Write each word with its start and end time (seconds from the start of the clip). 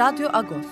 Radyo 0.00 0.28
Agos. 0.32 0.66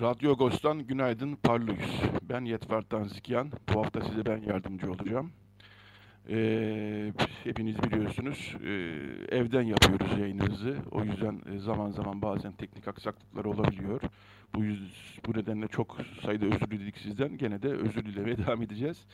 Radyo 0.00 0.32
Agos'tan 0.32 0.86
günaydın 0.86 1.34
parlıyız. 1.34 1.90
Ben 2.22 2.44
Yetver 2.44 2.82
Tanzikyan. 2.82 3.52
Bu 3.74 3.80
hafta 3.80 4.00
size 4.00 4.26
ben 4.26 4.42
yardımcı 4.42 4.90
olacağım. 4.90 5.32
Ee, 6.28 7.12
hepiniz 7.44 7.82
biliyorsunuz 7.82 8.54
e, 8.64 8.70
evden 9.36 9.62
yapıyoruz 9.62 10.18
yayınımızı. 10.18 10.76
O 10.90 11.04
yüzden 11.04 11.40
e, 11.54 11.58
zaman 11.58 11.90
zaman 11.90 12.22
bazen 12.22 12.52
teknik 12.52 12.88
aksaklıklar 12.88 13.44
olabiliyor. 13.44 14.00
Bu, 14.54 14.64
yüz, 14.64 15.18
bu 15.26 15.38
nedenle 15.38 15.68
çok 15.68 15.96
sayıda 16.24 16.46
özür 16.46 16.70
diledik 16.70 16.98
sizden. 16.98 17.36
Gene 17.36 17.62
de 17.62 17.68
özür 17.68 18.04
dilemeye 18.04 18.38
devam 18.38 18.62
edeceğiz. 18.62 19.06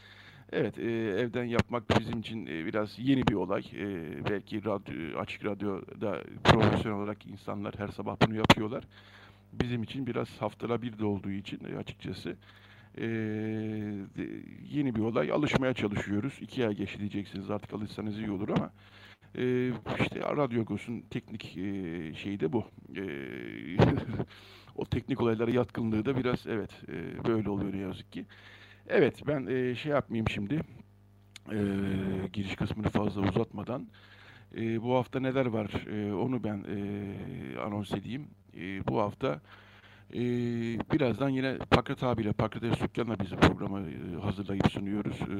Evet, 0.53 0.79
e, 0.79 0.83
evden 1.21 1.45
yapmak 1.45 1.99
bizim 2.01 2.21
için 2.21 2.47
e, 2.47 2.67
biraz 2.67 2.99
yeni 2.99 3.27
bir 3.27 3.35
olay. 3.35 3.61
E, 3.75 3.85
belki 4.31 4.65
radyo, 4.65 5.19
açık 5.21 5.45
radyoda 5.45 6.23
profesyonel 6.45 6.99
olarak 6.99 7.27
insanlar 7.27 7.75
her 7.79 7.89
sabah 7.89 8.17
bunu 8.27 8.35
yapıyorlar. 8.37 8.85
Bizim 9.53 9.83
için 9.83 10.07
biraz 10.07 10.29
haftada 10.43 10.83
bir 10.83 10.99
de 10.99 11.05
olduğu 11.05 11.31
için 11.31 11.61
e, 11.65 11.77
açıkçası 11.79 12.37
e, 12.99 13.07
yeni 14.71 14.95
bir 14.95 15.01
olay. 15.01 15.33
Alışmaya 15.33 15.75
çalışıyoruz. 15.75 16.35
İki 16.41 16.67
ay 16.69 16.75
geçti 16.75 16.99
diyeceksiniz 17.01 17.51
artık 17.51 17.73
alışsanız 17.75 18.19
iyi 18.19 18.31
olur 18.31 18.49
ama 18.49 18.71
e, 19.39 19.73
işte 20.01 20.21
Radyo 20.21 20.61
Agos'un 20.61 21.01
teknik 21.11 21.57
e, 21.59 22.15
şeyi 22.15 22.41
de 22.41 22.53
bu. 22.53 22.65
E, 22.97 23.03
o 24.77 24.85
teknik 24.87 25.21
olaylara 25.21 25.51
yatkınlığı 25.51 26.05
da 26.07 26.17
biraz 26.17 26.47
evet 26.47 26.71
e, 26.89 27.25
böyle 27.25 27.51
oluyor 27.51 27.73
ne 27.73 27.79
yazık 27.79 28.13
ki. 28.13 28.27
Evet 28.89 29.27
ben 29.27 29.47
e, 29.47 29.75
şey 29.75 29.93
yapmayayım 29.93 30.29
şimdi. 30.29 30.61
E, 31.53 31.59
giriş 32.33 32.57
kısmını 32.57 32.89
fazla 32.89 33.21
uzatmadan. 33.21 33.89
E, 34.57 34.83
bu 34.83 34.95
hafta 34.95 35.21
neler 35.21 35.47
var 35.47 35.87
e, 35.87 36.13
onu 36.15 36.45
ben 36.45 36.65
e, 36.77 37.61
anons 37.61 37.93
edeyim. 37.93 38.29
E, 38.57 38.87
bu 38.87 39.01
hafta 39.01 39.41
e, 40.15 40.21
birazdan 40.93 41.29
yine 41.29 41.59
Pakrat 41.59 42.03
abiyle, 42.03 42.33
Pakrat 42.33 42.79
Sükkan'la 42.79 43.19
biz 43.21 43.31
programı 43.31 43.91
e, 43.91 44.21
hazırlayıp 44.21 44.73
sunuyoruz. 44.73 45.21
E, 45.21 45.37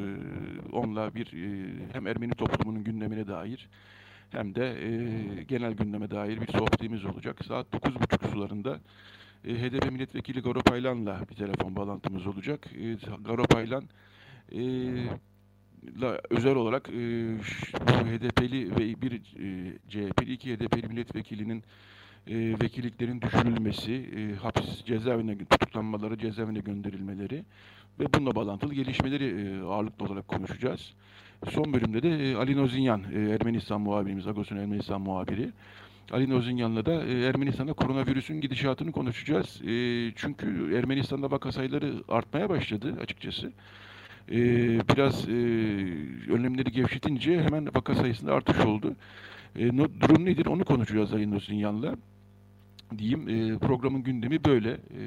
onunla 0.73 1.15
bir 1.15 1.27
e, 1.27 1.73
hem 1.93 2.07
Ermeni 2.07 2.33
toplumunun 2.33 2.85
gündemine 2.85 3.27
dair 3.27 3.69
hem 4.31 4.55
de 4.55 4.85
e, 4.85 5.43
genel 5.43 5.73
gündeme 5.73 6.11
dair 6.11 6.41
bir 6.41 6.53
sohbetimiz 6.53 7.05
olacak. 7.05 7.45
Saat 7.45 7.67
9.30 7.67 8.33
sularında 8.33 8.81
e, 9.45 9.55
HDP 9.55 9.93
milletvekili 9.93 10.43
Garopaylan'la 10.43 11.21
bir 11.31 11.35
telefon 11.35 11.77
bağlantımız 11.77 12.27
olacak. 12.27 12.67
E, 12.77 12.97
Garopaylan 13.25 13.85
e, 14.53 14.61
la, 16.01 16.21
özel 16.31 16.55
olarak 16.55 16.89
e, 16.89 16.93
bu 17.81 17.93
HDP'li 17.93 18.71
ve 18.71 19.03
bir 19.03 19.13
e, 19.13 19.79
CHP'li 19.89 20.33
iki 20.33 20.57
HDP'li 20.57 20.89
milletvekilinin 20.89 21.65
e, 22.27 22.35
vekilliklerin 22.63 23.21
düşürülmesi, 23.21 23.93
e, 23.93 24.35
hapis 24.35 24.85
cezaevine 24.85 25.39
tutuklanmaları, 25.39 26.19
cezaevine 26.19 26.59
gönderilmeleri 26.59 27.45
ve 28.01 28.15
bununla 28.15 28.35
bağlantılı 28.35 28.75
gelişmeleri 28.75 29.25
e, 29.25 29.63
ağırlıklı 29.63 30.07
olarak 30.07 30.29
konuşacağız. 30.29 30.95
Son 31.51 31.73
bölümde 31.73 32.03
de 32.03 32.31
e, 32.31 32.35
Ali 32.35 32.57
Nozinyan, 32.57 33.03
e, 33.13 33.31
Ermenistan 33.31 33.81
muhabirimiz, 33.81 34.27
Agos'un 34.27 34.57
Ermenistan 34.57 35.01
muhabiri. 35.01 35.51
Ali 36.11 36.31
Nozinyan'la 36.31 36.87
da 36.87 37.05
e, 37.05 37.23
Ermenistan'da 37.23 37.73
koronavirüsün 37.73 38.41
gidişatını 38.41 38.93
konuşacağız. 38.93 39.63
E, 39.63 39.73
çünkü 40.17 40.77
Ermenistan'da 40.77 41.31
vaka 41.31 41.53
sayıları 41.53 41.95
artmaya 42.09 42.49
başladı 42.49 42.95
açıkçası. 43.03 43.53
E, 44.31 44.39
biraz 44.89 45.29
e, 45.29 45.33
önlemleri 46.33 46.73
gevşetince 46.73 47.43
hemen 47.43 47.67
vaka 47.75 47.95
sayısında 47.95 48.35
artış 48.35 48.59
oldu. 48.59 48.97
E, 49.57 49.77
no, 49.77 49.89
durum 50.01 50.25
nedir 50.25 50.47
onu 50.47 50.65
konuşacağız 50.65 51.13
Ali 51.13 51.31
Nozinyan'la. 51.31 51.95
Diyeyim 52.99 53.29
e, 53.29 53.59
programın 53.59 54.03
gündemi 54.03 54.45
böyle. 54.45 54.71
E, 54.71 55.03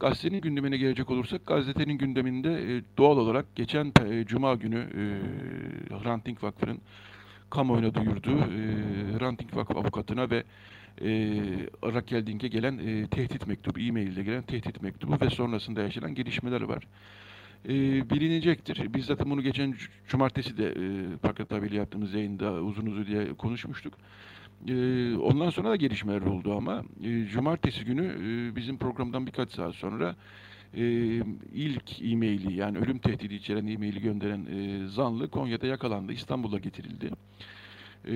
gazetenin 0.00 0.40
gündemine 0.40 0.76
gelecek 0.76 1.10
olursak 1.10 1.46
gazetenin 1.46 1.98
gündeminde 1.98 2.76
e, 2.76 2.82
doğal 2.98 3.16
olarak 3.16 3.56
geçen 3.56 3.92
e, 4.06 4.24
Cuma 4.24 4.54
günü 4.54 4.78
e, 4.78 5.02
Hrant 5.94 6.42
Vakfı'nın 6.42 6.80
kamuoyuna 7.52 7.94
duyurduğu 7.94 8.38
e, 8.38 9.18
Hrant 9.18 9.56
Vakfı 9.56 9.74
avukatına 9.74 10.30
ve 10.30 10.36
e, 11.00 11.10
Raquel 11.84 12.26
Dink'e 12.26 12.48
gelen 12.48 12.78
e, 12.78 13.06
tehdit 13.06 13.46
mektubu, 13.46 13.80
e-mail 13.80 14.06
ile 14.06 14.22
gelen 14.22 14.42
tehdit 14.42 14.82
mektubu 14.82 15.16
ve 15.20 15.30
sonrasında 15.30 15.82
yaşanan 15.82 16.14
gelişmeler 16.14 16.62
var. 16.62 16.84
E, 17.68 17.70
bilinecektir. 18.10 18.94
Biz 18.94 19.04
zaten 19.06 19.30
bunu 19.30 19.42
geçen 19.42 19.74
cumartesi 20.08 20.58
de 20.58 20.66
e, 20.66 21.16
Pakat 21.16 21.52
abiyle 21.52 21.76
yaptığımız 21.76 22.14
yayında 22.14 22.52
uzun 22.52 22.86
uzun 22.86 23.06
diye 23.06 23.34
konuşmuştuk. 23.34 23.94
E, 24.68 24.74
ondan 25.16 25.50
sonra 25.50 25.70
da 25.70 25.76
gelişmeler 25.76 26.22
oldu 26.22 26.56
ama 26.56 26.84
e, 27.04 27.26
cumartesi 27.26 27.84
günü 27.84 28.06
e, 28.06 28.56
bizim 28.56 28.78
programdan 28.78 29.26
birkaç 29.26 29.52
saat 29.52 29.74
sonra 29.74 30.16
e, 30.76 30.84
ilk 31.54 32.02
e-maili 32.02 32.54
yani 32.54 32.78
ölüm 32.78 32.98
tehdidi 32.98 33.34
içeren 33.34 33.66
e-maili 33.66 34.00
gönderen 34.00 34.46
e, 34.46 34.88
zanlı 34.88 35.30
Konya'da 35.30 35.66
yakalandı. 35.66 36.12
İstanbul'a 36.12 36.58
getirildi. 36.58 37.10
E, 38.08 38.14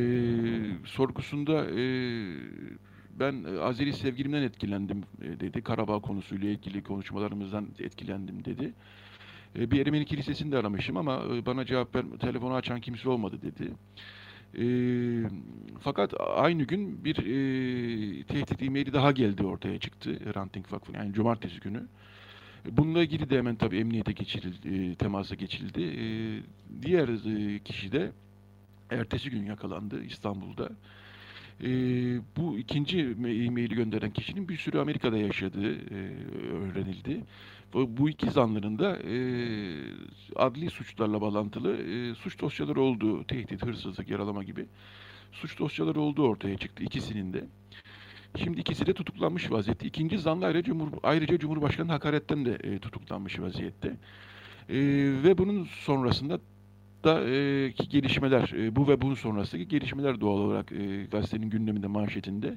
sorgusunda 0.84 1.71
e, 1.71 1.84
ben 3.21 3.45
Azeri 3.61 3.93
sevgilimden 3.93 4.43
etkilendim 4.43 5.03
e, 5.22 5.41
dedi. 5.41 5.62
Karabağ 5.62 5.99
konusuyla 5.99 6.49
ilgili 6.49 6.83
konuşmalarımızdan 6.83 7.69
etkilendim 7.78 8.45
dedi. 8.45 8.72
E, 9.59 9.71
bir 9.71 9.87
Ermeni 9.87 10.05
kilisesini 10.05 10.53
de 10.53 10.59
aramışım 10.59 10.97
ama 10.97 11.22
e, 11.34 11.47
bana 11.47 11.65
cevap 11.65 11.95
ver, 11.95 12.05
telefonu 12.21 12.55
açan 12.55 12.81
kimse 12.81 13.09
olmadı 13.09 13.39
dedi. 13.43 13.71
E, 14.59 14.65
fakat 15.81 16.15
aynı 16.37 16.62
gün 16.62 17.05
bir 17.05 17.16
e, 17.16 18.22
tehdit 18.22 18.62
e-maili 18.62 18.93
daha 18.93 19.12
geldi 19.12 19.43
ortaya 19.47 19.78
çıktı 19.78 20.34
Ranting 20.34 20.72
Vakfı'nın 20.72 20.99
yani 20.99 21.12
cumartesi 21.12 21.61
günü. 21.61 21.83
Bununla 22.72 23.03
ilgili 23.03 23.31
de 23.31 23.38
hemen 23.38 23.56
tabii 23.56 23.78
emniyete 23.78 24.12
geçirildi, 24.12 24.91
e, 24.91 24.94
temasa 24.94 25.34
geçildi. 25.34 25.82
E, 25.82 26.06
diğer 26.82 27.09
e, 27.09 27.59
kişi 27.59 27.93
de 27.93 28.12
ertesi 28.91 29.31
gün 29.31 29.44
yakalandı 29.47 30.04
İstanbul'da. 30.04 30.71
E, 31.62 31.69
bu 32.37 32.59
ikinci 32.59 33.00
e-maili 33.00 33.75
gönderen 33.75 34.10
kişinin 34.10 34.49
bir 34.49 34.56
sürü 34.56 34.78
Amerika'da 34.78 35.16
yaşadığı 35.16 35.95
öğrenildi. 36.53 37.24
Bu, 37.72 38.09
iki 38.09 38.30
zanlının 38.30 38.78
da 38.78 38.98
adli 40.36 40.71
suçlarla 40.71 41.21
bağlantılı 41.21 41.78
suç 42.15 42.41
dosyaları 42.41 42.80
olduğu, 42.80 43.24
tehdit, 43.24 43.62
hırsızlık, 43.66 44.10
yaralama 44.10 44.45
gibi 44.45 44.66
suç 45.33 45.59
dosyaları 45.59 46.01
olduğu 46.01 46.28
ortaya 46.28 46.59
çıktı 46.59 46.84
ikisinin 46.84 47.33
de. 47.33 47.45
Şimdi 48.36 48.60
ikisi 48.60 48.86
de 48.86 48.94
tutuklanmış 48.94 49.50
vaziyette. 49.50 49.86
İkinci 49.86 50.18
zanlı 50.18 50.47
ayrıca, 50.47 50.62
Cumhur, 50.62 50.88
ayrıca 51.03 51.38
Cumhurbaşkanı 51.38 51.92
hakaretten 51.92 52.44
de 52.44 52.59
e, 52.62 52.78
tutuklanmış 52.78 53.41
vaziyette. 53.41 53.88
E, 54.68 54.77
ve 55.24 55.38
bunun 55.38 55.65
sonrasında 55.65 56.41
da 57.04 57.24
e, 57.28 57.72
ki 57.72 57.88
gelişmeler, 57.88 58.53
e, 58.56 58.77
bu 58.77 58.88
ve 58.88 59.00
bunun 59.00 59.15
sonrasındaki 59.15 59.68
gelişmeler 59.68 60.21
doğal 60.21 60.38
olarak 60.38 60.72
e, 60.72 61.04
gazetenin 61.04 61.50
gündeminde, 61.50 61.86
manşetinde. 61.86 62.54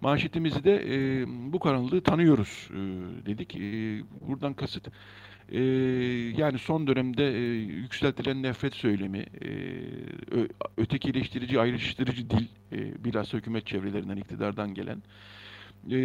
Manşetimizi 0.00 0.64
de 0.64 0.84
e, 0.88 1.26
bu 1.52 1.58
karanlığı 1.58 2.00
tanıyoruz 2.00 2.68
e, 2.70 2.76
dedik. 3.26 3.56
E, 3.56 3.60
buradan 4.28 4.54
kasıt 4.54 4.88
e, 5.50 5.60
yani 6.36 6.58
son 6.58 6.86
dönemde 6.86 7.32
e, 7.34 7.40
yükseltilen 7.56 8.42
nefret 8.42 8.74
söylemi, 8.74 9.18
e, 9.18 9.50
ötekileştirici, 10.76 11.60
ayrıştırıcı 11.60 12.30
dil, 12.30 12.46
e, 12.72 13.04
biraz 13.04 13.32
hükümet 13.32 13.66
çevrelerinden, 13.66 14.16
iktidardan 14.16 14.74
gelen 14.74 15.02
ee, 15.86 15.96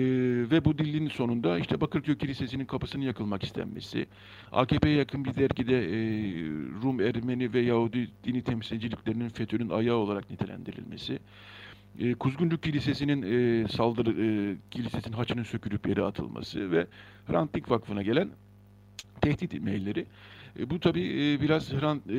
ve 0.51 0.65
bu 0.65 0.77
dilin 0.77 1.07
sonunda 1.07 1.59
işte 1.59 1.81
Bakırköy 1.81 2.17
Kilisesi'nin 2.17 2.65
kapısının 2.65 3.03
yakılmak 3.03 3.43
istenmesi, 3.43 4.05
AKP'ye 4.51 4.95
yakın 4.95 5.25
bir 5.25 5.35
dergide 5.35 5.83
e, 5.83 5.93
Rum, 6.83 7.01
Ermeni 7.01 7.53
ve 7.53 7.59
Yahudi 7.59 8.09
dini 8.23 8.43
temsilciliklerinin 8.43 9.29
FETÖ'nün 9.29 9.69
ayağı 9.69 9.95
olarak 9.95 10.29
nitelendirilmesi, 10.29 11.19
e, 11.99 12.13
Kuzguncuk 12.13 12.63
Kilisesi'nin 12.63 13.21
e, 13.21 13.67
saldırı, 13.67 14.09
e, 14.09 14.55
kilisesinin 14.71 15.15
haçının 15.15 15.43
sökülüp 15.43 15.87
yere 15.87 16.03
atılması 16.03 16.71
ve 16.71 16.87
Hrant 17.27 17.53
Dink 17.53 17.71
Vakfı'na 17.71 18.01
gelen 18.01 18.29
tehdit 19.21 19.61
mailleri. 19.61 20.05
E, 20.59 20.69
bu 20.69 20.79
tabii 20.79 21.03
e, 21.03 21.41
biraz 21.41 21.73
Hrant 21.73 22.07
e, 22.07 22.13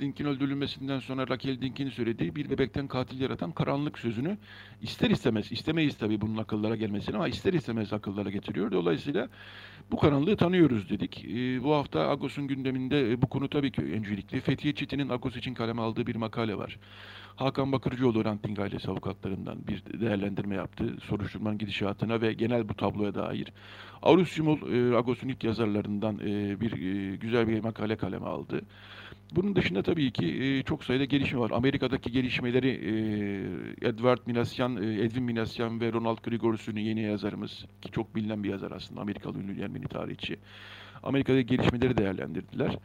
Dink'in 0.00 0.24
öldürülmesinden 0.24 0.98
sonra 0.98 1.28
Raquel 1.28 1.60
Dink'in 1.60 1.90
söylediği 1.90 2.36
bir 2.36 2.50
bebekten 2.50 2.88
katil 2.88 3.20
yaratan 3.20 3.52
karanlık 3.52 3.98
sözünü 3.98 4.38
ister 4.82 5.10
istemez, 5.10 5.52
istemeyiz 5.52 5.96
tabii 5.96 6.20
bunun 6.20 6.36
akıllara 6.36 6.76
gelmesini 6.76 7.16
ama 7.16 7.28
ister 7.28 7.52
istemez 7.52 7.92
akıllara 7.92 8.30
getiriyor. 8.30 8.72
Dolayısıyla 8.72 9.28
bu 9.90 9.96
karanlığı 9.96 10.36
tanıyoruz 10.36 10.90
dedik. 10.90 11.24
E, 11.24 11.62
bu 11.62 11.74
hafta 11.74 12.08
Agos'un 12.08 12.46
gündeminde 12.46 13.12
e, 13.12 13.22
bu 13.22 13.26
konu 13.26 13.48
tabii 13.48 13.72
ki 13.72 13.82
öncelikli. 13.82 14.40
Fethiye 14.40 14.74
Çetin'in 14.74 15.08
Agos 15.08 15.36
için 15.36 15.54
kaleme 15.54 15.82
aldığı 15.82 16.06
bir 16.06 16.16
makale 16.16 16.58
var. 16.58 16.78
Hakan 17.36 17.72
Bakırcıoğlu 17.72 18.24
Hrant 18.24 18.44
Dink 18.44 18.58
ailesi 18.58 18.90
avukatlarından 18.90 19.66
bir 19.66 20.00
değerlendirme 20.00 20.54
yaptı. 20.54 20.96
Soruşturmanın 21.02 21.58
gidişatına 21.58 22.20
ve 22.20 22.32
genel 22.32 22.68
bu 22.68 22.74
tabloya 22.74 23.14
dair. 23.14 23.52
Arus 24.02 24.38
Yumul, 24.38 24.58
e, 24.72 24.96
Agos'un 24.96 25.28
ilk 25.28 25.44
yazarlarından 25.44 26.18
e, 26.18 26.60
bir 26.60 26.72
e, 26.72 27.16
güzel 27.16 27.48
bir 27.48 27.60
makale 27.60 27.75
kaleme 27.96 28.26
aldı. 28.26 28.60
Bunun 29.32 29.56
dışında 29.56 29.82
tabii 29.82 30.10
ki 30.10 30.42
e, 30.42 30.62
çok 30.62 30.84
sayıda 30.84 31.04
gelişme 31.04 31.38
var. 31.38 31.50
Amerika'daki 31.50 32.12
gelişmeleri 32.12 32.68
e, 32.68 33.88
Edward 33.88 34.18
Minasyan, 34.26 34.82
e, 34.82 35.02
Edwin 35.02 35.22
Minasyan 35.22 35.80
ve 35.80 35.92
Ronald 35.92 36.18
Grigorsu'nun 36.24 36.80
yeni 36.80 37.00
yazarımız 37.00 37.64
ki 37.82 37.90
çok 37.92 38.16
bilinen 38.16 38.44
bir 38.44 38.48
yazar 38.48 38.70
aslında 38.70 39.00
Amerikalı 39.00 39.38
ünlü 39.38 39.62
Ermeni 39.62 39.88
tarihçi. 39.88 40.36
Amerika'daki 41.02 41.46
gelişmeleri 41.46 41.96
değerlendirdiler. 41.96 42.78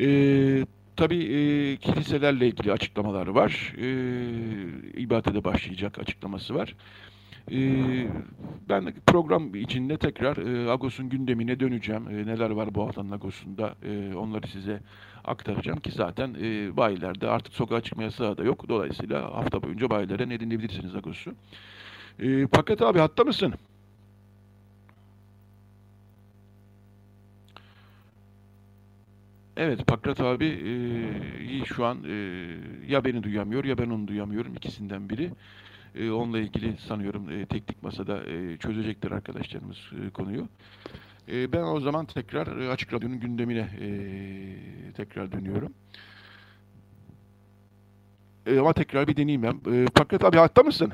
E, 0.00 0.66
tabii 0.96 1.24
e, 1.24 1.76
kiliselerle 1.76 2.46
ilgili 2.46 2.72
açıklamalar 2.72 3.26
var. 3.26 3.74
E, 3.78 3.88
ibadete 5.00 5.44
başlayacak 5.44 5.98
açıklaması 5.98 6.54
var. 6.54 6.74
Ee, 7.52 8.06
ben 8.68 8.94
program 9.06 9.54
içinde 9.54 9.96
tekrar 9.98 10.36
e, 10.36 10.70
Agos'un 10.70 11.08
gündemine 11.08 11.60
döneceğim. 11.60 12.08
E, 12.08 12.26
neler 12.26 12.50
var 12.50 12.74
bu 12.74 12.86
haftanın 12.86 13.10
Agos'unda 13.10 13.74
e, 13.82 14.14
onları 14.14 14.46
size 14.48 14.80
aktaracağım 15.24 15.80
ki 15.80 15.90
zaten 15.90 16.34
bayilerde 16.76 17.28
artık 17.28 17.54
sokağa 17.54 17.80
çıkma 17.80 18.02
yasağı 18.02 18.38
da 18.38 18.44
yok. 18.44 18.68
Dolayısıyla 18.68 19.34
hafta 19.34 19.62
boyunca 19.62 19.90
bayilere 19.90 20.28
ne 20.28 20.40
dinleyebilirsiniz 20.40 20.96
Agos'u. 20.96 21.34
Paket 22.52 22.82
abi 22.82 22.98
hatta 22.98 23.24
mısın? 23.24 23.54
Evet, 29.56 29.86
Pakrat 29.86 30.20
abi 30.20 30.46
e, 30.46 31.64
şu 31.64 31.84
an 31.84 31.98
e, 32.04 32.12
ya 32.88 33.04
beni 33.04 33.22
duyamıyor 33.22 33.64
ya 33.64 33.78
ben 33.78 33.90
onu 33.90 34.08
duyamıyorum. 34.08 34.54
ikisinden 34.54 35.10
biri. 35.10 35.30
E, 35.96 36.10
onunla 36.10 36.38
ilgili 36.38 36.76
sanıyorum 36.88 37.30
e, 37.30 37.46
teknik 37.46 37.82
masada 37.82 38.24
e, 38.24 38.56
çözecektir 38.56 39.10
arkadaşlarımız 39.10 39.76
e, 39.76 40.10
konuyu. 40.10 40.48
E, 41.28 41.52
ben 41.52 41.62
o 41.62 41.80
zaman 41.80 42.06
tekrar 42.06 42.58
e, 42.58 42.70
Açık 42.70 42.92
Radyo'nun 42.92 43.20
gündemine 43.20 43.68
e, 43.80 43.88
tekrar 44.96 45.32
dönüyorum. 45.32 45.72
E, 48.46 48.58
ama 48.58 48.72
tekrar 48.72 49.08
bir 49.08 49.16
deneyeyim 49.16 49.42
ben. 49.42 49.72
E, 49.72 49.84
Pakrat 49.84 50.24
abi 50.24 50.36
hatta 50.36 50.62
mısın? 50.62 50.92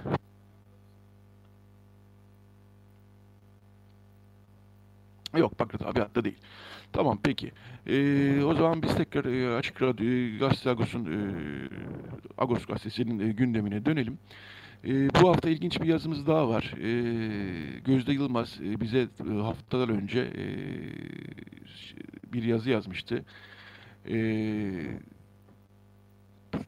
Yok 5.37 5.59
Pakrat 5.59 5.83
abi 5.83 6.01
hatta 6.01 6.25
değil. 6.25 6.39
Tamam 6.93 7.19
peki. 7.23 7.53
Ee, 7.87 8.45
o 8.45 8.55
zaman 8.55 8.83
biz 8.83 8.95
tekrar 8.95 9.25
e, 9.25 9.57
Açık 9.57 9.83
Radyo, 9.83 10.39
Gazete 10.39 10.71
Agos'un 10.71 11.05
e, 11.05 11.19
Agos 12.39 12.67
Gazetesi'nin 12.67 13.29
e, 13.29 13.33
gündemine 13.33 13.85
dönelim. 13.85 14.19
E, 14.85 15.15
bu 15.15 15.29
hafta 15.29 15.51
ilginç 15.51 15.81
bir 15.81 15.87
yazımız 15.87 16.27
daha 16.27 16.49
var. 16.49 16.75
E, 16.79 16.91
Gözde 17.85 18.13
Yılmaz 18.13 18.61
e, 18.65 18.81
bize 18.81 19.09
e, 19.31 19.33
haftalar 19.33 19.89
önce 19.89 20.21
e, 20.21 20.45
bir 22.33 22.43
yazı 22.43 22.71
yazmıştı. 22.71 23.25
E, 24.09 24.17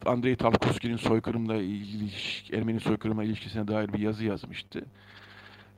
Andrei 0.07 0.37
Tarkovski'nin 0.37 0.97
soykırımla 0.97 1.57
ilgili, 1.57 2.11
Ermeni 2.53 2.81
soykırıma 2.81 3.25
ilişkisine 3.25 3.69
dair 3.69 3.93
bir 3.93 3.99
yazı 3.99 4.25
yazmıştı. 4.25 4.85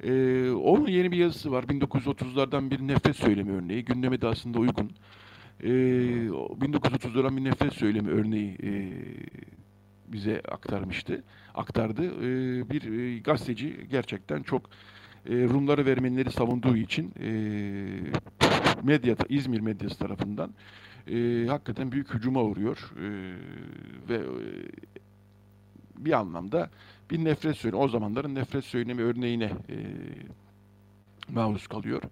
Ee, 0.02 0.50
onun 0.50 0.86
yeni 0.86 1.12
bir 1.12 1.16
yazısı 1.16 1.52
var. 1.52 1.64
1930'lardan 1.64 2.70
bir 2.70 2.80
nefret 2.80 3.16
söylemi 3.16 3.52
örneği. 3.52 3.84
Gündeme 3.84 4.20
de 4.20 4.26
aslında 4.26 4.58
uygun. 4.58 4.90
Ee, 5.62 5.68
1930'lardan 5.68 7.36
bir 7.36 7.44
nefret 7.44 7.72
söylemi 7.72 8.10
örneği 8.10 8.56
e, 8.62 8.70
bize 10.08 10.42
aktarmıştı. 10.50 11.24
Aktardı. 11.54 12.04
Ee, 12.04 12.70
bir 12.70 12.92
e, 12.92 13.18
gazeteci 13.18 13.86
gerçekten 13.90 14.42
çok 14.42 14.70
e, 15.26 15.34
Rumları 15.34 15.86
ve 15.86 15.90
Ermenileri 15.90 16.30
savunduğu 16.30 16.76
için 16.76 17.12
e, 17.20 17.28
medya, 18.82 19.16
İzmir 19.28 19.60
medyası 19.60 19.98
tarafından 19.98 20.50
e, 21.10 21.46
hakikaten 21.48 21.92
büyük 21.92 22.14
hücuma 22.14 22.42
uğruyor. 22.42 22.92
E, 22.96 23.06
ve 24.08 24.14
e, 24.14 24.24
bir 25.96 26.12
anlamda 26.12 26.70
bir 27.10 27.24
nefret 27.24 27.56
söylemi, 27.56 27.82
o 27.82 27.88
zamanların 27.88 28.34
nefret 28.34 28.64
söylemi 28.64 29.02
örneğine 29.02 29.44
e, 29.44 29.76
maruz 31.28 31.66
kalıyor. 31.66 32.02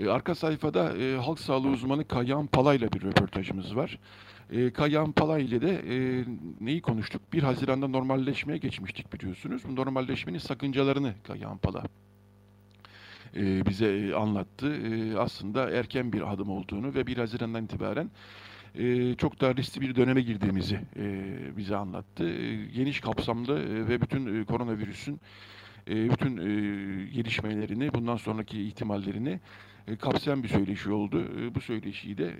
E, 0.00 0.08
arka 0.08 0.34
sayfada 0.34 0.98
e, 0.98 1.16
halk 1.16 1.40
sağlığı 1.40 1.68
uzmanı 1.68 2.08
Kayan 2.08 2.46
Palay 2.46 2.80
bir 2.80 3.02
röportajımız 3.02 3.76
var. 3.76 3.98
E, 4.50 4.72
Kayan 4.72 5.12
Palay 5.12 5.44
ile 5.44 5.60
de 5.60 5.74
e, 5.74 6.24
neyi 6.60 6.82
konuştuk? 6.82 7.22
1 7.32 7.42
Haziran'da 7.42 7.88
normalleşmeye 7.88 8.58
geçmiştik 8.58 9.12
biliyorsunuz. 9.12 9.62
Bu 9.68 9.76
normalleşmenin 9.76 10.38
sakıncalarını 10.38 11.14
Kayan 11.24 11.58
Pala 11.58 11.84
e, 13.36 13.66
bize 13.66 14.14
anlattı. 14.16 14.76
E, 14.76 15.16
aslında 15.18 15.70
erken 15.70 16.12
bir 16.12 16.32
adım 16.32 16.50
olduğunu 16.50 16.94
ve 16.94 17.06
1 17.06 17.16
Haziran'dan 17.16 17.64
itibaren 17.64 18.10
e, 18.74 19.14
çok 19.14 19.40
daha 19.40 19.54
riskli 19.54 19.80
bir 19.80 19.94
döneme 19.94 20.22
girdiğimizi 20.22 20.80
e, 20.96 21.24
bize 21.56 21.76
anlattı. 21.76 22.28
E, 22.28 22.66
geniş 22.66 23.00
kapsamlı 23.00 23.58
e, 23.60 23.88
ve 23.88 24.00
bütün 24.00 24.40
e, 24.40 24.44
koronavirüsün 24.44 25.20
e, 25.90 26.10
bütün 26.10 26.36
e, 26.36 27.04
gelişmelerini, 27.04 27.94
bundan 27.94 28.16
sonraki 28.16 28.62
ihtimallerini 28.62 29.40
e, 29.88 29.96
kapsayan 29.96 30.42
bir 30.42 30.48
söyleşi 30.48 30.90
oldu. 30.90 31.24
Bu 31.54 31.60
söyleşiyi 31.60 32.18
de 32.18 32.34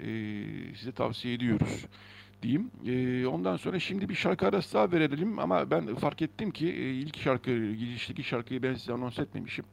size 0.77 0.93
tavsiye 0.93 1.35
ediyoruz 1.35 1.87
diyeyim. 2.43 2.71
Ondan 3.29 3.57
sonra 3.57 3.79
şimdi 3.81 4.09
bir 4.09 4.15
şarkı 4.15 4.47
arası 4.47 4.75
daha 4.75 4.93
verelim 4.93 5.39
ama 5.39 5.71
ben 5.71 5.95
fark 5.95 6.23
ettim 6.23 6.51
ki 6.51 6.69
ilk 6.75 7.19
şarkı, 7.19 7.51
girişteki 7.73 8.23
şarkıyı 8.23 8.63
ben 8.63 8.75
size 8.75 8.93
anons 8.93 9.19
etmemişim. 9.19 9.65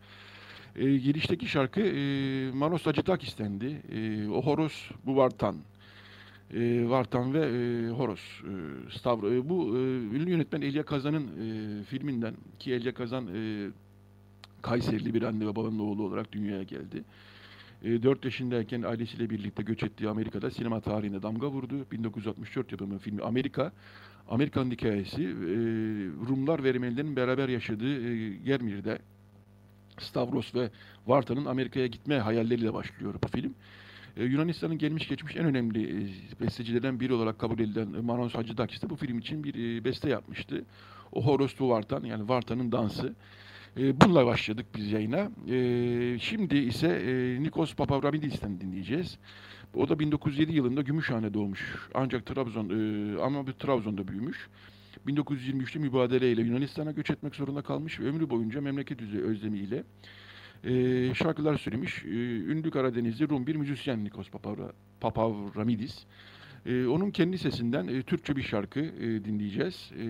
Girişteki 0.76 1.48
şarkı 1.48 1.80
Manos 2.54 2.88
Acıtak 2.88 3.24
istendi. 3.24 3.82
O 4.34 4.42
Horos 4.42 4.92
Buvartan 5.06 5.56
e, 6.56 6.90
Vartan 6.90 7.34
ve 7.34 7.40
e, 7.40 7.90
Horos 7.90 8.20
e, 8.20 8.52
Stavro. 8.98 9.32
E, 9.32 9.50
bu 9.50 9.78
e, 9.78 9.80
ünlü 10.16 10.30
yönetmen 10.30 10.62
Elia 10.62 10.84
Kazan'ın 10.84 11.28
e, 11.28 11.84
filminden 11.84 12.34
ki 12.60 12.74
Elia 12.74 12.94
Kazan 12.94 13.28
e, 13.36 13.70
Kayserili 14.62 15.14
bir 15.14 15.22
anne 15.22 15.48
ve 15.48 15.56
babanın 15.56 15.80
oğlu 15.80 16.04
olarak 16.04 16.32
dünyaya 16.32 16.64
geldi. 16.64 17.04
E, 17.84 18.04
4 18.04 18.26
yaşındayken 18.26 18.82
ailesiyle 18.82 19.30
birlikte 19.30 19.64
göç 19.64 19.84
ettiği 19.84 20.10
Amerika'da 20.10 20.52
sinema 20.52 20.82
tarihine 20.82 21.22
damga 21.22 21.48
vurdu. 21.48 21.86
1964 21.92 22.72
yapımı 22.72 22.98
filmi 22.98 23.22
Amerika. 23.22 23.72
Amerikan 24.30 24.72
hikayesi 24.72 25.24
e, 25.24 25.56
Rumlar 26.30 26.64
ve 26.64 26.70
Ermenilerin 26.70 27.16
beraber 27.16 27.50
yaşadığı 27.50 28.10
e, 28.10 28.36
Germir'de 28.36 29.00
Stavros 30.00 30.56
ve 30.56 30.70
Vartan'ın 31.08 31.46
Amerika'ya 31.46 31.88
gitme 31.88 32.20
hayalleriyle 32.20 32.74
başlıyor 32.74 33.14
bu 33.24 33.28
film. 33.28 33.54
Ee, 34.18 34.24
Yunanistan'ın 34.24 34.78
gelmiş 34.78 35.08
geçmiş 35.08 35.36
en 35.36 35.46
önemli 35.46 35.84
e, 35.84 36.08
bestecilerinden 36.42 37.00
biri 37.00 37.14
olarak 37.14 37.40
kabul 37.40 37.60
edilen 37.60 38.06
Manos 38.06 38.36
Hacıdakis 38.36 38.82
de 38.82 38.90
bu 38.90 38.96
film 38.96 39.20
için 39.20 39.44
bir 39.44 39.54
e, 39.56 39.84
beste 39.84 40.10
yapmıştı. 40.10 40.66
O 41.12 41.26
Horos 41.26 41.54
tu 41.54 41.70
Vartan 41.70 42.04
yani 42.04 42.30
Vartan'ın 42.30 42.72
dansı. 42.72 43.16
E, 43.78 44.02
bununla 44.02 44.26
başladık 44.26 44.66
biz 44.76 44.92
yayına. 44.92 45.32
Şimdi 46.20 46.58
ise 46.58 46.90
Nikos 47.40 47.76
Papavramidis'ten 47.76 48.62
dinleyeceğiz. 48.62 49.18
O 49.76 49.90
da 49.90 50.00
1907 50.00 50.56
yılında 50.56 50.82
Gümüşhane 50.82 51.34
doğmuş. 51.34 51.90
Ancak 51.94 52.26
Trabzon 52.26 52.70
ama 53.20 53.48
bir 53.48 53.52
Trabzon'da 53.54 54.08
büyümüş. 54.08 54.48
1923'te 55.08 55.80
mübadeleyle 55.80 56.42
Yunanistan'a 56.42 56.92
göç 56.92 57.10
etmek 57.10 57.36
zorunda 57.36 57.62
kalmış 57.62 58.00
ve 58.00 58.06
ömrü 58.06 58.30
boyunca 58.30 58.62
memleket 58.62 59.02
özlemiyle 59.02 59.84
e, 60.64 61.14
şarkılar 61.14 61.58
söylemiş. 61.58 62.06
E, 62.06 62.10
ünlü 62.38 62.72
Karadenizli 62.72 63.30
Rum 63.30 63.48
bir 63.48 63.56
müzisyen 63.56 64.04
Nikos 64.04 64.30
Papavra, 64.30 64.72
Papavramidis. 65.02 66.06
E, 66.66 66.86
onun 66.86 67.12
kendi 67.12 67.38
sesinden 67.38 67.88
e, 67.88 68.02
Türkçe 68.02 68.36
bir 68.36 68.44
şarkı 68.44 68.80
e, 68.80 69.26
dinleyeceğiz. 69.26 69.92
E, 70.00 70.06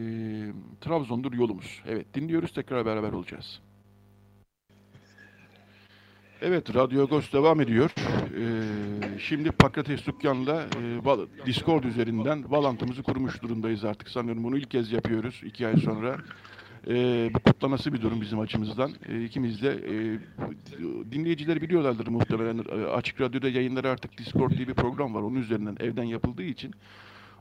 Trabzon'dur 0.82 1.34
yolumuz. 1.34 1.84
Evet 1.88 2.14
dinliyoruz 2.14 2.54
tekrar 2.54 2.86
beraber 2.86 3.12
olacağız. 3.12 3.62
Evet, 6.46 6.76
Radyo 6.76 7.04
Agos 7.04 7.34
devam 7.34 7.62
ediyor. 7.62 7.92
Ee, 8.38 9.20
şimdi 9.20 9.52
Pakrates 9.52 10.08
Dükkan'la 10.08 10.64
e, 10.64 11.46
Discord 11.46 11.84
üzerinden 11.84 12.52
bağlantımızı 12.52 13.04
kurmuş 13.04 13.42
durumdayız 13.42 13.86
artık. 13.86 14.10
Sanıyorum 14.10 14.44
bunu 14.44 14.58
ilk 14.58 14.72
kez 14.72 14.92
yapıyoruz 14.92 15.42
iki 15.44 15.68
ay 15.68 15.78
sonra. 15.78 16.18
E, 16.88 17.30
bu 17.34 17.40
kutlaması 17.40 17.94
bir 17.94 18.02
durum 18.02 18.22
bizim 18.22 18.40
açımızdan. 18.40 18.92
E, 19.10 19.24
ikimiz 19.24 19.62
de 19.62 19.70
e, 19.70 20.20
dinleyiciler 21.12 21.62
biliyorlardır 21.62 22.08
muhtemelen. 22.08 22.58
E, 22.58 22.86
Açık 22.86 23.22
Radyo'da 23.22 23.50
yayınları 23.50 23.90
artık 23.90 24.18
Discord 24.18 24.52
diye 24.52 24.68
bir 24.68 24.74
program 24.74 25.14
var. 25.14 25.22
Onun 25.22 25.36
üzerinden 25.36 25.78
evden 25.80 26.04
yapıldığı 26.04 26.44
için 26.44 26.76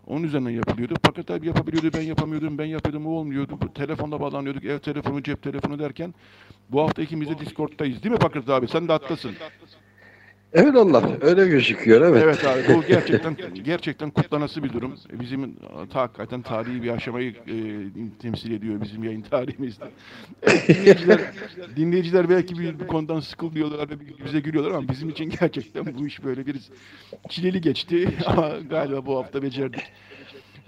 onun 0.07 0.25
üzerinden 0.25 0.51
yapılıyordu. 0.51 0.95
Fakat 1.07 1.31
abi 1.31 1.47
yapabiliyordu, 1.47 1.91
ben 1.95 2.03
yapamıyordum, 2.03 2.59
ben 2.59 2.65
yapıyordum, 2.65 3.07
o 3.07 3.11
olmuyordu. 3.11 3.59
Telefonla 3.75 4.21
bağlanıyorduk, 4.21 4.65
ev 4.65 4.79
telefonu, 4.79 5.23
cep 5.23 5.43
telefonu 5.43 5.79
derken 5.79 6.15
bu 6.71 6.83
hafta 6.83 7.03
ikimiz 7.03 7.29
de 7.29 7.39
Discord'dayız. 7.39 8.03
Değil 8.03 8.13
mi 8.13 8.19
Pakırt 8.19 8.49
abi? 8.49 8.69
Sen 8.69 8.89
de 8.89 8.93
hattasın. 8.93 9.33
Evet 10.55 10.77
Allah 10.77 11.03
öyle 11.21 11.49
gözüküyor 11.49 12.01
evet. 12.01 12.23
Evet 12.25 12.45
abi 12.45 12.75
bu 12.75 12.83
gerçekten 12.87 13.37
gerçekten 13.65 14.11
kutlanası 14.11 14.63
bir 14.65 14.73
durum. 14.73 14.95
Bizim 15.13 15.57
ta, 15.93 16.01
hakikaten 16.01 16.43
tarihi 16.43 16.83
bir 16.83 16.91
aşamayı 16.91 17.31
e, 17.31 17.57
temsil 18.19 18.53
ediyor 18.53 18.81
bizim 18.81 19.05
yayın 19.05 19.23
tarihimizde. 19.23 19.85
Evet, 20.43 20.69
dinleyiciler, 20.69 21.21
dinleyiciler 21.77 22.29
belki 22.29 22.59
bir, 22.59 22.81
bu 22.81 22.87
konudan 22.87 23.21
sıkılıyorlar 23.21 23.91
ve 23.91 23.95
bize 24.25 24.41
gülüyorlar 24.41 24.71
ama 24.71 24.89
bizim 24.89 25.09
için 25.09 25.33
gerçekten 25.41 25.85
bu 25.99 26.07
iş 26.07 26.25
böyle 26.25 26.47
bir 26.47 26.57
çileli 27.29 27.61
geçti 27.61 28.09
ama 28.27 28.51
galiba 28.71 29.07
bu 29.07 29.17
hafta 29.19 29.43
becerdik. 29.43 29.83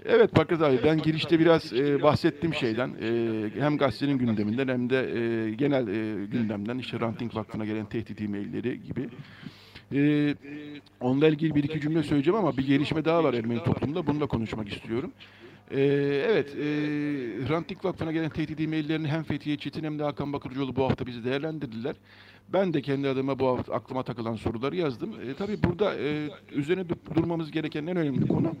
Evet 0.05 0.31
Pakrat 0.31 0.61
abi 0.61 0.79
ben 0.83 0.97
girişte 0.97 1.39
biraz 1.39 1.73
e, 1.73 2.01
bahsettim 2.01 2.53
şeyden 2.53 2.91
e, 3.01 3.61
hem 3.61 3.77
gazetenin 3.77 4.17
gündeminden 4.17 4.67
hem 4.67 4.89
de 4.89 4.99
e, 4.99 5.51
genel 5.51 5.87
e, 5.87 6.25
gündemden 6.25 6.77
işte 6.77 6.99
Ranting 6.99 7.35
Vakfı'na 7.35 7.65
gelen 7.65 7.85
tehdit 7.85 8.21
e-mailleri 8.21 8.83
gibi. 8.83 9.09
Ee, 9.93 10.35
onunla 11.01 11.27
ilgili 11.27 11.55
bir 11.55 11.63
iki 11.63 11.81
cümle 11.81 12.03
söyleyeceğim 12.03 12.39
ama 12.39 12.57
bir 12.57 12.67
gelişme 12.67 13.05
daha 13.05 13.23
var 13.23 13.33
Ermeni 13.33 13.63
toplumunda. 13.63 14.07
Bununla 14.07 14.27
konuşmak 14.27 14.73
istiyorum. 14.73 15.11
Ee, 15.71 15.81
evet, 16.29 16.55
e, 16.55 16.65
Rantik 17.49 17.85
Vakfı'na 17.85 18.11
gelen 18.11 18.29
tehdit 18.29 18.59
e-maillerini 18.61 19.07
hem 19.07 19.23
Fethiye 19.23 19.57
Çetin 19.57 19.83
hem 19.83 19.99
de 19.99 20.03
Hakan 20.03 20.33
Bakırcıoğlu 20.33 20.75
bu 20.75 20.83
hafta 20.83 21.05
bizi 21.05 21.23
değerlendirdiler. 21.23 21.95
Ben 22.53 22.73
de 22.73 22.81
kendi 22.81 23.09
adıma 23.09 23.39
bu 23.39 23.47
hafta 23.47 23.73
aklıma 23.73 24.03
takılan 24.03 24.35
soruları 24.35 24.75
yazdım. 24.75 25.09
E, 25.29 25.33
tabii 25.33 25.63
burada 25.63 25.95
e, 25.95 26.29
üzerine 26.51 26.85
durmamız 27.15 27.51
gereken 27.51 27.87
en 27.87 27.97
önemli 27.97 28.27
konu 28.27 28.55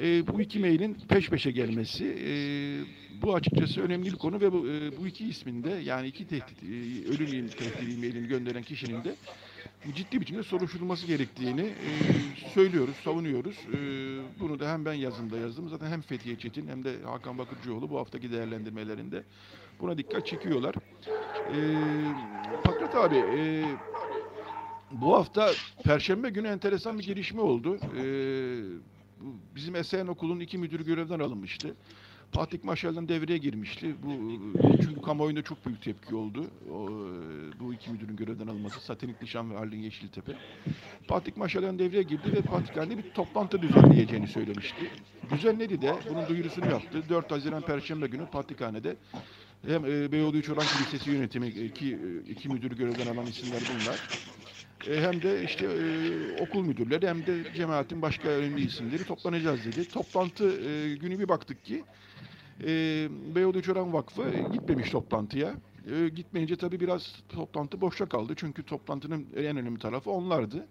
e, 0.00 0.26
bu 0.26 0.40
iki 0.40 0.58
mailin 0.58 0.96
peş 1.08 1.30
peşe 1.30 1.50
gelmesi. 1.50 2.04
E, 2.04 2.32
bu 3.22 3.34
açıkçası 3.34 3.82
önemli 3.82 4.06
bir 4.06 4.16
konu 4.16 4.40
ve 4.40 4.52
bu, 4.52 4.68
e, 4.68 4.98
bu 4.98 5.06
iki 5.06 5.28
isminde 5.28 5.70
yani 5.70 6.06
iki 6.06 6.26
tehdit, 6.26 6.62
e, 6.62 6.66
ölüm 7.08 7.48
tehdit 7.48 7.94
e-mailini 7.96 8.28
gönderen 8.28 8.62
kişinin 8.62 9.04
de 9.04 9.14
ciddi 9.94 10.20
biçimde 10.20 10.42
soruşturulması 10.42 11.06
gerektiğini 11.06 11.60
e, 11.60 12.48
söylüyoruz, 12.54 12.96
savunuyoruz. 13.04 13.56
E, 13.56 13.78
bunu 14.40 14.60
da 14.60 14.72
hem 14.72 14.84
ben 14.84 14.92
yazımda 14.92 15.36
yazdım. 15.36 15.68
Zaten 15.68 15.86
hem 15.86 16.00
Fethiye 16.00 16.38
Çetin 16.38 16.68
hem 16.68 16.84
de 16.84 17.02
Hakan 17.04 17.38
Bakırcıoğlu 17.38 17.90
bu 17.90 17.98
haftaki 17.98 18.32
değerlendirmelerinde 18.32 19.22
buna 19.80 19.98
dikkat 19.98 20.26
çekiyorlar. 20.26 20.74
E, 21.54 21.58
Pakrat 22.64 22.94
abi, 22.94 23.16
e, 23.16 23.64
bu 24.90 25.14
hafta 25.14 25.50
Perşembe 25.84 26.30
günü 26.30 26.48
enteresan 26.48 26.98
bir 26.98 27.04
gelişme 27.04 27.40
oldu. 27.40 27.78
E, 27.96 28.04
bizim 29.54 29.76
Esen 29.76 30.06
Okulu'nun 30.06 30.40
iki 30.40 30.58
müdürü 30.58 30.84
görevden 30.84 31.20
alınmıştı. 31.20 31.74
Fatih 32.32 32.64
Maşal'dan 32.64 33.08
devreye 33.08 33.38
girmişti. 33.38 33.94
Bu 34.02 34.12
çünkü 34.82 35.02
kamuoyunda 35.02 35.42
çok 35.42 35.66
büyük 35.66 35.82
tepki 35.82 36.14
oldu. 36.14 36.46
O, 36.72 36.88
bu 37.60 37.74
iki 37.74 37.90
müdürün 37.90 38.16
görevden 38.16 38.46
alınması 38.46 38.80
Satanik 38.80 39.22
Nişan 39.22 39.50
ve 39.50 39.58
Arlin 39.58 39.82
Yeşiltepe. 39.82 40.32
Fatih 41.06 41.36
Maşal'dan 41.36 41.78
devreye 41.78 42.02
girdi 42.02 42.32
ve 42.32 42.42
Patrikhane'de 42.42 42.98
bir 42.98 43.10
toplantı 43.10 43.62
düzenleyeceğini 43.62 44.28
söylemişti. 44.28 44.90
Düzenledi 45.30 45.82
de 45.82 45.94
bunun 46.10 46.28
duyurusunu 46.28 46.70
yaptı. 46.70 47.02
4 47.08 47.30
Haziran 47.30 47.62
Perşembe 47.62 48.06
günü 48.06 48.26
Patrikhane'de 48.26 48.96
hem 49.66 49.84
e, 49.84 50.12
Beyoğlu 50.12 50.36
Üçoran 50.36 50.64
Kilisesi 50.66 51.10
yönetimi 51.10 51.48
iki, 51.48 51.98
iki 52.28 52.48
müdürü 52.48 52.76
görevden 52.76 53.14
alan 53.14 53.26
isimler 53.26 53.60
bunlar. 53.74 54.08
E, 54.88 55.00
hem 55.00 55.22
de 55.22 55.44
işte 55.44 55.66
e, 55.66 56.42
okul 56.42 56.64
müdürleri 56.64 57.08
hem 57.08 57.26
de 57.26 57.54
cemaatin 57.54 58.02
başka 58.02 58.28
önemli 58.28 58.64
isimleri 58.64 59.04
toplanacağız 59.04 59.64
dedi. 59.64 59.88
Toplantı 59.88 60.70
e, 60.70 60.94
günü 60.94 61.18
bir 61.18 61.28
baktık 61.28 61.64
ki 61.64 61.74
e, 61.76 62.11
Beyoğlu 63.34 63.62
Çoran 63.62 63.92
Vakfı 63.92 64.30
gitmemiş 64.52 64.90
toplantıya. 64.90 65.54
E, 65.90 66.08
gitmeyince 66.08 66.56
tabii 66.56 66.80
biraz 66.80 67.14
toplantı 67.28 67.80
boşta 67.80 68.06
kaldı. 68.06 68.32
Çünkü 68.36 68.62
toplantının 68.62 69.26
en 69.36 69.56
önemli 69.56 69.78
tarafı 69.78 70.10
onlardı. 70.10 70.66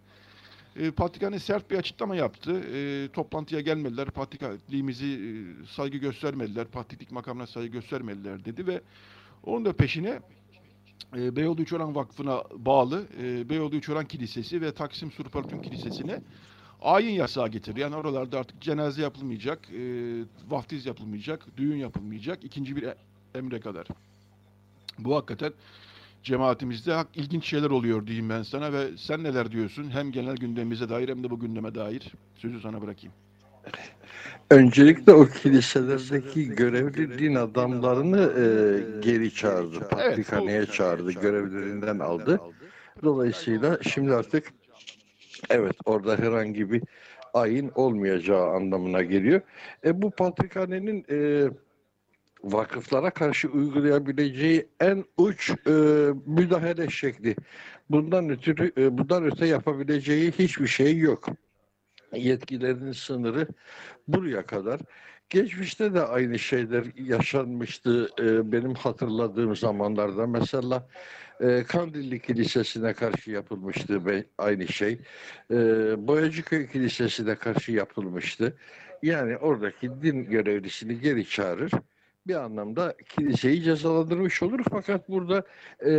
E, 0.75 0.91
Patrikhane 0.91 1.39
sert 1.39 1.71
bir 1.71 1.77
açıklama 1.77 2.15
yaptı. 2.15 2.63
E, 2.75 3.07
toplantıya 3.13 3.61
gelmediler. 3.61 4.09
Patrikliğimizi 4.09 5.05
e, 5.05 5.65
saygı 5.65 5.97
göstermediler. 5.97 6.67
Patriklik 6.67 7.11
makamına 7.11 7.47
saygı 7.47 7.71
göstermediler 7.71 8.45
dedi 8.45 8.67
ve 8.67 8.81
onun 9.43 9.65
da 9.65 9.73
peşine 9.73 10.19
e, 11.17 11.35
Beyoğlu 11.35 11.65
Çoran 11.65 11.95
Vakfı'na 11.95 12.43
bağlı 12.55 13.07
e, 13.21 13.49
Beyoğlu 13.49 13.81
Çoran 13.81 14.05
Kilisesi 14.05 14.61
ve 14.61 14.73
Taksim 14.73 15.11
Surpartun 15.11 15.61
Kilisesi'ne 15.61 16.21
ayin 16.81 17.13
yasağı 17.13 17.49
getirdi. 17.49 17.79
Yani 17.79 17.95
oralarda 17.95 18.39
artık 18.39 18.61
cenaze 18.61 19.01
yapılmayacak, 19.01 19.59
e, 19.69 19.81
vaftiz 20.49 20.85
yapılmayacak, 20.85 21.57
düğün 21.57 21.75
yapılmayacak 21.75 22.43
ikinci 22.43 22.75
bir 22.75 22.89
emre 23.35 23.59
kadar. 23.59 23.87
Bu 24.99 25.15
hakikaten 25.15 25.53
cemaatimizde 26.23 26.93
hak, 26.93 27.07
ilginç 27.15 27.45
şeyler 27.45 27.69
oluyor 27.69 28.07
diyeyim 28.07 28.29
ben 28.29 28.43
sana 28.43 28.73
ve 28.73 28.87
sen 28.97 29.23
neler 29.23 29.51
diyorsun? 29.51 29.89
Hem 29.89 30.11
genel 30.11 30.35
gündemimize 30.35 30.89
dair 30.89 31.09
hem 31.09 31.23
de 31.23 31.29
bu 31.29 31.39
gündeme 31.39 31.75
dair. 31.75 32.11
Sözü 32.35 32.61
sana 32.61 32.81
bırakayım. 32.81 33.13
Öncelikle 34.49 35.11
o 35.11 35.25
kiliselerdeki 35.25 36.49
görevli 36.49 37.19
din 37.19 37.35
adamlarını 37.35 38.21
e, 38.21 39.01
geri 39.01 39.33
çağırdı. 39.33 39.79
Patrikhaneye 39.79 40.57
evet, 40.57 40.73
çağırdı, 40.73 41.11
görevlerinden 41.11 41.99
aldı. 41.99 42.39
Dolayısıyla 43.03 43.77
şimdi 43.83 44.13
artık 44.13 44.53
Evet 45.49 45.75
orada 45.85 46.17
herhangi 46.17 46.71
bir 46.71 46.81
ayin 47.33 47.71
olmayacağı 47.75 48.49
anlamına 48.49 49.01
geliyor. 49.01 49.41
E, 49.85 50.01
bu 50.01 50.11
patrikhanenin 50.11 51.05
e, 51.09 51.49
vakıflara 52.43 53.09
karşı 53.09 53.47
uygulayabileceği 53.49 54.67
en 54.79 55.05
uç 55.17 55.49
e, 55.49 55.71
müdahale 56.25 56.89
şekli. 56.89 57.35
Bundan 57.89 58.29
ötürü 58.29 58.71
e, 58.77 58.97
bundan 58.97 59.25
öte 59.25 59.45
yapabileceği 59.45 60.31
hiçbir 60.31 60.67
şey 60.67 60.97
yok. 60.97 61.25
Yetkilerinin 62.13 62.91
sınırı 62.91 63.47
buraya 64.07 64.45
kadar. 64.45 64.79
Geçmişte 65.31 65.93
de 65.93 66.01
aynı 66.01 66.39
şeyler 66.39 66.85
yaşanmıştı 66.95 68.09
e, 68.19 68.51
benim 68.51 68.73
hatırladığım 68.73 69.55
zamanlarda. 69.55 70.27
Mesela 70.27 70.87
e, 71.39 71.63
Kandilli 71.63 72.21
Kilisesi'ne 72.21 72.93
karşı 72.93 73.31
yapılmıştı 73.31 74.05
aynı 74.37 74.67
şey. 74.67 74.99
E, 75.51 75.55
Boyacıköy 76.07 76.67
Kilisesi'ne 76.67 77.35
karşı 77.35 77.71
yapılmıştı. 77.71 78.57
Yani 79.03 79.37
oradaki 79.37 80.01
din 80.01 80.25
görevlisini 80.29 80.99
geri 80.99 81.29
çağırır. 81.29 81.71
Bir 82.27 82.35
anlamda 82.35 82.95
kiliseyi 83.09 83.63
cezalandırmış 83.63 84.43
olur. 84.43 84.59
Fakat 84.69 85.09
burada 85.09 85.43
e, 85.85 85.91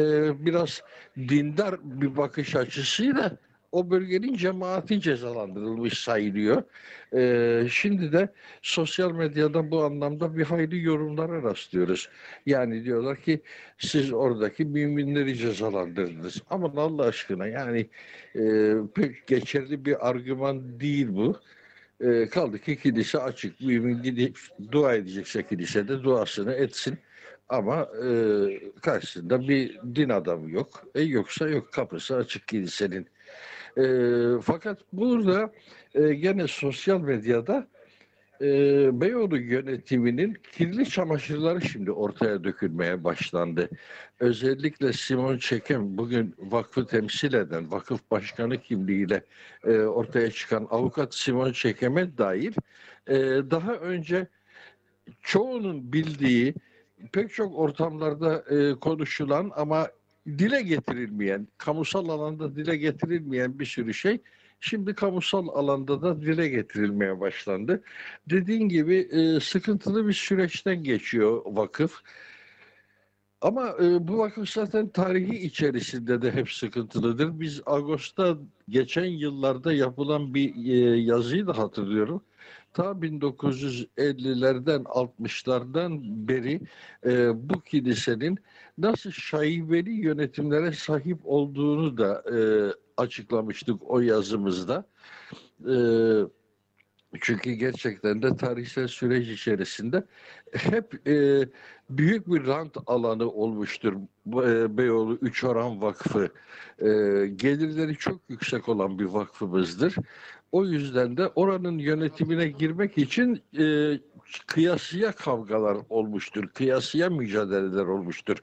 biraz 0.46 0.82
dindar 1.16 1.74
bir 1.82 2.16
bakış 2.16 2.56
açısıyla 2.56 3.36
o 3.72 3.90
bölgenin 3.90 4.34
cemaati 4.36 5.00
cezalandırılmış 5.00 5.98
sayılıyor. 5.98 6.62
Ee, 7.14 7.66
şimdi 7.70 8.12
de 8.12 8.28
sosyal 8.62 9.12
medyada 9.12 9.70
bu 9.70 9.84
anlamda 9.84 10.36
bir 10.36 10.44
hayli 10.44 10.82
yorumlara 10.82 11.42
rastlıyoruz. 11.42 12.08
Yani 12.46 12.84
diyorlar 12.84 13.16
ki 13.20 13.40
siz 13.78 14.12
oradaki 14.12 14.64
müminleri 14.64 15.36
cezalandırdınız. 15.36 16.42
Ama 16.50 16.72
Allah 16.76 17.04
aşkına 17.04 17.46
yani 17.46 17.88
e, 18.36 18.74
pek 18.94 19.26
geçerli 19.26 19.84
bir 19.84 20.08
argüman 20.08 20.80
değil 20.80 21.08
bu. 21.10 21.40
E, 22.00 22.28
kaldı 22.28 22.58
ki 22.58 22.76
kilise 22.78 23.18
açık. 23.18 23.60
Mümin 23.60 24.02
gidip 24.02 24.38
dua 24.72 24.94
edecekse 24.94 25.46
kilisede 25.46 26.02
duasını 26.02 26.52
etsin. 26.52 26.98
Ama 27.48 27.88
e, 28.04 28.08
karşısında 28.82 29.48
bir 29.48 29.78
din 29.94 30.08
adamı 30.08 30.50
yok. 30.50 30.84
E, 30.94 31.00
yoksa 31.02 31.48
yok 31.48 31.72
kapısı 31.72 32.16
açık 32.16 32.48
kilisenin. 32.48 33.06
E, 33.78 33.84
fakat 34.42 34.78
burada 34.92 35.52
e, 35.94 36.14
gene 36.14 36.46
sosyal 36.46 37.00
medyada 37.00 37.68
e, 38.40 38.46
Beyoğlu 39.00 39.38
yönetiminin 39.38 40.36
kirli 40.52 40.88
çamaşırları 40.88 41.60
şimdi 41.60 41.92
ortaya 41.92 42.44
dökülmeye 42.44 43.04
başlandı. 43.04 43.68
Özellikle 44.20 44.92
Simon 44.92 45.38
Çekem 45.38 45.98
bugün 45.98 46.34
vakfı 46.38 46.86
temsil 46.86 47.34
eden 47.34 47.72
vakıf 47.72 48.10
başkanı 48.10 48.58
kimliğiyle 48.58 49.24
e, 49.64 49.78
ortaya 49.78 50.30
çıkan 50.30 50.66
avukat 50.70 51.14
Simon 51.14 51.52
Çekem'e 51.52 52.18
dair 52.18 52.54
e, 53.06 53.16
daha 53.50 53.72
önce 53.72 54.26
çoğunun 55.22 55.92
bildiği 55.92 56.54
pek 57.12 57.34
çok 57.34 57.58
ortamlarda 57.58 58.44
e, 58.50 58.74
konuşulan 58.74 59.52
ama 59.56 59.88
dile 60.26 60.62
getirilmeyen, 60.62 61.48
kamusal 61.58 62.08
alanda 62.08 62.56
dile 62.56 62.76
getirilmeyen 62.76 63.58
bir 63.58 63.66
sürü 63.66 63.94
şey 63.94 64.20
şimdi 64.62 64.94
kamusal 64.94 65.48
alanda 65.48 66.02
da 66.02 66.20
dile 66.20 66.48
getirilmeye 66.48 67.20
başlandı. 67.20 67.82
Dediğin 68.30 68.68
gibi 68.68 68.96
e, 68.96 69.40
sıkıntılı 69.40 70.08
bir 70.08 70.12
süreçten 70.12 70.84
geçiyor 70.84 71.42
vakıf. 71.46 72.00
Ama 73.40 73.68
e, 73.82 74.08
bu 74.08 74.18
vakıf 74.18 74.48
zaten 74.48 74.88
tarihi 74.88 75.38
içerisinde 75.38 76.22
de 76.22 76.32
hep 76.32 76.50
sıkıntılıdır. 76.50 77.40
Biz 77.40 77.62
Ağustos'ta 77.66 78.38
geçen 78.68 79.04
yıllarda 79.04 79.72
yapılan 79.72 80.34
bir 80.34 80.54
e, 80.66 81.00
yazıyı 81.00 81.46
da 81.46 81.58
hatırlıyorum. 81.58 82.22
Ta 82.72 82.84
1950'lerden 82.84 84.82
60'lardan 84.82 86.00
beri 86.28 86.60
e, 87.06 87.30
bu 87.48 87.60
kilisenin 87.60 88.38
nasıl 88.78 89.10
şaibeli 89.10 89.90
yönetimlere 89.90 90.72
sahip 90.72 91.18
olduğunu 91.24 91.98
da 91.98 92.22
e, 92.36 92.38
açıklamıştık 92.96 93.90
o 93.90 94.00
yazımızda. 94.00 94.84
E, 95.68 95.76
çünkü 97.20 97.52
gerçekten 97.52 98.22
de 98.22 98.36
tarihsel 98.36 98.88
süreç 98.88 99.28
içerisinde 99.28 100.06
hep 100.52 101.08
e, 101.08 101.48
büyük 101.90 102.26
bir 102.26 102.46
rant 102.46 102.76
alanı 102.86 103.30
olmuştur 103.30 103.92
e, 104.26 104.76
Beyoğlu 104.76 105.18
Üç 105.20 105.44
Oran 105.44 105.82
Vakfı. 105.82 106.28
E, 106.78 106.88
gelirleri 107.36 107.96
çok 107.96 108.20
yüksek 108.28 108.68
olan 108.68 108.98
bir 108.98 109.04
vakfımızdır. 109.04 109.94
O 110.52 110.64
yüzden 110.64 111.16
de 111.16 111.28
oranın 111.28 111.78
yönetimine 111.78 112.48
girmek 112.48 112.98
için 112.98 113.42
e, 113.58 113.98
kıyasıya 114.46 115.12
kavgalar 115.12 115.76
olmuştur, 115.88 116.48
kıyasıya 116.48 117.10
mücadeleler 117.10 117.84
olmuştur. 117.84 118.36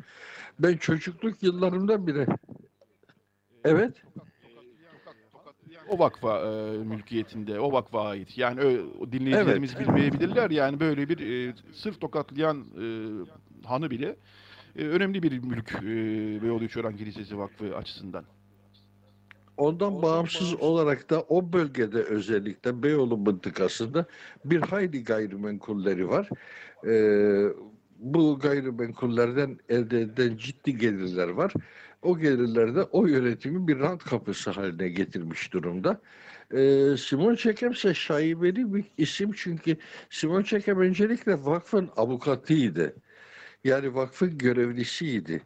Ben 0.59 0.77
çocukluk 0.77 1.43
yıllarımda 1.43 2.07
bile 2.07 2.27
Evet. 3.63 3.93
O 5.89 5.99
vakfa 5.99 6.39
e, 6.39 6.77
mülkiyetinde, 6.77 7.59
o 7.59 7.71
vakfa 7.71 8.07
ait. 8.07 8.37
Yani 8.37 8.59
ö, 8.59 8.85
dinleyicilerimiz 9.11 9.75
evet. 9.77 9.87
bilmeyebilirler. 9.87 10.49
Yani 10.49 10.79
böyle 10.79 11.09
bir 11.09 11.49
e, 11.49 11.53
sırf 11.73 12.01
tokatlayan 12.01 12.57
e, 12.57 12.85
hanı 13.67 13.91
bile 13.91 14.15
e, 14.75 14.83
önemli 14.83 15.23
bir 15.23 15.39
mülk 15.39 15.73
e, 15.73 15.87
Beyoğlu 16.43 16.63
Üçören 16.63 16.97
Kilisesi 16.97 17.37
Vakfı 17.37 17.75
açısından. 17.75 18.25
Ondan 19.59 20.01
bağımsız 20.01 20.55
olarak 20.55 21.09
da 21.09 21.21
o 21.21 21.53
bölgede 21.53 22.03
özellikle 22.03 22.83
Beyoğlu 22.83 23.17
mıntıkasında 23.17 24.05
bir 24.45 24.61
hayli 24.61 25.03
gayrimenkulleri 25.03 26.09
var. 26.09 26.29
Ee, 26.87 27.49
bu 27.99 28.39
gayrimenkullerden 28.39 29.59
elde 29.69 30.01
edilen 30.01 30.37
ciddi 30.37 30.77
gelirler 30.77 31.27
var. 31.27 31.53
O 32.01 32.17
gelirler 32.19 32.75
de 32.75 32.83
o 32.83 33.05
yönetimi 33.05 33.67
bir 33.67 33.79
rant 33.79 34.03
kapısı 34.03 34.49
haline 34.49 34.89
getirmiş 34.89 35.53
durumda. 35.53 36.01
Ee, 36.53 36.97
Simon 36.97 37.35
Çekem 37.35 37.71
ise 37.71 37.93
şaibeli 37.93 38.73
bir 38.73 38.85
isim 38.97 39.31
çünkü 39.35 39.77
Simon 40.09 40.43
Çekem 40.43 40.79
öncelikle 40.79 41.45
vakfın 41.45 41.89
avukatıydı. 41.97 42.95
Yani 43.63 43.95
vakfın 43.95 44.37
görevlisiydi. 44.37 45.41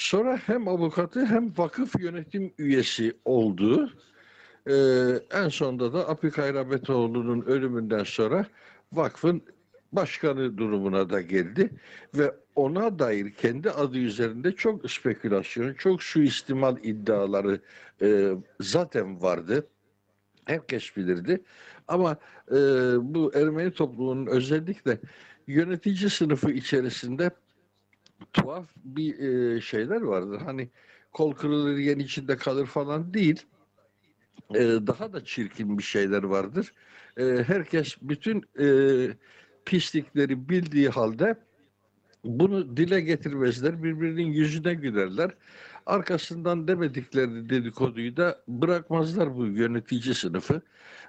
Sonra 0.00 0.36
hem 0.46 0.68
avukatı 0.68 1.26
hem 1.26 1.58
vakıf 1.58 2.00
yönetim 2.00 2.52
üyesi 2.58 3.16
oldu. 3.24 3.92
Ee, 4.66 4.72
en 5.30 5.48
sonunda 5.48 5.92
da 5.92 6.08
Apik 6.08 6.38
Hayrabetoğlu'nun 6.38 7.42
ölümünden 7.42 8.04
sonra 8.04 8.46
vakfın 8.92 9.42
başkanı 9.92 10.58
durumuna 10.58 11.10
da 11.10 11.20
geldi 11.20 11.70
ve 12.14 12.34
ona 12.54 12.98
dair 12.98 13.30
kendi 13.30 13.70
adı 13.70 13.98
üzerinde 13.98 14.52
çok 14.52 14.90
spekülasyon, 14.90 15.74
çok 15.74 16.02
suistimal 16.02 16.76
iddiaları 16.82 17.60
e, 18.02 18.32
zaten 18.60 19.22
vardı. 19.22 19.66
Herkes 20.44 20.96
bilirdi. 20.96 21.42
Ama 21.88 22.16
e, 22.50 22.56
bu 23.14 23.32
Ermeni 23.34 23.70
toplumunun 23.70 24.26
özellikle 24.26 24.98
yönetici 25.46 26.10
sınıfı 26.10 26.50
içerisinde 26.50 27.30
tuhaf 28.32 28.66
bir 28.76 29.18
e, 29.18 29.60
şeyler 29.60 30.00
vardır. 30.00 30.40
Hani 30.44 30.68
kol 31.12 31.32
kırılır 31.32 31.76
yen 31.76 31.98
içinde 31.98 32.36
kalır 32.36 32.66
falan 32.66 33.14
değil. 33.14 33.42
E, 34.54 34.60
daha 34.62 35.12
da 35.12 35.24
çirkin 35.24 35.78
bir 35.78 35.82
şeyler 35.82 36.22
vardır. 36.22 36.72
E, 37.16 37.24
herkes 37.46 37.96
bütün 38.02 38.44
e, 38.60 38.66
pislikleri 39.64 40.48
bildiği 40.48 40.88
halde 40.88 41.36
bunu 42.24 42.76
dile 42.76 43.00
getirmezler. 43.00 43.82
Birbirinin 43.82 44.32
yüzüne 44.32 44.74
gülerler. 44.74 45.30
Arkasından 45.86 46.68
demedikleri 46.68 47.50
dedikoduyu 47.50 48.16
da 48.16 48.42
bırakmazlar 48.48 49.36
bu 49.36 49.46
yönetici 49.46 50.14
sınıfı. 50.14 50.62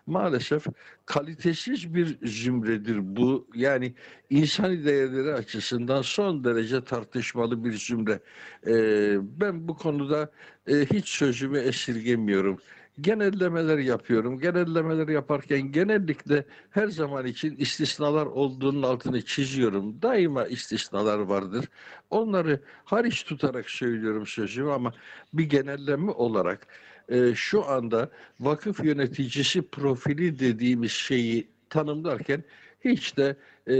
Maalesef 0.05 0.65
kalitesiz 1.05 1.95
bir 1.95 2.17
zümredir 2.27 3.15
bu. 3.15 3.47
Yani 3.55 3.93
insani 4.29 4.85
değerleri 4.85 5.33
açısından 5.33 6.01
son 6.01 6.43
derece 6.43 6.83
tartışmalı 6.83 7.63
bir 7.65 7.73
zümre. 7.73 8.19
Ee, 8.67 9.17
ben 9.21 9.67
bu 9.67 9.77
konuda 9.77 10.31
e, 10.67 10.73
hiç 10.73 11.09
sözümü 11.09 11.59
esirgemiyorum 11.59 12.59
genellemeler 13.01 13.77
yapıyorum. 13.77 14.39
Genellemeler 14.39 15.07
yaparken 15.07 15.61
genellikle 15.71 16.45
her 16.69 16.87
zaman 16.87 17.25
için 17.25 17.55
istisnalar 17.55 18.25
olduğunun 18.25 18.83
altını 18.83 19.21
çiziyorum. 19.21 20.01
Daima 20.01 20.45
istisnalar 20.45 21.19
vardır. 21.19 21.65
Onları 22.09 22.59
hariç 22.85 23.23
tutarak 23.23 23.69
söylüyorum 23.69 24.27
sözümü 24.27 24.71
ama 24.71 24.93
bir 25.33 25.43
genelleme 25.43 26.11
olarak 26.11 26.67
e, 27.09 27.35
şu 27.35 27.65
anda 27.65 28.09
vakıf 28.39 28.83
yöneticisi 28.83 29.61
profili 29.61 30.39
dediğimiz 30.39 30.91
şeyi 30.91 31.47
tanımlarken 31.69 32.43
hiç 32.85 33.17
de 33.17 33.35
e, 33.67 33.75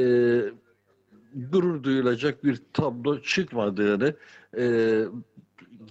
gurur 1.35 1.83
duyulacak 1.83 2.43
bir 2.43 2.61
tablo 2.73 3.21
çıkmadığını 3.21 4.15
e, 4.57 5.03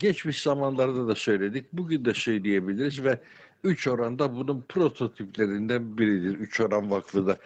geçmiş 0.00 0.42
zamanlarda 0.42 1.08
da 1.08 1.14
söyledik. 1.14 1.66
Bugün 1.72 2.04
de 2.04 2.14
söyleyebiliriz 2.14 3.04
ve 3.04 3.18
üç 3.64 3.88
oranda 3.88 4.34
bunun 4.34 4.64
prototiplerinden 4.68 5.98
biridir. 5.98 6.38
Üç 6.38 6.60
oran 6.60 6.90
vakfı 6.90 7.26
da. 7.26 7.38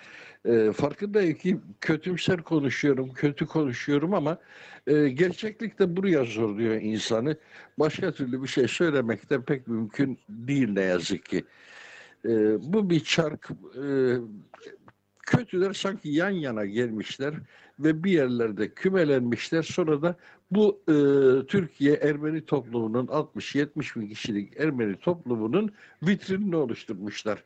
E, 0.45 0.73
farkındayım 0.73 1.35
ki 1.35 1.59
kötümser 1.81 2.43
konuşuyorum, 2.43 3.13
kötü 3.13 3.47
konuşuyorum 3.47 4.15
ama 4.15 4.39
e, 4.87 5.09
gerçeklik 5.09 5.79
de 5.79 5.97
buraya 5.97 6.25
zorluyor 6.25 6.75
insanı. 6.75 7.37
Başka 7.79 8.13
türlü 8.13 8.43
bir 8.43 8.49
şey 8.49 8.69
söylemek 8.69 9.31
de 9.31 9.43
pek 9.43 9.69
mümkün 9.69 10.19
değil 10.29 10.69
ne 10.69 10.83
yazık 10.83 11.25
ki. 11.25 11.45
E, 12.25 12.31
bu 12.73 12.91
bir 12.91 13.01
çark. 13.01 13.51
E, 13.77 13.87
kötüler 15.27 15.73
sanki 15.73 16.09
yan 16.09 16.31
yana 16.31 16.65
gelmişler 16.65 17.35
ve 17.79 18.05
bir 18.05 18.11
yerlerde 18.11 18.75
kümelenmişler. 18.75 19.63
Sonra 19.63 20.03
da 20.03 20.17
bu 20.51 20.83
e, 20.89 20.95
Türkiye 21.47 21.95
Ermeni 21.95 22.45
toplumunun 22.45 23.07
60-70 23.07 24.01
bin 24.01 24.09
kişilik 24.09 24.61
Ermeni 24.61 24.97
toplumunun 24.97 25.73
vitrinini 26.03 26.57
oluşturmuşlar. 26.57 27.45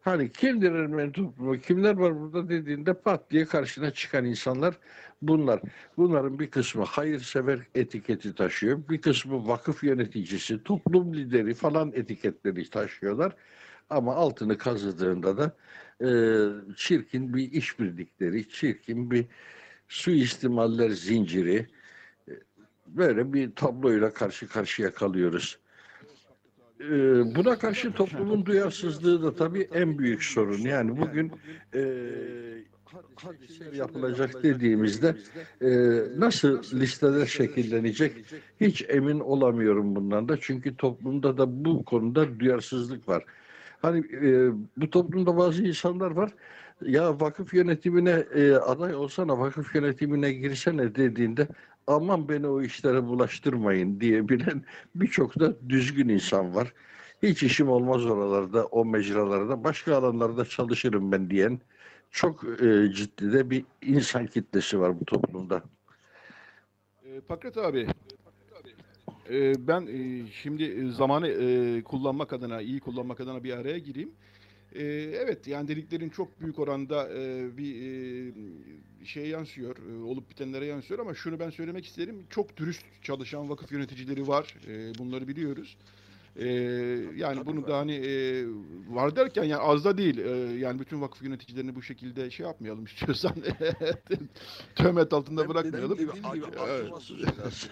Hani 0.00 0.32
kimdir 0.32 0.72
Ermeni 0.72 1.12
toplumu, 1.12 1.58
kimler 1.58 1.96
var 1.96 2.20
burada 2.20 2.48
dediğinde 2.48 2.94
pat 2.94 3.30
diye 3.30 3.44
karşına 3.44 3.90
çıkan 3.90 4.24
insanlar 4.24 4.74
bunlar. 5.22 5.60
Bunların 5.96 6.38
bir 6.38 6.50
kısmı 6.50 6.84
hayırsever 6.84 7.58
etiketi 7.74 8.34
taşıyor. 8.34 8.88
Bir 8.88 9.00
kısmı 9.00 9.48
vakıf 9.48 9.84
yöneticisi, 9.84 10.62
toplum 10.64 11.14
lideri 11.14 11.54
falan 11.54 11.92
etiketleri 11.94 12.70
taşıyorlar. 12.70 13.32
Ama 13.90 14.14
altını 14.14 14.58
kazıdığında 14.58 15.38
da 15.38 15.52
e, 16.00 16.08
çirkin 16.76 17.34
bir 17.34 17.52
işbirlikleri, 17.52 18.48
çirkin 18.48 19.10
bir 19.10 19.26
suistimaller 19.88 20.90
zinciri, 20.90 21.66
böyle 22.86 23.32
bir 23.32 23.54
tabloyla 23.54 24.12
karşı 24.12 24.48
karşıya 24.48 24.92
kalıyoruz. 24.92 25.58
Ee, 26.80 27.34
buna 27.34 27.58
karşı 27.58 27.92
toplumun 27.92 28.46
duyarsızlığı 28.46 29.22
da 29.22 29.34
tabii 29.34 29.68
en 29.74 29.98
büyük 29.98 30.22
sorun. 30.22 30.58
Yani 30.58 30.96
bugün 30.96 31.32
e, 31.74 31.80
yapılacak 33.72 34.42
dediğimizde 34.42 35.16
e, 35.60 35.70
nasıl 36.20 36.80
listeler 36.80 37.26
şekillenecek 37.26 38.12
hiç 38.60 38.84
emin 38.88 39.20
olamıyorum 39.20 39.96
bundan 39.96 40.28
da. 40.28 40.36
Çünkü 40.40 40.76
toplumda 40.76 41.38
da 41.38 41.64
bu 41.64 41.84
konuda 41.84 42.40
duyarsızlık 42.40 43.08
var. 43.08 43.24
Hani 43.84 43.98
e, 43.98 44.52
bu 44.76 44.90
toplumda 44.90 45.36
bazı 45.36 45.62
insanlar 45.62 46.10
var 46.10 46.30
ya 46.80 47.20
vakıf 47.20 47.54
yönetimine 47.54 48.24
e, 48.34 48.52
aday 48.52 48.94
olsana 48.94 49.38
vakıf 49.38 49.74
yönetimine 49.74 50.32
girsene 50.32 50.94
dediğinde 50.94 51.48
aman 51.86 52.28
beni 52.28 52.46
o 52.46 52.62
işlere 52.62 53.06
bulaştırmayın 53.06 54.00
diyebilen 54.00 54.62
birçok 54.94 55.40
da 55.40 55.68
düzgün 55.68 56.08
insan 56.08 56.54
var. 56.54 56.72
Hiç 57.22 57.42
işim 57.42 57.68
olmaz 57.68 58.06
oralarda, 58.06 58.66
o 58.66 58.84
mecralarda, 58.84 59.64
başka 59.64 59.96
alanlarda 59.96 60.44
çalışırım 60.44 61.12
ben 61.12 61.30
diyen 61.30 61.60
çok 62.10 62.44
e, 62.62 62.92
ciddi 62.92 63.32
de 63.32 63.50
bir 63.50 63.64
insan 63.82 64.26
kitlesi 64.26 64.80
var 64.80 65.00
bu 65.00 65.04
toplumda. 65.04 65.62
E, 67.04 67.20
Pakrat 67.20 67.56
abi, 67.58 67.86
e, 69.30 69.66
ben 69.68 69.86
e, 69.86 70.26
şimdi 70.42 70.92
zamanı 70.92 71.28
e, 71.28 71.82
kullanmak 71.82 72.32
adına, 72.32 72.60
iyi 72.60 72.80
kullanmak 72.80 73.20
adına 73.20 73.44
bir 73.44 73.52
araya 73.52 73.78
gireyim. 73.78 74.10
E, 74.74 74.82
evet 75.22 75.46
yani 75.46 75.68
dediklerin 75.68 76.08
çok 76.08 76.40
büyük 76.40 76.58
oranda 76.58 77.08
e, 77.08 77.56
bir 77.56 77.74
e, 77.74 78.32
şeye 79.04 79.26
yansıyor, 79.26 79.76
e, 79.76 80.02
olup 80.04 80.30
bitenlere 80.30 80.66
yansıyor 80.66 81.00
ama 81.00 81.14
şunu 81.14 81.38
ben 81.38 81.50
söylemek 81.50 81.86
isterim. 81.86 82.26
Çok 82.30 82.56
dürüst 82.56 82.84
çalışan 83.02 83.50
vakıf 83.50 83.72
yöneticileri 83.72 84.28
var. 84.28 84.56
E, 84.68 84.98
bunları 84.98 85.28
biliyoruz. 85.28 85.76
E, 86.36 86.46
yani 87.16 87.34
Tabii 87.36 87.46
bunu 87.46 87.62
var. 87.62 87.68
da 87.68 87.78
hani 87.78 87.94
e, 87.94 88.44
var 88.88 89.16
derken 89.16 89.44
yani 89.44 89.62
az 89.62 89.84
da 89.84 89.98
değil. 89.98 90.18
E, 90.18 90.30
yani 90.58 90.80
bütün 90.80 91.00
vakıf 91.00 91.22
yöneticilerini 91.22 91.74
bu 91.74 91.82
şekilde 91.82 92.30
şey 92.30 92.46
yapmayalım 92.46 92.84
istiyorsan. 92.94 93.32
töhmet 94.74 95.12
altında 95.12 95.42
ben 95.42 95.48
bırakmayalım. 95.48 95.98
Gibi, 95.98 96.10
biraz. 96.12 97.68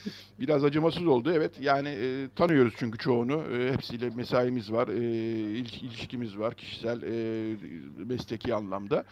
biraz 0.40 0.64
acımasız 0.64 1.06
oldu 1.06 1.32
evet. 1.32 1.52
Yani 1.60 1.88
e, 1.88 2.28
tanıyoruz 2.36 2.74
çünkü 2.76 2.98
çoğunu. 2.98 3.42
E, 3.56 3.72
hepsiyle 3.72 4.10
mesaimiz 4.10 4.72
var. 4.72 4.88
E, 4.88 4.98
ilişkimiz 5.58 6.38
var 6.38 6.54
kişisel 6.54 7.02
e, 7.02 7.56
mesleki 8.04 8.54
anlamda. 8.54 9.04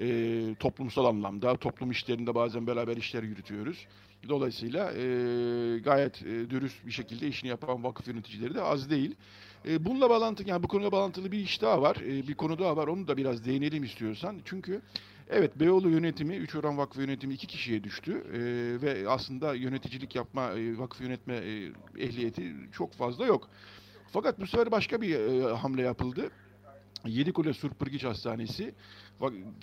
E, 0.00 0.54
toplumsal 0.60 1.04
anlamda, 1.04 1.56
toplum 1.56 1.90
işlerinde 1.90 2.34
bazen 2.34 2.66
beraber 2.66 2.96
işler 2.96 3.22
yürütüyoruz. 3.22 3.86
Dolayısıyla 4.28 4.92
e, 4.92 5.04
gayet 5.78 6.22
e, 6.22 6.50
dürüst 6.50 6.86
bir 6.86 6.90
şekilde 6.90 7.28
işini 7.28 7.50
yapan 7.50 7.84
vakıf 7.84 8.08
yöneticileri 8.08 8.54
de 8.54 8.62
az 8.62 8.90
değil. 8.90 9.14
E, 9.68 9.84
bununla 9.84 10.10
bağlantılı, 10.10 10.48
yani 10.48 10.62
bu 10.62 10.68
konuyla 10.68 10.92
bağlantılı 10.92 11.32
bir 11.32 11.38
iş 11.38 11.62
daha 11.62 11.82
var. 11.82 11.96
E, 11.96 12.28
bir 12.28 12.34
konu 12.34 12.58
daha 12.58 12.76
var. 12.76 12.88
Onu 12.88 13.08
da 13.08 13.16
biraz 13.16 13.44
değinelim 13.44 13.84
istiyorsan. 13.84 14.36
Çünkü 14.44 14.82
evet 15.30 15.60
Beyoğlu 15.60 15.90
yönetimi, 15.90 16.36
Üç 16.36 16.54
Oran 16.54 16.78
Vakfı 16.78 17.00
yönetimi 17.00 17.34
iki 17.34 17.46
kişiye 17.46 17.84
düştü. 17.84 18.12
E, 18.12 18.40
ve 18.82 19.08
aslında 19.08 19.54
yöneticilik 19.54 20.14
yapma, 20.14 20.50
e, 20.52 20.78
vakıf 20.78 21.00
yönetme 21.00 21.34
e, 21.34 21.72
ehliyeti 21.98 22.54
çok 22.72 22.92
fazla 22.92 23.26
yok. 23.26 23.48
Fakat 24.12 24.40
bu 24.40 24.46
sefer 24.46 24.70
başka 24.70 25.00
bir 25.00 25.14
e, 25.14 25.54
hamle 25.54 25.82
yapıldı. 25.82 26.30
Yedikule 27.06 27.52
Surpırgiç 27.52 28.04
Hastanesi 28.04 28.74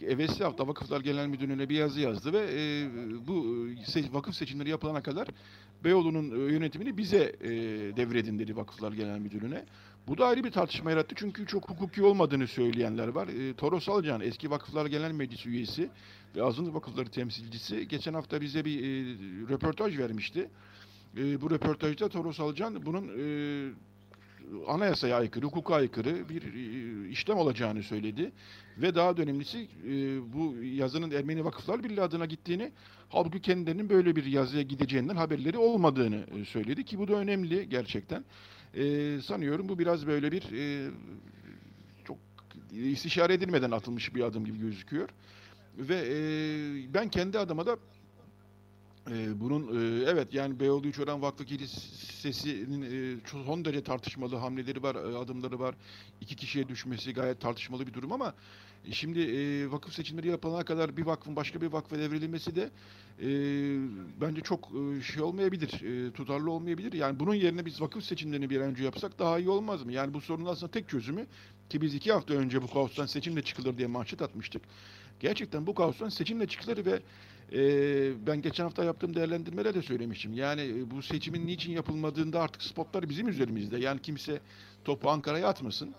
evvelsi 0.01 0.43
hafta 0.43 0.67
Vakıflar 0.67 1.01
Genel 1.01 1.27
Müdürlüğü'ne 1.27 1.69
bir 1.69 1.75
yazı 1.75 1.99
yazdı 1.99 2.33
ve 2.33 2.39
e, 2.39 2.87
bu 3.27 3.67
se 3.85 4.03
vakıf 4.13 4.35
seçimleri 4.35 4.69
yapılana 4.69 5.03
kadar 5.03 5.27
Beyoğlu'nun 5.83 6.31
e, 6.31 6.53
yönetimini 6.53 6.97
bize 6.97 7.35
e, 7.41 7.49
devredin 7.97 8.39
dedi 8.39 8.55
Vakıflar 8.55 8.91
Genel 8.91 9.19
Müdürlüğü'ne. 9.19 9.65
Bu 10.07 10.17
da 10.17 10.27
ayrı 10.27 10.43
bir 10.43 10.51
tartışma 10.51 10.91
yarattı 10.91 11.15
çünkü 11.17 11.45
çok 11.45 11.69
hukuki 11.69 12.03
olmadığını 12.03 12.47
söyleyenler 12.47 13.07
var. 13.07 13.27
E, 13.27 13.53
Toros 13.53 13.89
Alcan 13.89 14.21
eski 14.21 14.51
Vakıflar 14.51 14.85
Genel 14.85 15.11
Meclisi 15.11 15.49
üyesi 15.49 15.89
ve 16.35 16.43
azınlık 16.43 16.73
vakıfları 16.73 17.09
temsilcisi 17.09 17.87
geçen 17.87 18.13
hafta 18.13 18.41
bize 18.41 18.65
bir 18.65 18.83
e, 18.83 18.87
röportaj 19.49 19.97
vermişti. 19.97 20.49
E, 21.17 21.41
bu 21.41 21.51
röportajda 21.51 22.09
Toros 22.09 22.39
Alcan 22.39 22.85
bunun 22.85 23.07
e, 23.07 23.71
anayasaya 24.67 25.17
aykırı, 25.17 25.45
hukuka 25.45 25.75
aykırı 25.75 26.29
bir 26.29 26.41
e, 26.43 27.09
işlem 27.09 27.37
olacağını 27.37 27.83
söyledi. 27.83 28.31
Ve 28.77 28.95
daha 28.95 29.17
da 29.17 29.21
önemlisi 29.21 29.67
e, 29.87 29.89
bu 30.33 30.55
yazının 30.63 31.11
Ermeni 31.11 31.45
Vakıflar 31.45 31.83
Birliği 31.83 32.01
adına 32.01 32.25
gittiğini, 32.25 32.71
halbuki 33.09 33.41
kendilerinin 33.41 33.89
böyle 33.89 34.15
bir 34.15 34.25
yazıya 34.25 34.63
gideceğinden 34.63 35.15
haberleri 35.15 35.57
olmadığını 35.57 36.25
e, 36.41 36.45
söyledi 36.45 36.85
ki 36.85 36.99
bu 36.99 37.07
da 37.07 37.13
önemli 37.13 37.69
gerçekten. 37.69 38.25
Sanıyorum 39.21 39.69
bu 39.69 39.79
biraz 39.79 40.07
böyle 40.07 40.31
bir 40.31 40.43
çok 42.05 42.17
istişare 42.71 43.33
edilmeden 43.33 43.71
atılmış 43.71 44.15
bir 44.15 44.21
adım 44.21 44.45
gibi 44.45 44.59
gözüküyor. 44.59 45.09
Ve 45.77 46.03
ben 46.93 47.09
kendi 47.09 47.39
adıma 47.39 47.65
da 47.65 47.77
ee, 49.11 49.39
bunun 49.39 49.63
e, 49.67 50.03
evet 50.03 50.33
yani 50.33 50.59
Beyoğlu 50.59 50.87
Üçören 50.87 51.21
Vakfı 51.21 51.45
Kilisesi'nin 51.45 52.81
e, 52.81 53.19
son 53.45 53.65
derece 53.65 53.83
tartışmalı 53.83 54.35
hamleleri 54.35 54.83
var, 54.83 54.95
e, 54.95 55.17
adımları 55.17 55.59
var. 55.59 55.75
İki 56.21 56.35
kişiye 56.35 56.67
düşmesi 56.67 57.13
gayet 57.13 57.41
tartışmalı 57.41 57.87
bir 57.87 57.93
durum 57.93 58.11
ama 58.11 58.33
e, 58.85 58.91
şimdi 58.91 59.19
e, 59.19 59.71
vakıf 59.71 59.93
seçimleri 59.93 60.27
yapılana 60.27 60.65
kadar 60.65 60.97
bir 60.97 61.05
vakfın 61.05 61.35
başka 61.35 61.61
bir 61.61 61.67
vakfa 61.67 61.99
devredilmesi 61.99 62.55
de 62.55 62.69
e, 63.21 63.29
bence 64.21 64.41
çok 64.41 64.69
e, 64.71 65.01
şey 65.01 65.23
olmayabilir, 65.23 65.81
e, 65.81 66.11
tutarlı 66.11 66.51
olmayabilir. 66.51 66.93
Yani 66.93 67.19
bunun 67.19 67.33
yerine 67.33 67.65
biz 67.65 67.81
vakıf 67.81 68.03
seçimlerini 68.03 68.49
bir 68.49 68.61
önce 68.61 68.83
yapsak 68.83 69.19
daha 69.19 69.39
iyi 69.39 69.49
olmaz 69.49 69.85
mı? 69.85 69.93
Yani 69.93 70.13
bu 70.13 70.21
sorunun 70.21 70.49
aslında 70.49 70.71
tek 70.71 70.89
çözümü 70.89 71.25
ki 71.69 71.81
biz 71.81 71.95
iki 71.95 72.11
hafta 72.11 72.33
önce 72.33 72.61
bu 72.61 72.67
kaostan 72.67 73.05
seçimle 73.05 73.41
çıkılır 73.41 73.77
diye 73.77 73.87
manşet 73.87 74.21
atmıştık. 74.21 74.61
Gerçekten 75.19 75.67
bu 75.67 75.75
kaostan 75.75 76.09
seçimle 76.09 76.47
çıkılır 76.47 76.85
ve 76.85 76.99
e, 77.53 78.27
ben 78.27 78.41
geçen 78.41 78.63
hafta 78.63 78.83
yaptığım 78.83 79.15
değerlendirmeler 79.15 79.73
de 79.73 79.81
söylemiştim. 79.81 80.33
Yani 80.33 80.61
e, 80.61 80.91
bu 80.91 81.01
seçimin 81.01 81.47
niçin 81.47 81.71
yapılmadığında 81.71 82.41
artık 82.41 82.61
spotlar 82.61 83.09
bizim 83.09 83.27
üzerimizde. 83.27 83.77
Yani 83.77 84.01
kimse 84.01 84.39
topu 84.85 85.09
Ankara'ya 85.09 85.47
atmasın 85.47 85.93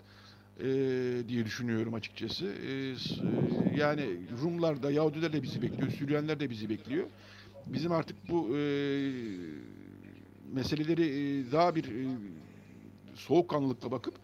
e, 0.59 0.65
diye 1.27 1.45
düşünüyorum 1.45 1.93
açıkçası. 1.93 2.45
E, 2.45 2.95
yani 3.77 4.05
Rumlar 4.43 4.83
da 4.83 4.91
Yahudiler 4.91 5.33
de 5.33 5.43
bizi 5.43 5.61
bekliyor, 5.61 5.91
Süryaniler 5.91 6.39
de 6.39 6.49
bizi 6.49 6.69
bekliyor. 6.69 7.07
Bizim 7.65 7.91
artık 7.91 8.29
bu 8.29 8.57
e, 8.57 8.61
meseleleri 10.53 11.03
e, 11.03 11.51
daha 11.51 11.75
bir 11.75 11.83
e, 11.83 12.17
soğukkanlılıkla 13.15 13.91
bakıp 13.91 14.15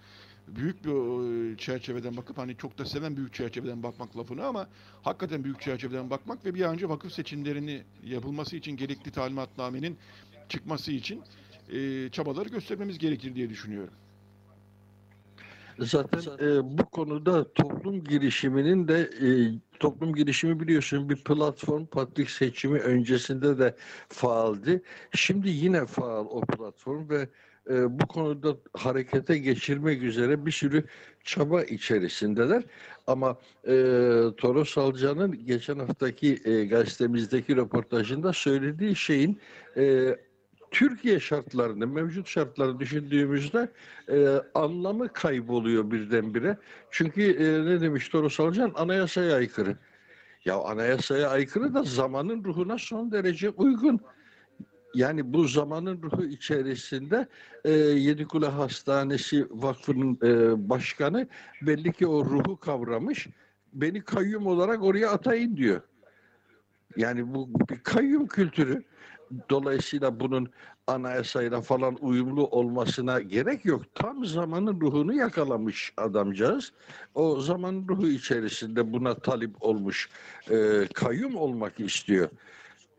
büyük 0.48 0.86
bir 0.86 1.58
çerçeveden 1.58 2.18
bakıp 2.18 2.38
hani 2.38 2.58
çok 2.58 2.78
da 2.78 2.86
seven 2.86 3.18
büyük 3.18 3.34
çerçeveden 3.34 3.84
bakmak 3.84 4.18
lafını 4.18 4.46
ama 4.46 4.68
hakikaten 5.02 5.44
büyük 5.44 5.62
çerçeveden 5.62 6.10
bakmak 6.10 6.46
ve 6.46 6.56
bir 6.56 6.62
an 6.62 6.74
önce 6.74 6.90
vakıf 6.90 7.12
seçimlerini 7.12 7.84
yapılması 8.04 8.56
için 8.56 8.78
gerekli 8.78 9.12
talimatnamenin 9.12 9.98
çıkması 10.50 10.92
için 10.92 11.22
e, 11.72 12.10
çabaları 12.12 12.50
göstermemiz 12.50 12.98
gerekir 12.98 13.36
diye 13.36 13.50
düşünüyorum. 13.50 13.94
Zaten 15.80 16.22
e, 16.40 16.78
bu 16.78 16.86
konuda 16.86 17.54
toplum 17.54 18.04
girişiminin 18.04 18.88
de 18.88 19.10
e, 19.22 19.28
toplum 19.80 20.16
girişimi 20.16 20.60
biliyorsun 20.60 21.10
bir 21.10 21.24
platform 21.24 21.86
patrik 21.86 22.30
seçimi 22.30 22.80
öncesinde 22.80 23.60
de 23.60 23.76
faaldi. 24.10 24.82
Şimdi 25.12 25.50
yine 25.50 25.86
faal 25.86 26.26
o 26.26 26.42
platform 26.42 27.10
ve 27.10 27.30
e, 27.70 28.00
bu 28.00 28.08
konuda 28.08 28.58
harekete 28.74 29.38
geçirmek 29.38 30.04
üzere 30.04 30.46
bir 30.46 30.52
sürü 30.52 30.84
çaba 31.24 31.64
içerisindeler. 31.64 32.64
Ama 33.08 33.38
e, 33.68 33.74
Toros 34.38 34.78
Alcan'ın 34.78 35.46
geçen 35.46 35.80
haftaki 35.80 36.40
e, 36.46 36.66
gazetemizdeki 36.66 37.56
röportajında 37.56 38.34
söylediği 38.34 38.96
şeyin 38.96 39.40
e, 39.78 40.16
Türkiye 40.72 41.20
şartlarını, 41.20 41.88
mevcut 41.88 42.28
şartları 42.28 42.80
düşündüğümüzde 42.80 43.72
e, 44.12 44.28
anlamı 44.56 45.14
kayboluyor 45.14 45.92
birdenbire. 45.92 46.58
Çünkü 46.92 47.22
e, 47.22 47.66
ne 47.66 47.82
demiş 47.82 48.10
Toros 48.10 48.40
Alcan? 48.40 48.72
Anayasaya 48.76 49.36
aykırı. 49.36 49.78
Ya 50.46 50.58
anayasaya 50.58 51.30
aykırı 51.30 51.74
da 51.74 51.84
zamanın 51.84 52.44
ruhuna 52.44 52.78
son 52.78 53.12
derece 53.12 53.50
uygun. 53.50 54.00
Yani 54.98 55.34
bu 55.34 55.48
zamanın 55.48 56.02
ruhu 56.02 56.26
içerisinde 56.26 57.28
e, 57.66 57.72
Yedikule 57.72 58.46
Hastanesi 58.46 59.48
Vakfı'nın 59.52 60.20
e, 60.24 60.70
başkanı 60.70 61.28
belli 61.62 61.94
ki 61.94 62.08
o 62.08 62.26
ruhu 62.26 62.60
kavramış. 62.60 63.28
Beni 63.74 64.02
kayyum 64.02 64.48
olarak 64.48 64.84
oraya 64.84 65.12
atayın 65.12 65.58
diyor. 65.58 65.82
Yani 66.96 67.34
bu 67.34 67.50
bir 67.70 67.80
kayyum 67.80 68.28
kültürü. 68.28 68.84
Dolayısıyla 69.50 70.20
bunun 70.20 70.50
anayasayla 70.88 71.62
falan 71.62 71.98
uyumlu 72.02 72.48
olmasına 72.48 73.20
gerek 73.20 73.66
yok. 73.66 73.96
Tam 73.96 74.26
zamanın 74.26 74.82
ruhunu 74.82 75.14
yakalamış 75.14 75.94
adamcağız. 75.98 76.74
O 77.16 77.40
zaman 77.40 77.86
ruhu 77.90 78.08
içerisinde 78.08 78.94
buna 78.94 79.16
talip 79.16 79.64
olmuş, 79.64 80.10
e, 80.52 80.88
kayyum 80.94 81.36
olmak 81.36 81.80
istiyor. 81.80 82.30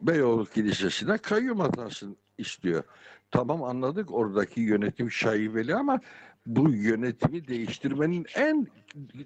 Beyoğlu 0.00 0.46
Kilisesi'ne 0.46 1.18
kayyum 1.18 1.60
atansın 1.60 2.16
istiyor. 2.38 2.84
Tamam 3.30 3.62
anladık 3.62 4.12
oradaki 4.12 4.60
yönetim 4.60 5.10
şaibeli 5.10 5.74
ama 5.74 6.00
bu 6.48 6.70
yönetimi 6.70 7.48
değiştirmenin 7.48 8.26
en 8.34 8.66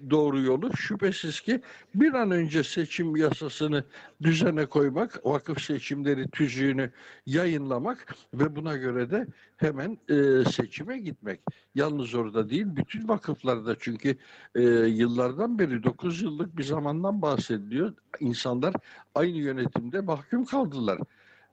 doğru 0.09 0.41
yolu 0.41 0.77
şüphesiz 0.77 1.41
ki 1.41 1.61
bir 1.95 2.13
an 2.13 2.31
önce 2.31 2.63
seçim 2.63 3.15
yasasını 3.15 3.83
düzene 4.21 4.65
koymak, 4.65 5.25
vakıf 5.25 5.61
seçimleri 5.61 6.29
tüzüğünü 6.29 6.91
yayınlamak 7.25 8.15
ve 8.33 8.55
buna 8.55 8.77
göre 8.77 9.11
de 9.11 9.27
hemen 9.57 9.97
e, 10.09 10.43
seçime 10.51 10.99
gitmek. 10.99 11.39
Yalnız 11.75 12.15
orada 12.15 12.49
değil, 12.49 12.65
bütün 12.75 13.07
vakıflarda 13.07 13.75
çünkü 13.79 14.17
e, 14.55 14.61
yıllardan 14.87 15.59
beri 15.59 15.83
9 15.83 16.21
yıllık 16.21 16.57
bir 16.57 16.63
zamandan 16.63 17.21
bahsediliyor. 17.21 17.93
İnsanlar 18.19 18.73
aynı 19.15 19.37
yönetimde 19.37 20.01
mahkum 20.01 20.45
kaldılar 20.45 20.99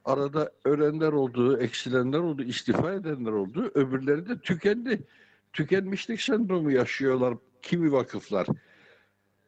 arada 0.04 0.52
ölenler 0.64 1.12
oldu, 1.12 1.58
eksilenler 1.58 2.18
oldu, 2.18 2.42
istifa 2.42 2.92
edenler 2.92 3.32
oldu. 3.32 3.70
Öbürleri 3.74 4.28
de 4.28 4.38
tükendi 4.38 5.06
tükenmişlik 5.52 6.20
sendromu 6.20 6.70
yaşıyorlar 6.70 7.34
kimi 7.62 7.92
vakıflar. 7.92 8.46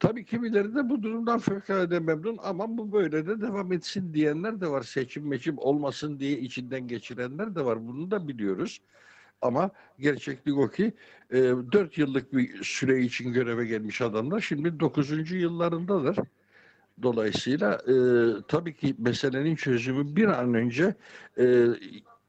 Tabii 0.00 0.24
kimileri 0.24 0.74
de 0.74 0.88
bu 0.88 1.02
durumdan 1.02 1.38
fevkalade 1.38 2.00
memnun 2.00 2.38
ama 2.42 2.78
bu 2.78 2.92
böyle 2.92 3.26
de 3.26 3.40
devam 3.40 3.72
etsin 3.72 4.14
diyenler 4.14 4.60
de 4.60 4.70
var. 4.70 4.82
Seçim 4.82 5.28
meçim 5.28 5.58
olmasın 5.58 6.18
diye 6.20 6.38
içinden 6.38 6.88
geçirenler 6.88 7.54
de 7.54 7.64
var. 7.64 7.86
Bunu 7.88 8.10
da 8.10 8.28
biliyoruz. 8.28 8.80
Ama 9.42 9.70
gerçeklik 9.98 10.58
o 10.58 10.68
ki 10.68 10.92
e, 11.30 11.38
4 11.72 11.98
yıllık 11.98 12.32
bir 12.32 12.64
süre 12.64 13.00
için 13.00 13.32
göreve 13.32 13.66
gelmiş 13.66 14.00
adamlar 14.00 14.40
şimdi 14.40 14.80
9. 14.80 15.30
yıllarındadır. 15.30 16.16
Dolayısıyla 17.02 17.74
e, 17.74 17.94
tabii 18.48 18.74
ki 18.74 18.94
meselenin 18.98 19.56
çözümü 19.56 20.16
bir 20.16 20.28
an 20.28 20.54
önce 20.54 20.94
e, 21.38 21.66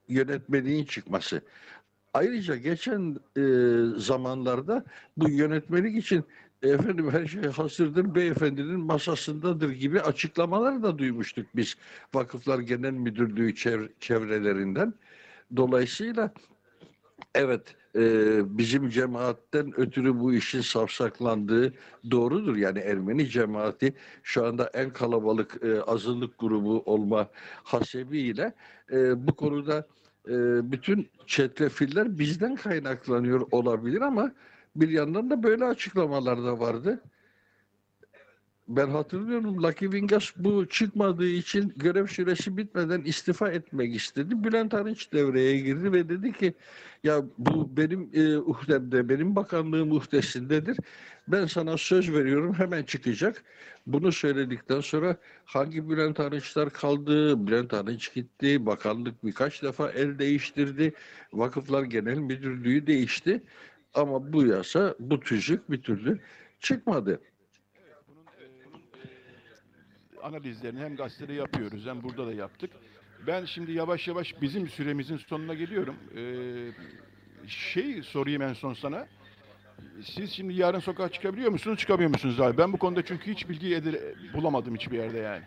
yönetmeliğin 0.07 0.85
çıkması. 0.85 1.41
Ayrıca 2.13 2.55
geçen 2.55 3.15
e, 3.37 3.43
zamanlarda 3.99 4.83
bu 5.17 5.29
yönetmelik 5.29 5.97
için 5.97 6.25
efendim 6.63 7.11
her 7.11 7.27
şey 7.27 7.43
hazırdır 7.43 8.15
beyefendinin 8.15 8.79
masasındadır 8.79 9.69
gibi 9.69 10.01
açıklamalar 10.01 10.83
da 10.83 10.97
duymuştuk 10.97 11.45
biz 11.55 11.75
Vakıflar 12.13 12.59
Genel 12.59 12.91
Müdürlüğü 12.91 13.55
çev 13.55 13.87
çevrelerinden. 13.99 14.93
Dolayısıyla 15.55 16.33
evet 17.35 17.75
e, 17.95 18.01
bizim 18.57 18.89
cemaatten 18.89 19.79
ötürü 19.79 20.19
bu 20.19 20.33
işin 20.33 20.61
savsaklandığı 20.61 21.73
doğrudur. 22.11 22.55
Yani 22.55 22.79
Ermeni 22.79 23.29
cemaati 23.29 23.93
şu 24.23 24.45
anda 24.45 24.71
en 24.73 24.89
kalabalık 24.93 25.63
e, 25.63 25.81
azınlık 25.81 26.39
grubu 26.39 26.83
olma 26.85 27.29
hasebiyle 27.63 28.53
e, 28.91 29.27
bu 29.27 29.35
konuda 29.35 29.87
e, 30.27 30.31
bütün 30.71 31.09
çetrefiller 31.27 32.19
bizden 32.19 32.55
kaynaklanıyor 32.55 33.47
olabilir 33.51 34.01
ama 34.01 34.31
bir 34.75 34.89
yandan 34.89 35.29
da 35.29 35.43
böyle 35.43 35.65
açıklamalar 35.65 36.43
da 36.43 36.59
vardı. 36.59 37.01
Ben 38.67 38.89
hatırlıyorum 38.89 39.63
Lucky 39.63 39.91
Vingas 39.91 40.31
bu 40.37 40.69
çıkmadığı 40.69 41.27
için 41.29 41.73
görev 41.75 42.07
süresi 42.07 42.57
bitmeden 42.57 43.01
istifa 43.01 43.49
etmek 43.49 43.95
istedi. 43.95 44.43
Bülent 44.43 44.73
Arınç 44.73 45.13
devreye 45.13 45.59
girdi 45.59 45.91
ve 45.91 46.09
dedi 46.09 46.33
ki 46.33 46.53
ya 47.03 47.23
bu 47.37 47.77
benim 47.77 48.09
e, 48.13 48.37
uhdemde, 48.37 49.09
benim 49.09 49.35
bakanlığım 49.35 49.91
uhdesindedir. 49.91 50.77
Ben 51.27 51.45
sana 51.45 51.77
söz 51.77 52.13
veriyorum 52.13 52.53
hemen 52.53 52.83
çıkacak. 52.83 53.43
Bunu 53.87 54.11
söyledikten 54.11 54.79
sonra 54.81 55.17
hangi 55.45 55.89
Bülent 55.89 56.19
Arınçlar 56.19 56.69
kaldı? 56.69 57.47
Bülent 57.47 57.73
Arınç 57.73 58.13
gitti. 58.13 58.65
Bakanlık 58.65 59.25
birkaç 59.25 59.63
defa 59.63 59.91
el 59.91 60.19
değiştirdi. 60.19 60.93
Vakıflar 61.33 61.83
Genel 61.83 62.17
Müdürlüğü 62.17 62.87
değişti. 62.87 63.43
Ama 63.93 64.33
bu 64.33 64.45
yasa, 64.45 64.95
bu 64.99 65.19
tüzük 65.19 65.71
bir 65.71 65.81
türlü 65.81 66.19
çıkmadı. 66.59 67.19
Analizlerini 70.23 70.79
hem 70.79 70.95
gazetede 70.95 71.33
yapıyoruz 71.33 71.85
hem 71.85 72.03
burada 72.03 72.27
da 72.27 72.33
yaptık. 72.33 72.71
Ben 73.27 73.45
şimdi 73.45 73.71
yavaş 73.71 74.07
yavaş 74.07 74.41
bizim 74.41 74.67
süremizin 74.67 75.17
sonuna 75.17 75.53
geliyorum. 75.53 75.95
Ee, 76.15 76.71
şey 77.47 78.03
sorayım 78.03 78.41
en 78.41 78.53
son 78.53 78.73
sana. 78.73 79.07
Siz 80.03 80.31
şimdi 80.31 80.53
yarın 80.53 80.79
sokağa 80.79 81.09
çıkabiliyor 81.09 81.51
musunuz, 81.51 81.79
çıkamıyor 81.79 82.09
musunuz 82.09 82.39
abi? 82.41 82.57
Ben 82.57 82.73
bu 82.73 82.77
konuda 82.77 83.05
çünkü 83.05 83.31
hiç 83.31 83.49
bilgi 83.49 83.75
edir 83.75 83.97
bulamadım 84.33 84.75
hiçbir 84.75 84.97
yerde 84.97 85.17
yani. 85.17 85.43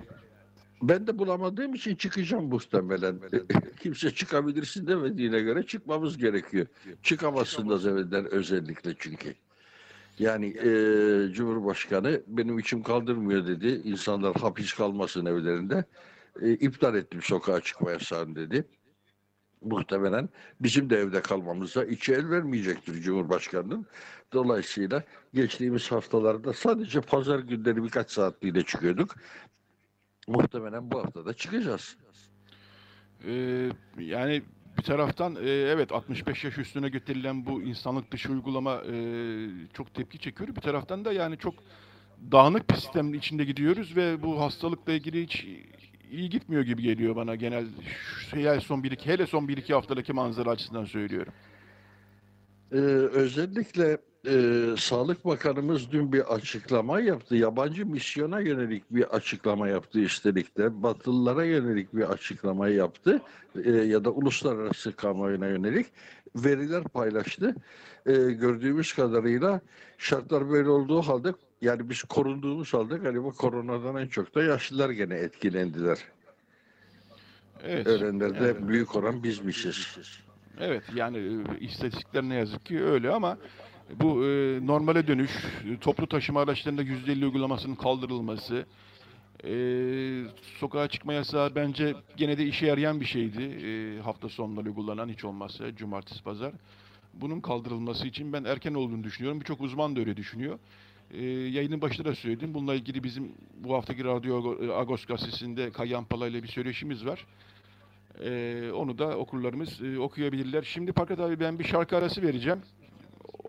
Ben 0.82 1.06
de 1.06 1.18
bulamadığım 1.18 1.74
için 1.74 1.96
çıkacağım 1.96 2.44
muhtemelen. 2.44 3.20
Kimse 3.80 4.10
çıkabilirsin 4.10 4.86
demediğine 4.86 5.40
göre 5.40 5.62
çıkmamız 5.66 6.18
gerekiyor. 6.18 6.66
Çıkamazsınız 7.02 7.86
evden 7.86 8.24
özellikle 8.24 8.94
çünkü. 8.98 9.34
Yani 10.18 10.46
e, 10.46 10.70
Cumhurbaşkanı 11.32 12.22
benim 12.26 12.58
içim 12.58 12.82
kaldırmıyor 12.82 13.46
dedi. 13.46 13.80
İnsanlar 13.84 14.36
hapis 14.36 14.72
kalmasın 14.72 15.26
evlerinde. 15.26 15.84
E, 16.42 16.52
iptal 16.52 16.94
ettim 16.94 17.22
sokağa 17.22 17.60
çıkma 17.60 17.90
yasağını 17.90 18.36
dedi. 18.36 18.68
Muhtemelen 19.60 20.28
bizim 20.60 20.90
de 20.90 20.96
evde 20.96 21.22
kalmamıza 21.22 21.84
içi 21.84 22.12
el 22.12 22.30
vermeyecektir 22.30 23.02
Cumhurbaşkanı'nın. 23.02 23.86
Dolayısıyla 24.32 25.02
geçtiğimiz 25.34 25.92
haftalarda 25.92 26.52
sadece 26.52 27.00
pazar 27.00 27.38
günleri 27.38 27.84
birkaç 27.84 28.10
saatliğine 28.10 28.62
çıkıyorduk. 28.62 29.14
Muhtemelen 30.28 30.90
bu 30.90 30.98
hafta 30.98 31.26
da 31.26 31.34
çıkacağız. 31.34 31.96
Ee, 33.26 33.70
yani 33.98 34.42
bir 34.78 34.82
taraftan 34.82 35.36
e, 35.36 35.50
evet 35.50 35.92
65 35.92 36.44
yaş 36.44 36.58
üstüne 36.58 36.88
getirilen 36.88 37.46
bu 37.46 37.62
insanlık 37.62 38.12
dışı 38.12 38.32
uygulama 38.32 38.82
e, 38.92 38.96
çok 39.72 39.94
tepki 39.94 40.18
çekiyor. 40.18 40.56
Bir 40.56 40.60
taraftan 40.60 41.04
da 41.04 41.12
yani 41.12 41.38
çok 41.38 41.54
dağınık 42.32 42.70
bir 42.70 42.74
sistemin 42.74 43.12
içinde 43.12 43.44
gidiyoruz 43.44 43.96
ve 43.96 44.22
bu 44.22 44.40
hastalıkla 44.40 44.92
ilgili 44.92 45.22
hiç 45.22 45.46
iyi 46.10 46.30
gitmiyor 46.30 46.62
gibi 46.62 46.82
geliyor 46.82 47.16
bana 47.16 47.34
genel 47.34 47.66
hele 48.30 48.60
son 48.60 48.82
bir 48.82 48.90
iki 48.90 49.10
hele 49.10 49.26
son 49.26 49.48
bir 49.48 49.56
iki 49.56 49.74
haftadaki 49.74 50.12
manzara 50.12 50.50
açısından 50.50 50.84
söylüyorum. 50.84 51.32
Ee, 52.72 52.76
özellikle 52.76 53.98
e, 54.26 54.76
Sağlık 54.76 55.24
Bakanımız 55.24 55.92
dün 55.92 56.12
bir 56.12 56.34
açıklama 56.34 57.00
yaptı. 57.00 57.36
Yabancı 57.36 57.86
misyona 57.86 58.40
yönelik 58.40 58.84
bir 58.90 59.04
açıklama 59.04 59.68
yaptı 59.68 60.00
üstelik 60.00 60.58
de. 60.58 60.82
Batılılara 60.82 61.44
yönelik 61.44 61.94
bir 61.94 62.02
açıklama 62.02 62.68
yaptı. 62.68 63.22
E, 63.64 63.70
ya 63.70 64.04
da 64.04 64.10
uluslararası 64.10 64.96
kamuoyuna 64.96 65.46
yönelik 65.46 65.86
veriler 66.36 66.84
paylaştı. 66.84 67.54
E, 68.06 68.12
gördüğümüz 68.12 68.94
kadarıyla 68.94 69.60
şartlar 69.98 70.50
böyle 70.50 70.68
olduğu 70.68 71.02
halde 71.02 71.34
yani 71.60 71.90
biz 71.90 72.02
korunduğumuz 72.02 72.74
halde 72.74 72.96
galiba 72.96 73.30
koronadan 73.30 73.96
en 73.96 74.06
çok 74.06 74.34
da 74.34 74.42
yaşlılar 74.42 74.90
gene 74.90 75.14
etkilendiler. 75.14 75.98
Evet. 77.62 77.86
Ölenlerde 77.86 78.38
evet. 78.40 78.68
büyük 78.68 78.96
oran 78.96 79.22
bizmişiz. 79.22 79.98
Evet 80.60 80.82
yani 80.94 81.18
e, 81.18 81.58
istatistikler 81.60 82.22
ne 82.22 82.34
yazık 82.34 82.66
ki 82.66 82.84
öyle 82.84 83.10
ama 83.10 83.38
bu 83.94 84.24
e, 84.24 84.58
normale 84.66 85.06
dönüş, 85.06 85.30
toplu 85.80 86.06
taşıma 86.06 86.40
araçlarında 86.40 86.82
%50 86.82 87.24
uygulamasının 87.24 87.74
kaldırılması, 87.74 88.66
e, 89.44 89.52
sokağa 90.60 90.88
çıkma 90.88 91.12
yasağı 91.12 91.54
bence 91.54 91.94
gene 92.16 92.38
de 92.38 92.46
işe 92.46 92.66
yarayan 92.66 93.00
bir 93.00 93.06
şeydi. 93.06 93.42
E, 93.42 94.00
hafta 94.00 94.28
sonları 94.28 94.66
uygulanan 94.66 95.08
hiç 95.08 95.24
olmazsa 95.24 95.76
cumartesi 95.76 96.22
pazar. 96.22 96.52
Bunun 97.14 97.40
kaldırılması 97.40 98.06
için 98.06 98.32
ben 98.32 98.44
erken 98.44 98.74
olduğunu 98.74 99.04
düşünüyorum. 99.04 99.40
Birçok 99.40 99.60
uzman 99.60 99.96
da 99.96 100.00
öyle 100.00 100.16
düşünüyor. 100.16 100.58
E, 101.10 101.24
yayının 101.26 101.80
başında 101.80 102.08
da 102.08 102.14
söyledim. 102.14 102.54
Bununla 102.54 102.74
ilgili 102.74 103.04
bizim 103.04 103.32
bu 103.58 103.74
haftaki 103.74 104.04
Radyo 104.04 104.56
Agos 104.74 105.04
gazetesinde 105.04 105.70
Kayyan 105.70 106.04
Pala 106.04 106.28
ile 106.28 106.42
bir 106.42 106.48
söyleşimiz 106.48 107.06
var. 107.06 107.26
E, 108.24 108.70
onu 108.74 108.98
da 108.98 109.18
okurlarımız 109.18 109.82
e, 109.82 109.98
okuyabilirler. 109.98 110.62
Şimdi 110.62 110.92
Parkat 110.92 111.20
abi 111.20 111.40
ben 111.40 111.58
bir 111.58 111.64
şarkı 111.64 111.96
arası 111.96 112.22
vereceğim. 112.22 112.58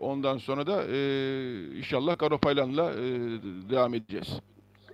Ondan 0.00 0.38
sonra 0.38 0.66
da 0.66 0.84
e, 0.84 1.78
inşallah 1.78 2.18
Garopaylan'la 2.18 2.92
e, 2.92 2.96
devam 3.70 3.94
edeceğiz. 3.94 4.40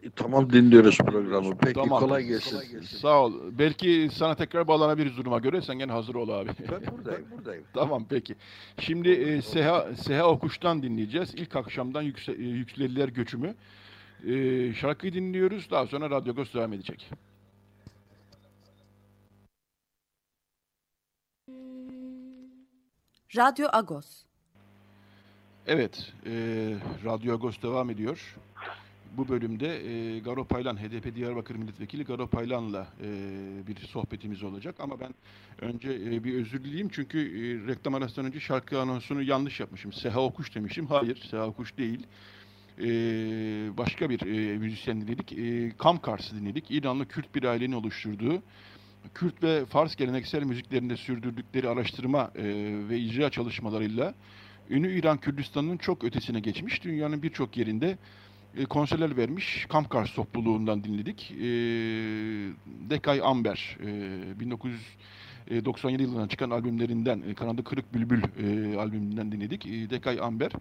E, 0.02 0.10
tamam 0.10 0.52
dinliyoruz 0.52 0.98
programı. 0.98 1.56
Peki 1.58 1.74
tamam. 1.74 2.00
kolay 2.00 2.24
gelsin. 2.24 2.80
Sağ 2.80 3.24
ol. 3.24 3.32
Belki 3.52 4.08
sana 4.12 4.34
tekrar 4.34 4.68
bağlanabiliriz 4.68 5.16
duruma 5.16 5.38
göre. 5.38 5.62
Sen 5.62 5.78
gene 5.78 5.92
hazır 5.92 6.14
ol 6.14 6.28
abi. 6.28 6.50
Ben 6.70 6.96
buradayım, 6.96 7.26
buradayım. 7.30 7.64
tamam 7.74 8.06
peki. 8.08 8.34
Şimdi 8.78 9.08
e, 9.10 9.42
Seha, 9.42 9.94
Seha 9.96 10.28
Okuş'tan 10.28 10.82
dinleyeceğiz. 10.82 11.34
İlk 11.34 11.56
akşamdan 11.56 12.02
yükse, 12.02 12.32
e, 12.32 12.42
Yükselililer 12.42 13.08
Göçümü. 13.08 13.54
E, 14.26 14.72
şarkıyı 14.72 15.12
dinliyoruz. 15.12 15.70
Daha 15.70 15.86
sonra 15.86 16.10
Radyo 16.10 16.34
Göz 16.34 16.54
devam 16.54 16.72
edecek. 16.72 17.10
Radyo 23.36 23.68
Agos. 23.72 24.24
Evet, 25.66 26.12
e, 26.27 26.31
Radyo 27.05 27.35
Agos 27.35 27.62
devam 27.62 27.90
ediyor. 27.90 28.37
Bu 29.16 29.29
bölümde 29.29 29.87
e, 29.87 30.18
Garo 30.18 30.44
Paylan, 30.44 30.77
HDP 30.77 31.14
Diyarbakır 31.14 31.55
Milletvekili 31.55 32.05
Garo 32.05 32.27
Paylan'la 32.27 32.87
e, 33.03 33.09
bir 33.66 33.77
sohbetimiz 33.77 34.42
olacak. 34.42 34.74
Ama 34.79 35.00
ben 35.00 35.14
önce 35.61 35.92
e, 35.92 36.24
bir 36.24 36.35
özür 36.35 36.64
dileyeyim 36.64 36.88
çünkü 36.88 37.18
e, 37.18 37.66
reklam 37.66 37.94
arasından 37.94 38.27
önce 38.27 38.40
şarkı 38.40 38.81
anonsunu 38.81 39.22
yanlış 39.22 39.61
yapmışım. 39.61 39.92
Seha 39.92 40.20
Okuş 40.20 40.55
demişim. 40.55 40.87
Hayır, 40.87 41.29
Seha 41.31 41.46
Okuş 41.46 41.79
değil. 41.79 42.07
E, 42.79 42.87
başka 43.79 44.11
bir 44.11 44.20
e, 44.20 44.59
müzisyen 44.59 45.00
dinledik. 45.00 45.33
E, 45.33 45.77
Kam 45.79 46.00
Kars'ı 46.00 46.37
dinledik. 46.37 46.70
İranlı 46.70 47.09
Kürt 47.09 47.35
bir 47.35 47.44
ailenin 47.44 47.72
oluşturduğu 47.72 48.42
Kürt 49.14 49.42
ve 49.42 49.66
Fars 49.66 49.96
geleneksel 49.96 50.42
müziklerinde 50.42 50.96
sürdürdükleri 50.96 51.68
araştırma 51.68 52.31
e, 52.35 52.44
ve 52.88 52.98
icra 52.98 53.31
çalışmalarıyla 53.31 54.14
ünlü 54.70 54.98
İran 54.98 55.18
Kürdistan'ın 55.18 55.77
çok 55.77 56.05
ötesine 56.05 56.40
geçmiş. 56.40 56.85
Dünyanın 56.85 57.22
birçok 57.22 57.57
yerinde 57.57 57.98
e, 58.57 58.64
konserler 58.64 59.16
vermiş. 59.16 59.66
Kamkars 59.68 60.14
topluluğundan 60.14 60.85
dinledik. 60.85 61.31
E, 61.31 61.44
Dekay 62.90 63.20
Amber, 63.24 63.77
e, 63.81 64.40
1997 64.40 66.03
yılından 66.03 66.29
çıkan 66.29 66.50
albümlerinden, 66.50 67.35
Kanadı 67.35 67.64
Kırık 67.64 67.94
Bülbül 67.94 68.22
albümünden 68.79 69.33
dinledik. 69.33 69.64
Dekay 69.90 70.18
Amber. 70.20 70.53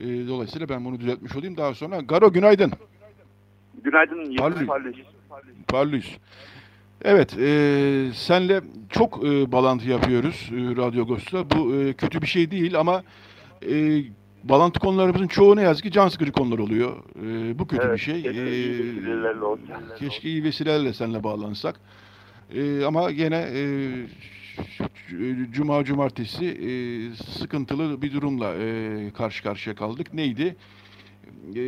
Dolayısıyla 0.00 0.68
ben 0.68 0.84
bunu 0.84 1.00
düzeltmiş 1.00 1.36
olayım. 1.36 1.56
Daha 1.56 1.74
sonra 1.74 2.00
Garo 2.00 2.32
günaydın. 2.32 2.72
Günaydın. 3.84 4.36
Parlus. 4.36 4.68
Parlus. 5.68 6.18
Evet, 7.04 7.38
e, 7.38 8.10
senle 8.14 8.60
çok 8.90 9.24
e, 9.24 9.52
bağlantı 9.52 9.88
yapıyoruz 9.88 10.50
e, 10.52 10.76
Radyo 10.76 11.02
Agos'ta. 11.02 11.50
Bu 11.50 11.74
e, 11.74 11.92
kötü 11.92 12.22
bir 12.22 12.26
şey 12.26 12.50
değil 12.50 12.78
ama 12.80 13.02
e, 13.70 14.02
bağlantı 14.44 14.80
konularımızın 14.80 15.26
çoğu 15.26 15.56
ne 15.56 15.62
yazık 15.62 15.84
ki 15.84 15.90
can 15.90 16.08
sıkıcı 16.08 16.32
konular 16.32 16.58
oluyor. 16.58 16.96
E, 17.26 17.58
bu 17.58 17.66
kötü 17.66 17.82
evet, 17.86 17.94
bir 17.94 18.00
şey. 18.02 18.22
Keşke 18.22 18.52
iyi 18.52 18.74
E, 18.74 18.78
vesilelerle 18.78 19.44
olsa. 19.44 19.62
keşke 19.98 20.28
iyi 20.28 20.44
vesilelerle 20.44 20.92
seninle 20.92 21.24
bağlansak. 21.24 21.80
E, 22.54 22.84
ama 22.84 23.10
gene 23.10 23.48
e, 23.54 23.62
Cuma 25.52 25.84
Cumartesi 25.84 26.44
e, 26.46 26.70
sıkıntılı 27.38 28.02
bir 28.02 28.12
durumla 28.12 28.54
e, 28.54 29.10
karşı 29.16 29.42
karşıya 29.42 29.76
kaldık. 29.76 30.14
Neydi? 30.14 30.56
E, 31.56 31.62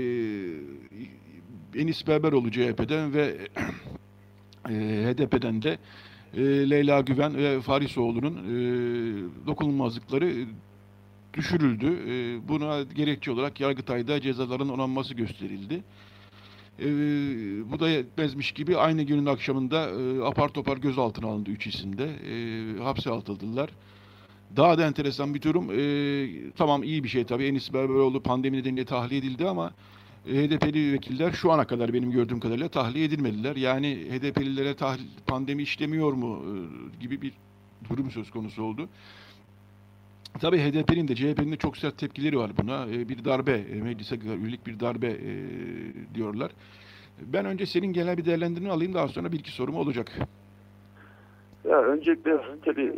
Enis 1.80 2.06
Berberoğlu 2.06 2.50
CHP'den 2.50 3.14
ve 3.14 3.36
e, 4.70 4.74
HDP'den 5.07 5.62
de 5.62 5.79
e, 6.37 6.70
Leyla 6.70 7.00
Güven 7.00 7.37
ve 7.37 7.61
Farisoğlu'nun 7.61 8.35
e, 8.35 8.57
dokunulmazlıkları 9.46 10.46
düşürüldü. 11.35 11.87
E, 11.87 12.48
buna 12.48 12.83
gerekçe 12.83 13.31
olarak 13.31 13.61
Yargıtay'da 13.61 14.20
cezaların 14.20 14.68
onanması 14.68 15.14
gösterildi. 15.14 15.83
Bu 17.70 17.81
da 17.81 17.88
yetmezmiş 17.88 18.53
gibi 18.53 18.77
aynı 18.77 19.03
günün 19.03 19.27
akşamında 19.27 19.90
apar 20.27 20.48
topar 20.48 20.77
gözaltına 20.77 21.27
alındı 21.27 21.50
üç 21.50 21.66
isimde. 21.66 22.09
Hapse 22.83 23.11
atıldılar. 23.11 23.70
Daha 24.57 24.79
da 24.79 24.87
enteresan 24.87 25.35
bir 25.35 25.42
durum. 25.42 25.70
E, 25.70 26.50
tamam 26.57 26.83
iyi 26.83 27.05
bir 27.05 27.09
şey 27.09 27.24
tabii. 27.24 27.44
Enis 27.44 27.72
Berberoğlu 27.72 28.22
pandemi 28.22 28.57
nedeniyle 28.59 28.85
tahliye 28.85 29.20
edildi 29.20 29.48
ama 29.48 29.72
HDP'li 30.24 30.92
vekiller 30.92 31.32
şu 31.32 31.52
ana 31.52 31.66
kadar 31.66 31.92
benim 31.92 32.10
gördüğüm 32.10 32.40
kadarıyla 32.40 32.68
tahliye 32.68 33.04
edilmediler. 33.04 33.56
Yani 33.56 33.96
HDP'lilere 33.96 34.74
pandemi 35.26 35.62
işlemiyor 35.62 36.12
mu 36.12 36.42
e, 36.44 36.52
gibi 37.00 37.22
bir 37.22 37.32
durum 37.90 38.10
söz 38.10 38.30
konusu 38.30 38.62
oldu. 38.62 38.88
Tabii 40.40 40.58
HDP'nin 40.58 41.08
de 41.08 41.14
CHP'nin 41.14 41.52
de 41.52 41.56
çok 41.56 41.76
sert 41.76 41.98
tepkileri 41.98 42.38
var 42.38 42.50
buna. 42.62 42.87
E, 42.87 43.08
bir 43.08 43.24
darbe, 43.24 43.52
e, 43.52 43.82
meclise 43.82 44.16
üyelik 44.16 44.66
bir 44.66 44.80
darbe 44.80 45.16
diyorlar. 46.14 46.50
Ben 47.20 47.44
önce 47.44 47.66
senin 47.66 47.92
genel 47.92 48.18
bir 48.18 48.24
değerlendirme 48.24 48.70
alayım 48.70 48.94
daha 48.94 49.08
sonra 49.08 49.32
bir 49.32 49.38
iki 49.38 49.52
sorum 49.52 49.74
olacak. 49.74 50.12
Ya 51.64 51.82
öncelikle 51.82 52.40
tabii 52.64 52.92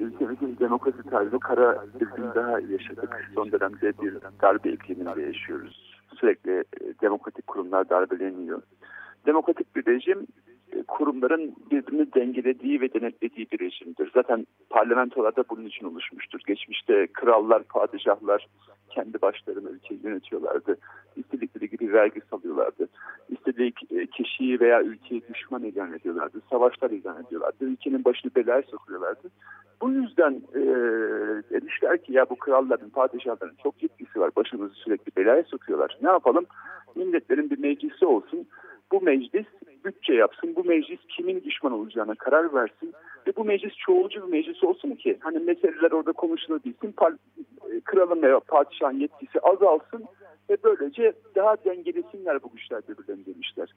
ülkemizin 0.00 0.56
demokrasi 0.60 1.02
tarihinde 1.10 1.38
kara 1.38 1.84
bir 2.00 2.34
daha 2.34 2.60
yaşadık. 2.60 3.30
Son 3.34 3.52
dönemde 3.52 3.92
bir 4.02 4.14
darbe 4.42 4.72
ikliminde 4.72 5.22
yaşıyoruz 5.22 5.93
sürekli 6.20 6.52
e, 6.52 6.64
demokratik 7.02 7.46
kurumlar 7.46 7.88
darbeleniyor. 7.88 8.62
Demokratik 9.26 9.76
bir 9.76 9.86
rejim 9.86 10.26
e, 10.72 10.82
kurumların 10.82 11.56
birbirini 11.70 12.12
dengelediği 12.14 12.80
ve 12.80 12.94
denetlediği 12.94 13.46
bir 13.52 13.58
rejimdir. 13.58 14.10
Zaten 14.14 14.46
parlamentolarda 14.70 15.44
bunun 15.50 15.66
için 15.66 15.86
oluşmuştur. 15.86 16.40
Geçmişte 16.46 17.06
krallar, 17.06 17.62
padişahlar 17.62 18.46
kendi 18.94 19.22
başlarına 19.22 19.70
ülkeyi 19.70 20.00
yönetiyorlardı. 20.04 20.76
İstedikleri 21.16 21.70
gibi 21.70 21.92
vergi 21.92 22.20
salıyorlardı. 22.30 22.88
İstediği 23.28 23.72
e, 23.90 24.06
kişiyi 24.06 24.60
veya 24.60 24.82
ülkeyi 24.82 25.22
düşman 25.34 25.64
ilan 25.64 25.92
ediyorlardı. 25.92 26.42
Savaşlar 26.50 26.90
ilan 26.90 27.24
ediyorlardı. 27.26 27.64
Ülkenin 27.64 28.04
başını 28.04 28.30
belaya 28.36 28.62
sokuyorlardı. 28.62 29.30
Bu 29.82 29.90
yüzden 29.90 30.32
e, 30.54 30.62
demişler 31.50 32.02
ki 32.02 32.12
ya 32.12 32.30
bu 32.30 32.36
kralların, 32.36 32.90
padişahların 32.90 33.56
çok 33.62 33.82
yetkisi 33.82 34.20
var. 34.20 34.30
Başımızı 34.36 34.74
sürekli 34.74 35.12
belaya 35.16 35.42
sokuyorlar. 35.42 35.98
Ne 36.02 36.08
yapalım? 36.08 36.46
Milletlerin 36.94 37.50
bir 37.50 37.58
meclisi 37.58 38.06
olsun. 38.06 38.46
Bu 38.92 39.00
meclis 39.00 39.46
bütçe 39.84 40.14
yapsın. 40.14 40.56
Bu 40.56 40.64
meclis 40.64 40.98
kimin 41.08 41.44
düşman 41.44 41.72
olacağına 41.72 42.14
karar 42.14 42.54
versin. 42.54 42.92
Ve 43.26 43.36
bu 43.36 43.44
meclis 43.44 43.72
çoğulcu 43.76 44.26
bir 44.26 44.32
meclis 44.32 44.64
olsun 44.64 44.90
ki 44.90 45.18
hani 45.20 45.38
meseleler 45.38 45.90
orada 45.90 46.12
konuşulabilsin. 46.12 46.94
Kralın 47.84 48.22
veya 48.22 48.40
padişahın 48.40 49.00
yetkisi 49.00 49.40
azalsın 49.40 50.04
ve 50.50 50.56
böylece 50.64 51.12
daha 51.34 51.56
dengelesinler 51.64 52.42
bu 52.42 52.50
güçler 52.52 52.82
birbirlerini 52.88 53.26
demişler. 53.26 53.68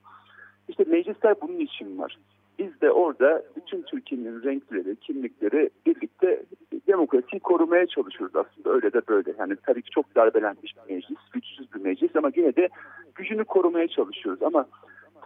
İşte 0.67 0.83
meclisler 0.87 1.35
bunun 1.41 1.59
için 1.59 1.97
var. 1.97 2.17
Biz 2.59 2.81
de 2.81 2.91
orada 2.91 3.43
bütün 3.55 3.81
Türkiye'nin 3.81 4.43
renkleri, 4.43 4.95
kimlikleri 4.95 5.69
birlikte 5.85 6.43
demokrasiyi 6.87 7.39
korumaya 7.39 7.87
çalışıyoruz 7.87 8.35
aslında. 8.35 8.69
Öyle 8.69 8.93
de 8.93 9.01
böyle. 9.07 9.33
Yani 9.39 9.55
tabii 9.65 9.81
ki 9.81 9.89
çok 9.89 10.15
darbelenmiş 10.15 10.75
bir 10.75 10.93
meclis, 10.93 11.17
güçsüz 11.33 11.73
bir 11.73 11.81
meclis 11.81 12.15
ama 12.15 12.31
yine 12.35 12.55
de 12.55 12.69
gücünü 13.15 13.43
korumaya 13.43 13.87
çalışıyoruz. 13.87 14.43
Ama 14.43 14.65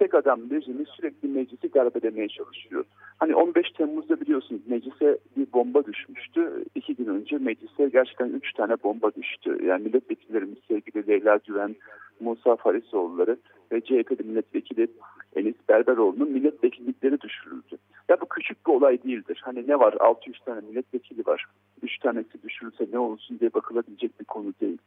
tek 0.01 0.15
adam 0.15 0.49
rejimi 0.49 0.85
sürekli 0.85 1.27
meclisi 1.27 1.73
darbelemeye 1.73 2.27
çalışıyor. 2.27 2.85
Hani 3.19 3.35
15 3.35 3.71
Temmuz'da 3.71 4.21
biliyorsunuz 4.21 4.61
meclise 4.67 5.17
bir 5.37 5.53
bomba 5.53 5.85
düşmüştü. 5.85 6.63
İki 6.75 6.95
gün 6.95 7.05
önce 7.05 7.37
meclise 7.37 7.89
gerçekten 7.89 8.29
üç 8.29 8.53
tane 8.53 8.73
bomba 8.83 9.11
düştü. 9.13 9.57
Yani 9.65 9.83
milletvekillerimiz 9.83 10.57
sevgili 10.67 11.07
Leyla 11.07 11.39
Güven, 11.47 11.75
Musa 12.19 12.55
Farisoğulları 12.55 13.37
ve 13.71 13.81
CHP'li 13.81 14.23
milletvekili 14.23 14.87
Enis 15.35 15.55
Berberoğlu'nun 15.69 16.31
milletvekillikleri 16.31 17.21
düşürüldü. 17.21 17.77
Ya 18.09 18.21
bu 18.21 18.25
küçük 18.25 18.67
bir 18.67 18.71
olay 18.71 19.03
değildir. 19.03 19.41
Hani 19.43 19.67
ne 19.67 19.79
var 19.79 19.95
600 19.99 20.39
tane 20.39 20.61
milletvekili 20.61 21.25
var. 21.27 21.45
3 21.83 21.97
tanesi 21.97 22.43
düşürülse 22.43 22.87
ne 22.91 22.99
olsun 22.99 23.39
diye 23.39 23.53
bakılabilecek 23.53 24.19
bir 24.19 24.25
konu 24.25 24.53
değil. 24.61 24.77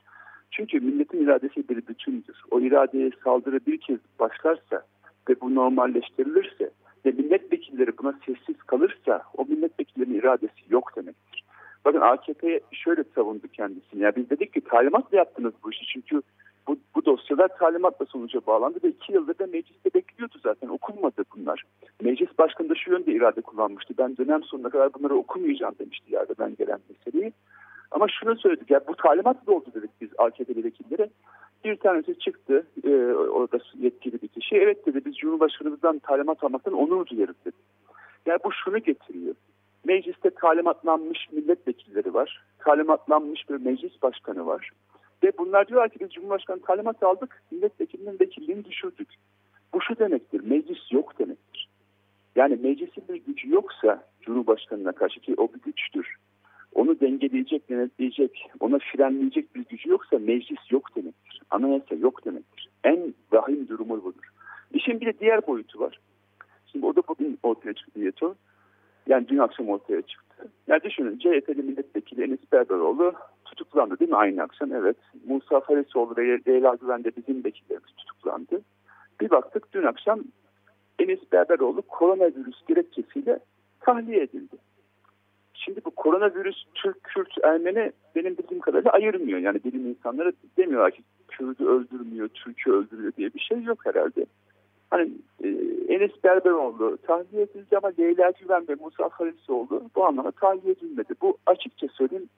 Çünkü 0.50 0.80
milletin 0.80 1.24
iradesi 1.24 1.68
bir 1.68 1.86
bütündür. 1.86 2.36
O 2.50 2.60
iradeye 2.60 3.10
saldırı 3.24 3.60
bir 3.66 3.78
kez 3.78 3.98
başlarsa 4.18 4.82
ve 5.28 5.40
bu 5.40 5.54
normalleştirilirse 5.54 6.70
ve 7.06 7.10
milletvekilleri 7.10 7.98
buna 7.98 8.14
sessiz 8.26 8.62
kalırsa 8.62 9.22
o 9.36 9.44
milletvekillerinin 9.44 10.18
iradesi 10.18 10.62
yok 10.68 10.96
demektir. 10.96 11.44
Bakın 11.84 12.00
AKP 12.00 12.60
şöyle 12.72 13.04
savundu 13.14 13.48
kendisini. 13.48 14.02
Ya 14.02 14.16
biz 14.16 14.30
dedik 14.30 14.52
ki 14.52 14.60
talimatla 14.60 15.16
yaptınız 15.16 15.52
bu 15.64 15.70
işi 15.70 15.86
çünkü 15.86 16.22
bu, 16.68 16.76
bu 16.94 17.04
dosyalar 17.04 17.48
talimatla 17.58 18.06
sonuca 18.06 18.40
bağlandı 18.46 18.78
ve 18.84 18.88
iki 18.88 19.12
yıldır 19.12 19.38
da 19.38 19.46
mecliste 19.46 19.90
bekliyordu 19.94 20.34
zaten 20.42 20.68
okunmadı 20.68 21.24
bunlar. 21.36 21.64
Meclis 22.02 22.38
başkanı 22.38 22.68
da 22.68 22.74
şu 22.74 22.90
yönde 22.90 23.12
irade 23.12 23.40
kullanmıştı. 23.40 23.94
Ben 23.98 24.16
dönem 24.16 24.42
sonuna 24.42 24.70
kadar 24.70 24.94
bunları 24.94 25.14
okumayacağım 25.14 25.74
demişti 25.78 26.14
yargıdan 26.14 26.56
gelen 26.56 26.78
meseleyi. 26.88 27.32
Ama 27.90 28.06
şunu 28.08 28.36
söyledik 28.36 28.70
ya 28.70 28.80
bu 28.88 28.96
talimat 28.96 29.46
da 29.46 29.52
oldu 29.52 29.66
dedik 29.74 29.90
biz 30.00 30.08
AKP'li 30.18 30.64
vekillere. 30.64 31.08
Bir 31.64 31.76
tanesi 31.76 32.18
çıktı 32.18 32.66
e, 32.84 32.90
orada 33.12 33.58
yetkili 33.78 34.22
bir 34.22 34.28
kişi. 34.28 34.56
Evet 34.56 34.86
dedi 34.86 35.04
biz 35.04 35.16
Cumhurbaşkanımızdan 35.16 35.98
talimat 35.98 36.44
almaktan 36.44 36.74
onur 36.74 37.06
duyarız 37.06 37.36
dedi. 37.44 37.56
Yani 38.26 38.38
bu 38.44 38.52
şunu 38.52 38.78
getiriyor. 38.78 39.34
Mecliste 39.84 40.30
talimatlanmış 40.30 41.32
milletvekilleri 41.32 42.14
var. 42.14 42.44
Talimatlanmış 42.58 43.50
bir 43.50 43.54
meclis 43.54 44.02
başkanı 44.02 44.46
var. 44.46 44.70
Ve 45.22 45.32
bunlar 45.38 45.68
diyorlar 45.68 45.88
ki 45.88 45.98
biz 46.00 46.10
Cumhurbaşkanı 46.10 46.60
talimat 46.60 47.02
aldık, 47.02 47.42
milletvekilinin 47.50 48.20
vekilliğini 48.20 48.64
düşürdük. 48.64 49.08
Bu 49.74 49.80
şu 49.80 49.98
demektir, 49.98 50.40
meclis 50.40 50.92
yok 50.92 51.18
demektir. 51.18 51.68
Yani 52.36 52.58
meclisin 52.62 53.04
bir 53.08 53.14
gücü 53.14 53.50
yoksa 53.50 54.04
Cumhurbaşkanı'na 54.22 54.92
karşı 54.92 55.20
ki 55.20 55.34
o 55.36 55.48
bir 55.54 55.60
güçtür. 55.60 56.16
Onu 56.74 57.00
dengeleyecek, 57.00 57.70
denetleyecek, 57.70 58.50
ona 58.60 58.78
frenleyecek 58.78 59.54
bir 59.54 59.64
gücü 59.64 59.90
yoksa 59.90 60.18
meclis 60.18 60.70
yok 60.70 60.96
demektir. 60.96 61.40
Anayasa 61.50 61.94
yok 61.94 62.24
demektir. 62.24 62.68
En 62.84 63.14
vahim 63.32 63.68
durumu 63.68 64.04
budur. 64.04 64.24
İşin 64.72 65.00
bir 65.00 65.06
de 65.06 65.18
diğer 65.18 65.46
boyutu 65.46 65.80
var. 65.80 66.00
Şimdi 66.72 66.86
o 66.86 66.96
da 66.96 67.02
bugün 67.08 67.38
ortaya 67.42 67.74
çıktı 67.74 68.00
Yeto. 68.00 68.34
Yani 69.06 69.28
dün 69.28 69.38
akşam 69.38 69.68
ortaya 69.68 70.02
çıktı. 70.02 70.48
Yani 70.66 70.82
düşünün 70.82 71.18
CHP'li 71.18 71.62
milletvekili 71.62 72.24
Enis 72.24 72.52
Berberoğlu 72.52 73.14
tutuklandı 73.44 73.98
değil 73.98 74.10
mi 74.10 74.16
aynı 74.16 74.42
akşam? 74.42 74.72
Evet. 74.72 74.96
Musa 75.26 75.60
Farisoğlu 75.60 76.16
ve 76.16 76.40
Leyla 76.48 76.74
Güven 76.74 77.04
de 77.04 77.16
bizim 77.16 77.44
vekillerimiz 77.44 77.92
tutuklandı. 77.96 78.60
Bir 79.20 79.30
baktık 79.30 79.72
dün 79.72 79.82
akşam 79.82 80.20
Enis 80.98 81.32
Berberoğlu 81.32 81.82
koronavirüs 81.82 82.66
gerekçesiyle 82.68 83.38
tahliye 83.80 84.22
edildi. 84.22 84.56
Şimdi 85.64 85.80
bu 85.84 85.90
koronavirüs 85.90 86.64
Türk, 86.74 87.04
Kürt, 87.04 87.28
Ermeni 87.42 87.92
benim 88.16 88.38
bildiğim 88.38 88.60
kadarıyla 88.60 88.90
ayırmıyor. 88.90 89.38
Yani 89.38 89.64
bilim 89.64 89.86
insanları 89.86 90.32
demiyorlar 90.58 90.90
ki 90.90 91.02
Kürt'ü 91.28 91.66
öldürmüyor, 91.66 92.28
Türk'ü 92.28 92.72
öldürüyor 92.72 93.12
diye 93.16 93.34
bir 93.34 93.40
şey 93.40 93.62
yok 93.62 93.78
herhalde. 93.86 94.26
Hani 94.90 95.10
e, 95.44 95.48
Enes 95.88 96.24
Berberoğlu 96.24 96.98
tahliye 97.06 97.42
edildi 97.42 97.78
ama 97.78 97.92
Leyla 97.98 98.32
Güven 98.40 98.68
ve 98.68 98.74
Musa 98.74 99.08
Halisoğlu 99.12 99.90
bu 99.94 100.04
anlamda 100.04 100.30
tahliye 100.30 100.72
edilmedi. 100.72 101.14
Bu 101.22 101.36
açıkça 101.46 101.88
söyleyeyim 101.88 102.28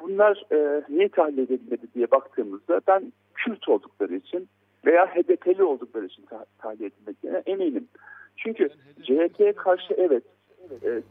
bunlar 0.00 0.44
e, 0.52 0.82
niye 0.88 1.08
tahliye 1.08 1.44
edilmedi 1.44 1.86
diye 1.94 2.10
baktığımızda 2.10 2.80
ben 2.88 3.12
Kürt 3.34 3.68
oldukları 3.68 4.16
için 4.16 4.48
veya 4.86 5.06
HDP'li 5.06 5.62
oldukları 5.62 6.06
için 6.06 6.22
tah 6.22 6.44
tahliye 6.58 6.88
edilmediğine 6.88 7.42
eminim. 7.46 7.88
Çünkü 8.36 8.68
CHP'ye 9.02 9.52
karşı 9.52 9.94
evet 9.94 10.22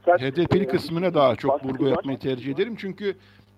HDP'li 0.05 0.63
e, 0.63 0.67
kısmına 0.67 1.13
daha 1.13 1.35
çok 1.35 1.65
vurgu 1.65 1.87
yapmayı 1.87 2.19
tercih 2.19 2.53
ederim. 2.53 2.75
Çünkü 2.77 3.15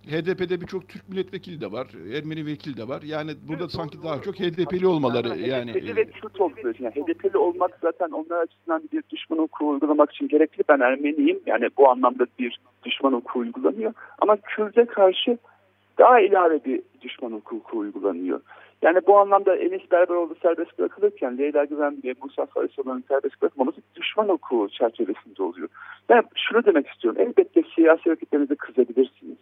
HDP'de 0.07 0.61
birçok 0.61 0.89
Türk 0.89 1.09
milletvekili 1.09 1.61
de 1.61 1.71
var, 1.71 1.87
Ermeni 2.17 2.45
vekili 2.45 2.77
de 2.77 2.87
var. 2.87 3.01
Yani 3.01 3.31
burada 3.47 3.63
evet, 3.63 3.71
sanki 3.71 4.03
daha 4.03 4.21
çok 4.21 4.35
HDP'li 4.35 4.87
olmaları 4.87 5.27
yani. 5.27 5.47
yani 5.47 5.71
HDP'li 5.71 5.95
ve 5.95 6.05
Kürt 6.05 6.41
oldukları 6.41 6.71
için. 6.71 6.83
Yani 6.83 6.93
HDP'li 6.95 7.37
olmak 7.37 7.79
zaten 7.81 8.09
onlar 8.09 8.41
açısından 8.41 8.83
bir 8.93 9.03
düşman 9.09 9.37
hukuku 9.37 9.69
uygulamak 9.69 10.11
için 10.11 10.27
gerekli. 10.27 10.63
Ben 10.69 10.79
Ermeniyim. 10.79 11.39
Yani 11.45 11.69
bu 11.77 11.89
anlamda 11.89 12.25
bir 12.39 12.59
düşman 12.83 13.13
hukuku 13.13 13.39
uygulanıyor. 13.39 13.93
Ama 14.19 14.37
Kürt'e 14.37 14.85
karşı 14.85 15.37
daha 15.97 16.19
ilave 16.19 16.65
bir 16.65 16.81
düşman 17.01 17.31
hukuku 17.31 17.77
uygulanıyor. 17.77 18.41
Yani 18.81 18.99
bu 19.07 19.17
anlamda 19.17 19.55
Enis 19.55 19.91
Berberoğlu 19.91 20.35
serbest 20.41 20.79
bırakılırken 20.79 21.37
Leyla 21.37 21.65
Güven 21.65 21.97
ve 22.03 22.13
Musa 22.23 22.45
Farisoğlu'nun 22.45 23.03
serbest 23.07 23.41
bırakılmaması 23.41 23.81
düşman 23.95 24.29
hukuku 24.29 24.69
çerçevesinde 24.69 25.43
oluyor. 25.43 25.69
Ben 26.09 26.23
şunu 26.35 26.65
demek 26.65 26.87
istiyorum. 26.87 27.21
Elbette 27.21 27.63
siyasi 27.75 28.09
rakiplerinize 28.09 28.55
kızabilirsiniz. 28.55 29.37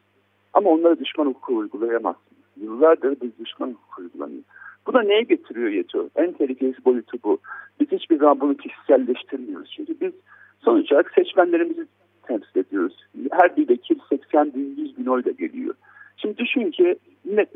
Ama 0.54 0.70
onlara 0.70 1.00
düşman 1.00 1.26
hukuku 1.26 1.56
uygulayamazsınız. 1.56 2.42
Yıllardır 2.62 3.22
bir 3.22 3.32
düşman 3.46 3.68
hukuku 3.68 4.02
uygulanıyor. 4.02 4.44
Bu 4.88 4.94
da 4.94 5.02
neye 5.02 5.22
getiriyor 5.22 5.70
Yeto? 5.70 6.10
En 6.16 6.32
tehlikeli 6.32 6.76
boyutu 6.86 7.18
bu. 7.24 7.38
Biz 7.80 7.92
hiçbir 7.92 8.20
zaman 8.20 8.40
bunu 8.40 8.58
kişiselleştirmiyoruz. 8.58 9.74
Çünkü 9.76 10.02
biz 10.02 10.14
sonuç 10.60 10.92
olarak 10.92 11.12
seçmenlerimizi 11.16 11.86
temsil 12.24 12.60
ediyoruz. 12.60 13.06
Her 13.32 13.58
bir 13.58 13.70
vekil 13.70 14.00
80 14.10 14.54
bin, 14.54 14.76
100 14.78 14.98
bin 14.98 15.06
oyla 15.06 15.32
geliyor. 15.32 15.76
Şimdi 16.18 16.38
düşün 16.38 16.72
ki 16.72 16.95
millet, 17.24 17.49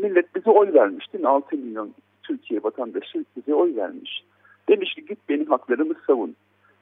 millet 0.00 0.34
bize 0.34 0.50
oy 0.50 0.74
vermiş 0.74 1.12
değil 1.12 1.24
mi? 1.24 1.28
6 1.28 1.56
milyon 1.56 1.94
Türkiye 2.22 2.62
vatandaşı 2.62 3.24
bize 3.36 3.54
oy 3.54 3.76
vermiş. 3.76 4.24
Demiş 4.68 4.94
ki 4.94 5.06
git 5.06 5.18
benim 5.28 5.46
haklarımı 5.46 5.94
savun. 6.06 6.36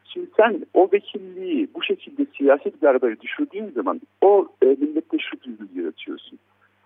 Şimdi 0.04 0.30
sen 0.36 0.66
o 0.74 0.88
vekilliği 0.92 1.68
bu 1.74 1.82
şekilde 1.82 2.26
siyaset 2.38 2.82
darbeyi 2.82 3.20
düşürdüğün 3.20 3.70
zaman 3.70 4.00
o 4.20 4.48
e, 4.62 4.66
millette 4.66 5.18
şu 5.18 5.40
duyguyu 5.42 5.82
yaratıyorsun. 5.84 6.38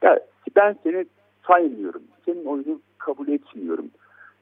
Ya 0.02 0.20
ben 0.56 0.76
seni 0.82 1.06
saymıyorum. 1.46 2.02
Senin 2.24 2.44
oyunu 2.44 2.80
kabul 2.98 3.28
etmiyorum. 3.28 3.90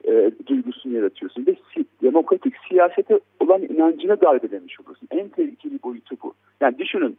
E, 0.04 0.30
duygusunu 0.46 0.94
yaratıyorsun. 0.94 1.46
Ve 1.46 1.56
si 1.74 1.84
demokratik 2.02 2.54
siyasete 2.68 3.20
olan 3.40 3.62
inancını 3.62 4.20
darbelemiş 4.20 4.80
olursun. 4.80 5.08
En 5.10 5.28
tehlikeli 5.28 5.82
boyutu 5.82 6.16
bu. 6.22 6.34
Yani 6.60 6.78
düşünün 6.78 7.18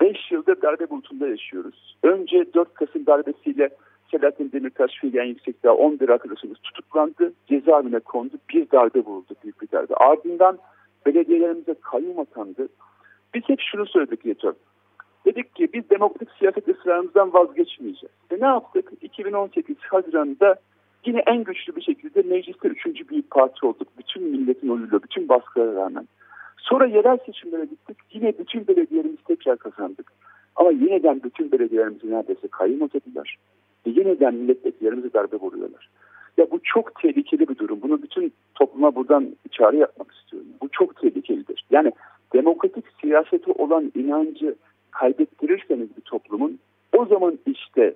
5 0.00 0.30
yıldır 0.30 0.62
darbe 0.62 0.90
bulutunda 0.90 1.28
yaşıyoruz. 1.28 1.96
Önce 2.02 2.54
4 2.54 2.74
Kasım 2.74 3.06
darbesiyle 3.06 3.70
Selahattin 4.10 4.52
Demirtaş 4.52 4.90
Figen 5.00 5.24
Yüksekdağ 5.24 5.72
11 5.72 6.08
arkadaşımız 6.08 6.58
tutuklandı. 6.58 7.32
Cezaevine 7.46 7.98
kondu. 7.98 8.34
Bir 8.54 8.70
darbe 8.70 9.00
vuruldu. 9.00 9.34
Büyük 9.42 9.62
bir 9.62 9.70
darbe. 9.72 9.94
Ardından 9.94 10.58
belediyelerimize 11.06 11.74
kayyum 11.82 12.18
atandı. 12.18 12.68
Biz 13.34 13.42
hep 13.46 13.60
şunu 13.60 13.86
söyledik 13.86 14.24
yeter. 14.24 14.52
Dedik 15.26 15.54
ki 15.54 15.68
biz 15.72 15.90
demokratik 15.90 16.28
siyaset 16.38 16.68
ısrarımızdan 16.68 17.32
vazgeçmeyeceğiz. 17.32 18.14
Ve 18.32 18.36
ne 18.40 18.46
yaptık? 18.46 18.92
2018 19.00 19.76
Haziran'da 19.78 20.56
yine 21.06 21.22
en 21.26 21.44
güçlü 21.44 21.76
bir 21.76 21.82
şekilde 21.82 22.22
mecliste 22.22 22.68
üçüncü 22.68 23.08
büyük 23.08 23.30
parti 23.30 23.66
olduk. 23.66 23.88
Bütün 23.98 24.22
milletin 24.22 24.68
oyuyla, 24.68 25.02
bütün 25.02 25.28
baskılara 25.28 25.74
rağmen. 25.74 26.08
Sonra 26.58 26.86
yerel 26.86 27.18
seçimlere 27.26 27.64
gittik. 27.64 27.96
Yine 28.12 28.38
bütün 28.38 28.66
belediyelerimizi 28.66 29.24
tekrar 29.24 29.56
kazandık. 29.56 30.12
Ama 30.56 30.70
yeniden 30.70 31.22
bütün 31.22 31.52
belediyelerimizi 31.52 32.10
neredeyse 32.10 32.48
kayyum 32.48 32.82
atadılar. 32.82 33.36
Ve 33.86 33.90
yeniden 33.90 34.34
milletvekillerimizi 34.34 35.12
darbe 35.14 35.36
vuruyorlar. 35.36 35.88
Ya 36.36 36.50
bu 36.50 36.60
çok 36.64 36.94
tehlikeli 37.02 37.48
bir 37.48 37.58
durum. 37.58 37.82
Bunu 37.82 38.02
bütün 38.02 38.32
topluma 38.54 38.94
buradan 38.94 39.36
çağrı 39.50 39.76
yapmak 39.76 40.12
istiyorum. 40.12 40.48
Bu 40.62 40.68
çok 40.72 40.96
tehlikelidir. 41.00 41.64
Yani 41.70 41.92
demokratik 42.32 42.84
siyasete 43.00 43.52
olan 43.52 43.92
inancı 43.94 44.54
kaybettirirseniz 44.90 45.96
bir 45.96 46.02
toplumun 46.02 46.58
o 46.96 47.06
zaman 47.06 47.38
işte 47.46 47.94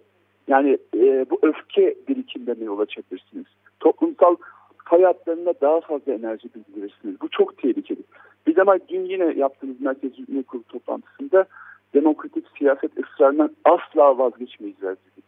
yani 0.48 0.78
e, 0.96 1.26
bu 1.30 1.38
öfke 1.42 1.94
birikimlerine 2.08 2.64
yol 2.64 2.78
açabilirsiniz. 2.78 3.46
Toplumsal 3.80 4.36
hayatlarına 4.84 5.52
daha 5.60 5.80
fazla 5.80 6.12
enerji 6.12 6.48
bildirirsiniz. 6.54 7.20
Bu 7.20 7.28
çok 7.28 7.58
tehlikeli. 7.58 8.02
Biz 8.46 8.58
ama 8.58 8.78
dün 8.88 9.04
yine 9.04 9.24
yaptığımız 9.24 9.80
Merkez 9.80 10.18
Yürütme 10.18 10.42
Kurulu 10.42 10.64
toplantısında 10.64 11.46
demokratik 11.94 12.44
siyaset 12.58 12.92
ısrarından 12.98 13.56
asla 13.64 14.18
vazgeçmeyeceğiz 14.18 14.96
dedik. 14.96 15.24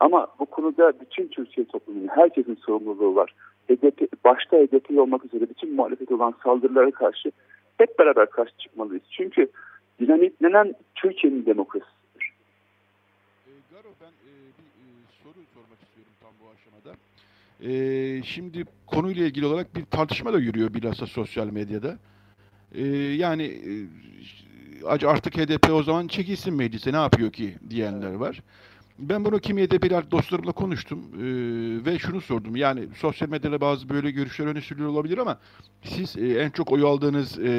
Ama 0.00 0.26
bu 0.38 0.46
konuda 0.46 0.92
bütün 1.00 1.28
Türkiye 1.28 1.66
toplumunun, 1.66 2.08
herkesin 2.08 2.54
sorumluluğu 2.54 3.14
var. 3.14 3.34
HDP, 3.68 4.24
başta 4.24 4.56
HDP 4.56 4.98
olmak 4.98 5.24
üzere 5.24 5.48
bütün 5.48 5.74
muhalefet 5.74 6.12
olan 6.12 6.34
saldırılara 6.44 6.90
karşı 6.90 7.32
hep 7.78 7.98
beraber 7.98 8.30
karşı 8.30 8.52
çıkmalıyız. 8.58 9.02
Çünkü 9.10 9.48
dinamitlenen 10.00 10.74
Türkiye'nin 10.94 11.46
demokrasisidir. 11.46 12.32
E, 13.46 13.50
Garo 13.72 13.88
ben 14.00 14.06
e, 14.06 14.32
bir 14.58 14.64
e, 14.64 14.88
soru 15.22 15.44
sormak 15.54 15.78
istiyorum 15.82 16.12
tam 16.20 16.30
bu 16.40 16.44
aşamada. 16.54 16.96
E, 17.60 18.22
şimdi 18.22 18.64
konuyla 18.86 19.26
ilgili 19.26 19.46
olarak 19.46 19.76
bir 19.76 19.84
tartışma 19.84 20.32
da 20.32 20.38
yürüyor 20.38 20.74
bilhassa 20.74 21.06
sosyal 21.06 21.46
medyada. 21.46 21.98
E, 22.74 22.86
yani 22.96 23.60
artık 24.86 25.36
HDP 25.36 25.72
o 25.72 25.82
zaman 25.82 26.08
çekilsin 26.08 26.54
meclise 26.54 26.92
ne 26.92 26.96
yapıyor 26.96 27.32
ki 27.32 27.56
diyenler 27.70 28.14
var. 28.14 28.40
Ben 28.98 29.24
bunu 29.24 29.38
kimi 29.38 29.62
HDP'li 29.62 30.10
dostlarımla 30.10 30.52
konuştum 30.52 30.98
e, 30.98 31.24
ve 31.84 31.98
şunu 31.98 32.20
sordum. 32.20 32.56
Yani 32.56 32.82
sosyal 32.96 33.28
medyada 33.28 33.60
bazı 33.60 33.88
böyle 33.88 34.10
görüşler 34.10 34.46
öne 34.46 34.60
sürülüyor 34.60 34.90
olabilir 34.90 35.18
ama 35.18 35.38
siz 35.82 36.16
e, 36.16 36.26
en 36.26 36.50
çok 36.50 36.72
oy 36.72 36.82
aldığınız 36.82 37.38
e, 37.38 37.50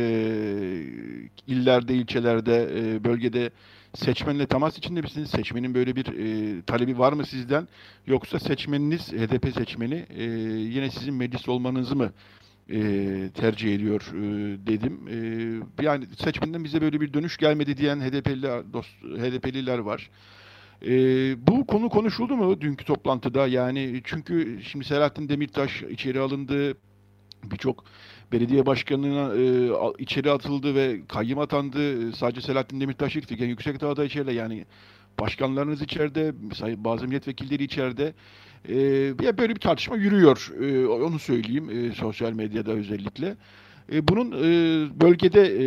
illerde, 1.47 1.95
ilçelerde, 1.95 2.69
e, 2.75 3.03
bölgede 3.03 3.49
seçmenle 3.95 4.45
temas 4.45 4.77
içinde 4.77 5.01
misiniz? 5.01 5.29
Seçmenin 5.29 5.73
böyle 5.73 5.95
bir 5.95 6.05
e, 6.05 6.61
talebi 6.61 6.99
var 6.99 7.13
mı 7.13 7.25
sizden? 7.25 7.67
Yoksa 8.07 8.39
seçmeniniz, 8.39 9.11
HDP 9.11 9.53
seçmeni 9.53 10.05
e, 10.09 10.23
yine 10.53 10.91
sizin 10.91 11.13
meclis 11.13 11.49
olmanızı 11.49 11.95
mı 11.95 12.11
e, 12.71 13.29
tercih 13.33 13.75
ediyor 13.75 14.11
e, 14.13 14.21
dedim. 14.67 14.99
E, 15.79 15.83
yani 15.83 16.05
seçmenden 16.23 16.63
bize 16.63 16.81
böyle 16.81 17.01
bir 17.01 17.13
dönüş 17.13 17.37
gelmedi 17.37 17.77
diyen 17.77 17.99
HDP'liler, 17.99 18.73
dost, 18.73 18.89
HDP'liler 19.03 19.79
var. 19.79 20.09
E, 20.85 20.91
bu 21.47 21.67
konu 21.67 21.89
konuşuldu 21.89 22.37
mu 22.37 22.61
dünkü 22.61 22.85
toplantıda? 22.85 23.47
Yani 23.47 24.01
çünkü 24.03 24.59
şimdi 24.63 24.85
Selahattin 24.85 25.29
Demirtaş 25.29 25.83
içeri 25.83 26.19
alındı. 26.19 26.77
Birçok 27.43 27.83
belediye 28.31 28.65
başkanına 28.65 29.35
e, 29.35 30.03
içeri 30.03 30.31
atıldı 30.31 30.75
ve 30.75 31.01
kayyım 31.07 31.39
atandı. 31.39 32.13
Sadece 32.13 32.41
Selahattin 32.41 32.81
Demirtaş 32.81 33.15
değil, 33.15 33.27
Figen 33.27 33.47
Yüksekdağ 33.47 34.03
içeride 34.03 34.31
yani 34.31 34.65
başkanlarınız 35.19 35.81
içeride, 35.81 36.33
bazı 36.83 37.07
milletvekilleri 37.07 37.63
içeride. 37.63 38.13
E, 38.69 39.37
böyle 39.37 39.55
bir 39.55 39.59
tartışma 39.59 39.95
yürüyor. 39.95 40.51
E, 40.61 40.87
onu 40.87 41.19
söyleyeyim 41.19 41.69
e, 41.69 41.91
sosyal 41.91 42.31
medyada 42.31 42.71
özellikle. 42.71 43.35
E, 43.93 44.07
bunun 44.07 44.31
e, 44.31 44.51
bölgede 45.01 45.41
e, 45.41 45.65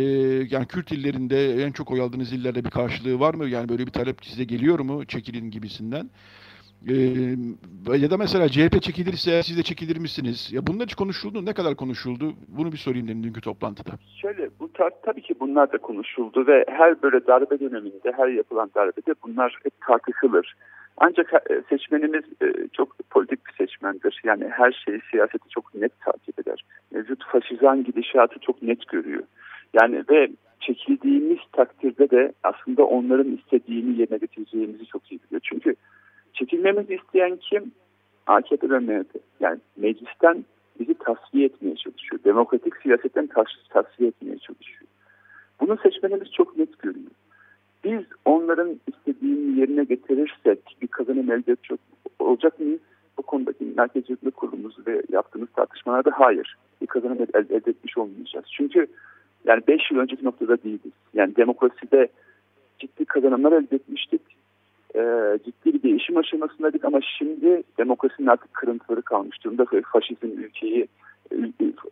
yani 0.51 0.67
Kürt 0.67 0.91
illerinde 0.91 1.63
en 1.63 1.71
çok 1.71 1.91
oy 1.91 2.01
aldığınız 2.01 2.33
illerde 2.33 2.65
bir 2.65 2.69
karşılığı 2.69 3.19
var 3.19 3.33
mı? 3.33 3.49
Yani 3.49 3.69
böyle 3.69 3.87
bir 3.87 3.91
talep 3.91 4.25
size 4.25 4.43
geliyor 4.43 4.79
mu? 4.79 5.05
Çekilin 5.05 5.51
gibisinden. 5.51 6.09
Ee, 6.89 7.95
ya 7.97 8.11
da 8.11 8.17
mesela 8.17 8.49
CHP 8.49 8.81
çekilirse 8.81 9.43
siz 9.43 9.57
de 9.57 9.63
çekilir 9.63 9.97
misiniz? 9.97 10.49
Ya 10.53 10.67
bunlar 10.67 10.85
hiç 10.85 10.95
konuşuldu. 10.95 11.45
Ne 11.45 11.53
kadar 11.53 11.75
konuşuldu? 11.75 12.33
Bunu 12.47 12.71
bir 12.71 12.77
sorayım 12.77 13.07
dedim 13.07 13.23
dünkü 13.23 13.41
toplantıda. 13.41 13.91
Şöyle 14.21 14.49
bu 14.59 14.73
tar 14.73 14.91
tabii 15.05 15.21
ki 15.21 15.35
bunlar 15.39 15.71
da 15.71 15.77
konuşuldu 15.77 16.47
ve 16.47 16.65
her 16.67 17.01
böyle 17.01 17.27
darbe 17.27 17.59
döneminde 17.59 18.11
her 18.17 18.27
yapılan 18.27 18.71
darbede 18.75 19.15
bunlar 19.23 19.59
hep 19.63 19.73
tartışılır. 19.81 20.55
Ancak 20.97 21.33
e, 21.33 21.61
seçmenimiz 21.69 22.23
e, 22.41 22.67
çok 22.73 23.09
politik 23.09 23.39
bir 23.47 23.53
seçmendir. 23.53 24.21
Yani 24.23 24.47
her 24.49 24.83
şeyi 24.85 25.01
siyaseti 25.11 25.49
çok 25.49 25.75
net 25.75 25.99
takip 25.99 26.39
eder. 26.39 26.65
Mevcut 26.91 27.23
faşizan 27.25 27.83
gidişatı 27.83 28.39
çok 28.39 28.61
net 28.61 28.87
görüyor. 28.87 29.23
Yani 29.81 30.03
ve 30.09 30.27
çekildiğimiz 30.59 31.39
takdirde 31.51 32.09
de 32.09 32.33
aslında 32.43 32.83
onların 32.83 33.31
istediğini 33.31 33.99
yerine 33.99 34.17
getireceğimizi 34.17 34.85
çok 34.85 35.11
iyi 35.11 35.19
biliyor. 35.23 35.41
Çünkü 35.43 35.75
çekilmemizi 36.33 36.95
isteyen 36.95 37.37
kim? 37.37 37.71
AKP 38.27 38.69
ve 38.69 38.79
MHP. 38.79 39.15
Yani 39.39 39.59
meclisten 39.77 40.45
bizi 40.79 40.93
tasfiye 40.93 41.45
etmeye 41.45 41.75
çalışıyor. 41.75 42.23
Demokratik 42.25 42.77
siyasetten 42.77 43.29
tasfiye 43.69 44.09
etmeye 44.09 44.37
çalışıyor. 44.37 44.89
Bunu 45.59 45.77
seçmenimiz 45.77 46.31
çok 46.31 46.57
net 46.57 46.79
görüyor 46.79 47.11
biz 47.83 48.01
onların 48.25 48.79
istediğini 48.87 49.59
yerine 49.59 49.83
getirirsek 49.83 50.59
bir 50.81 50.87
kazanım 50.87 51.31
elde 51.31 51.51
edecek 51.51 51.79
olacak 52.19 52.59
mıyız? 52.59 52.79
Bu 53.17 53.21
konudaki 53.21 53.65
merkez 53.77 54.09
yürütme 54.09 54.31
kurulumuz 54.31 54.87
ve 54.87 55.03
yaptığımız 55.11 55.49
tartışmalarda 55.55 56.11
hayır. 56.13 56.57
Bir 56.81 56.87
kazanım 56.87 57.17
elde 57.33 57.55
etmiş 57.55 57.97
olmayacağız. 57.97 58.45
Çünkü 58.57 58.87
yani 59.45 59.61
5 59.67 59.91
yıl 59.91 59.99
önceki 59.99 60.25
noktada 60.25 60.63
değiliz. 60.63 60.91
Yani 61.13 61.35
demokraside 61.35 62.07
ciddi 62.79 63.05
kazanımlar 63.05 63.51
elde 63.51 63.75
etmiştik. 63.75 64.21
Ee, 64.95 65.39
ciddi 65.45 65.73
bir 65.73 65.83
değişim 65.83 66.17
aşamasındaydık 66.17 66.85
ama 66.85 66.99
şimdi 67.17 67.63
demokrasinin 67.77 68.27
artık 68.27 68.53
kırıntıları 68.53 69.01
kalmış 69.01 69.43
durumda. 69.43 69.65
Faşizm 69.93 70.27
ülkeyi, 70.27 70.87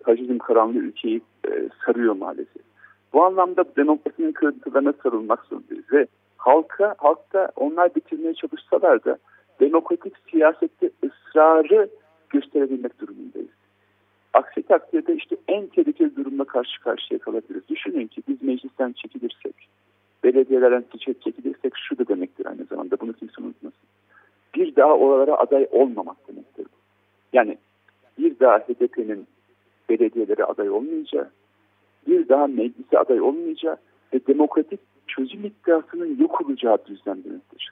faşizm 0.03 0.37
karanlığı 0.37 0.79
ülkeyi 0.79 1.21
e, 1.47 1.69
sarıyor 1.85 2.15
maalesef. 2.15 2.61
Bu 3.13 3.23
anlamda 3.23 3.63
demokrasinin 3.77 4.31
kırıntılarına 4.31 4.93
sarılmak 5.03 5.45
zorundayız 5.45 5.85
ve 5.93 6.07
halka, 6.37 6.95
halkta 6.97 7.51
onlar 7.55 7.95
bitirmeye 7.95 8.33
çalışsalar 8.33 9.03
da 9.03 9.17
demokratik 9.59 10.13
siyasette 10.31 10.89
ısrarı 11.03 11.89
gösterebilmek 12.29 12.99
durumundayız. 13.01 13.49
Aksi 14.33 14.63
takdirde 14.63 15.15
işte 15.15 15.35
en 15.47 15.67
tehlikeli 15.67 16.15
durumla 16.15 16.43
karşı 16.43 16.81
karşıya 16.81 17.19
kalabiliriz. 17.19 17.69
Düşünün 17.69 18.07
ki 18.07 18.23
biz 18.27 18.43
meclisten 18.43 18.91
çekilirsek, 18.91 19.55
belediyelerden 20.23 20.83
çekilirsek 20.99 21.73
şu 21.75 21.97
da 21.97 22.07
demektir 22.07 22.45
aynı 22.45 22.63
zamanda. 22.63 22.99
Bunu 22.99 23.13
kimse 23.13 23.41
unutmasın. 23.41 23.79
Bir 24.55 24.75
daha 24.75 24.97
oralara 24.97 25.35
aday 25.35 25.67
olmamak 25.71 26.27
demektir. 26.27 26.65
Yani 27.33 27.57
bir 28.17 28.39
daha 28.39 28.59
HDP'nin 28.59 29.27
belediyelere 29.89 30.43
aday 30.43 30.69
olmayacağı, 30.69 31.29
bir 32.07 32.29
daha 32.29 32.47
meclise 32.47 32.99
aday 32.99 33.21
olmayacağı 33.21 33.77
ve 34.13 34.27
demokratik 34.27 34.79
çözüm 35.07 35.45
iddiasının 35.45 36.17
yok 36.19 36.41
olacağı 36.41 36.77
düzlem 36.85 37.23
demektir. 37.23 37.71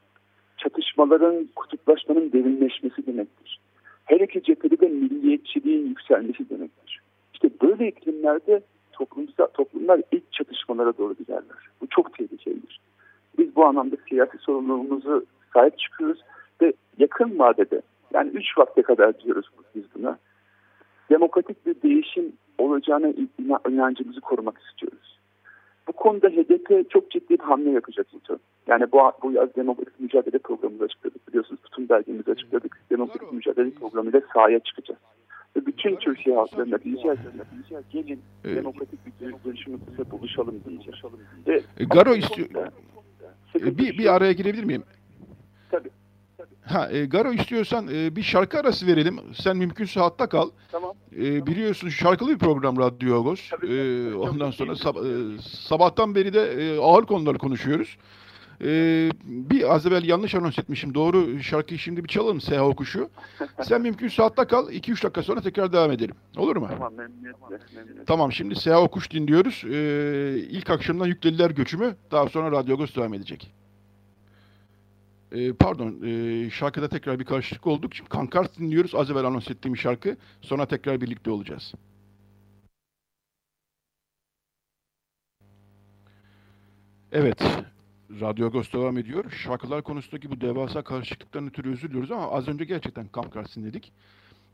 Çatışmaların, 0.57 1.49
kutuplaşmanın 1.55 2.31
derinleşmesi 2.31 3.07
demektir. 3.07 3.59
Her 4.05 4.19
iki 4.19 4.43
cephede 4.43 4.79
de 4.79 4.87
milliyetçiliğin 4.87 5.87
yükselmesi 5.87 6.49
demektir. 6.49 7.01
İşte 7.33 7.49
böyle 7.61 7.87
iklimlerde 7.87 8.61
toplumsal, 8.99 9.47
toplumlar 9.47 10.01
ilk 10.11 10.33
çatışmalara 10.33 10.97
doğru 10.97 11.13
giderler. 11.13 11.69
Bu 11.81 11.87
çok 11.89 12.17
tehlikelidir. 12.17 12.79
Biz 13.37 13.55
bu 13.55 13.65
anlamda 13.65 13.95
siyasi 14.09 14.37
sorumluluğumuzu 14.37 15.25
sahip 15.53 15.79
çıkıyoruz 15.79 16.21
ve 16.61 16.73
yakın 16.97 17.39
vadede 17.39 17.81
yani 18.13 18.29
üç 18.29 18.57
vakte 18.57 18.81
kadar 18.81 19.19
diyoruz 19.19 19.45
biz 19.75 19.83
buna 19.95 20.17
demokratik 21.09 21.65
bir 21.65 21.81
değişim 21.81 22.33
olacağına 22.57 23.13
inancımızı 23.69 24.21
korumak 24.21 24.61
istiyoruz. 24.61 25.19
Bu 25.87 25.93
konuda 25.93 26.27
HDP 26.27 26.89
çok 26.89 27.11
ciddi 27.11 27.29
bir 27.29 27.39
hamle 27.39 27.69
yapacak 27.69 28.07
İTO. 28.13 28.37
Yani 28.67 28.91
bu, 28.91 29.11
bu 29.23 29.31
yaz 29.31 29.55
demokratik 29.55 29.99
mücadele 29.99 30.37
programını 30.37 30.83
açıkladık. 30.83 31.27
Biliyorsunuz 31.27 31.61
tutum 31.61 31.89
belgemizi 31.89 32.31
açıkladık. 32.31 32.81
Demokratik 32.91 33.33
mücadele 33.33 33.71
programıyla 33.71 34.21
sahaya 34.33 34.59
çıkacağız. 34.59 34.99
Bütün 35.55 35.95
Türkiye 35.95 36.35
halklarına 36.35 36.83
diyeceğiz, 36.83 37.17
gelin 37.91 38.21
evet. 38.45 38.57
demokratik 38.57 38.99
bir 39.05 39.33
dönüşümümüzle 39.45 40.11
buluşalım 40.11 40.55
diyeceğiz. 40.67 40.99
Ve 41.47 41.83
Garo 41.83 42.15
istiyor. 42.15 42.49
E, 43.55 43.77
bir, 43.77 43.97
bir 43.97 44.15
araya 44.15 44.33
girebilir 44.33 44.63
miyim? 44.63 44.83
Tabii. 45.71 45.89
Ha, 46.61 46.89
e, 46.91 47.05
Garo 47.05 47.33
istiyorsan 47.33 47.87
e, 47.87 48.15
bir 48.15 48.23
şarkı 48.23 48.59
arası 48.59 48.87
verelim. 48.87 49.19
Sen 49.33 49.57
mümkünse 49.57 49.99
hatta 49.99 50.29
kal. 50.29 50.49
Tamam. 50.71 50.93
E, 51.15 51.45
biliyorsun 51.45 51.89
şarkılı 51.89 52.29
bir 52.29 52.37
program 52.37 52.77
Radyo 52.77 53.19
Agos. 53.19 53.51
E, 53.63 54.13
ondan 54.15 54.51
sonra 54.51 54.75
sab 54.75 54.95
e, 54.95 55.41
sabahtan 55.41 56.15
beri 56.15 56.33
de 56.33 56.41
e, 56.41 56.79
ağır 56.79 57.05
konuları 57.05 57.37
konuşuyoruz. 57.37 57.97
E, 58.61 59.09
bir 59.23 59.75
az 59.75 59.85
evvel 59.85 60.03
yanlış 60.03 60.35
anons 60.35 60.59
etmişim. 60.59 60.93
Doğru 60.93 61.43
şarkıyı 61.43 61.79
şimdi 61.79 62.03
bir 62.03 62.09
çalalım 62.09 62.41
Seha 62.41 62.67
Okuşu. 62.67 63.09
Sen 63.63 63.81
mümkünse 63.81 64.23
hatta 64.23 64.47
kal. 64.47 64.69
2-3 64.69 65.03
dakika 65.03 65.23
sonra 65.23 65.41
tekrar 65.41 65.73
devam 65.73 65.91
edelim. 65.91 66.15
Olur 66.37 66.55
mu? 66.55 66.67
Tamam 66.69 66.93
memnuniyetle. 66.93 67.39
memnuniyetle. 67.75 68.05
Tamam 68.05 68.31
şimdi 68.31 68.55
Seha 68.55 68.81
Okuş 68.81 69.11
dinliyoruz. 69.11 69.63
E, 69.65 70.39
ilk 70.49 70.69
akşamdan 70.69 71.07
yüklediler 71.07 71.51
göçümü. 71.51 71.95
Daha 72.11 72.29
sonra 72.29 72.51
Radyo 72.51 72.75
Agos 72.75 72.95
devam 72.95 73.13
edecek. 73.13 73.53
E, 75.31 75.53
pardon, 75.53 76.01
e, 76.05 76.49
şarkıda 76.49 76.89
tekrar 76.89 77.19
bir 77.19 77.25
karışıklık 77.25 77.67
olduk. 77.67 77.95
Şimdi 77.95 78.09
Kankart 78.09 78.59
dinliyoruz. 78.59 78.95
Az 78.95 79.11
evvel 79.11 79.25
anons 79.25 79.51
ettiğim 79.51 79.77
şarkı. 79.77 80.17
Sonra 80.41 80.65
tekrar 80.65 81.01
birlikte 81.01 81.31
olacağız. 81.31 81.73
Evet, 87.11 87.41
Radyo 88.09 88.47
Agos 88.47 88.73
devam 88.73 88.97
ediyor. 88.97 89.31
Şarkılar 89.31 89.83
konusundaki 89.83 90.31
bu 90.31 90.41
devasa 90.41 90.81
karışıklıktan 90.81 91.47
ötürü 91.47 91.71
özür 91.71 91.89
diliyoruz 91.89 92.11
ama 92.11 92.31
az 92.31 92.47
önce 92.47 92.65
gerçekten 92.65 93.07
Kankart 93.07 93.55
dinledik. 93.55 93.91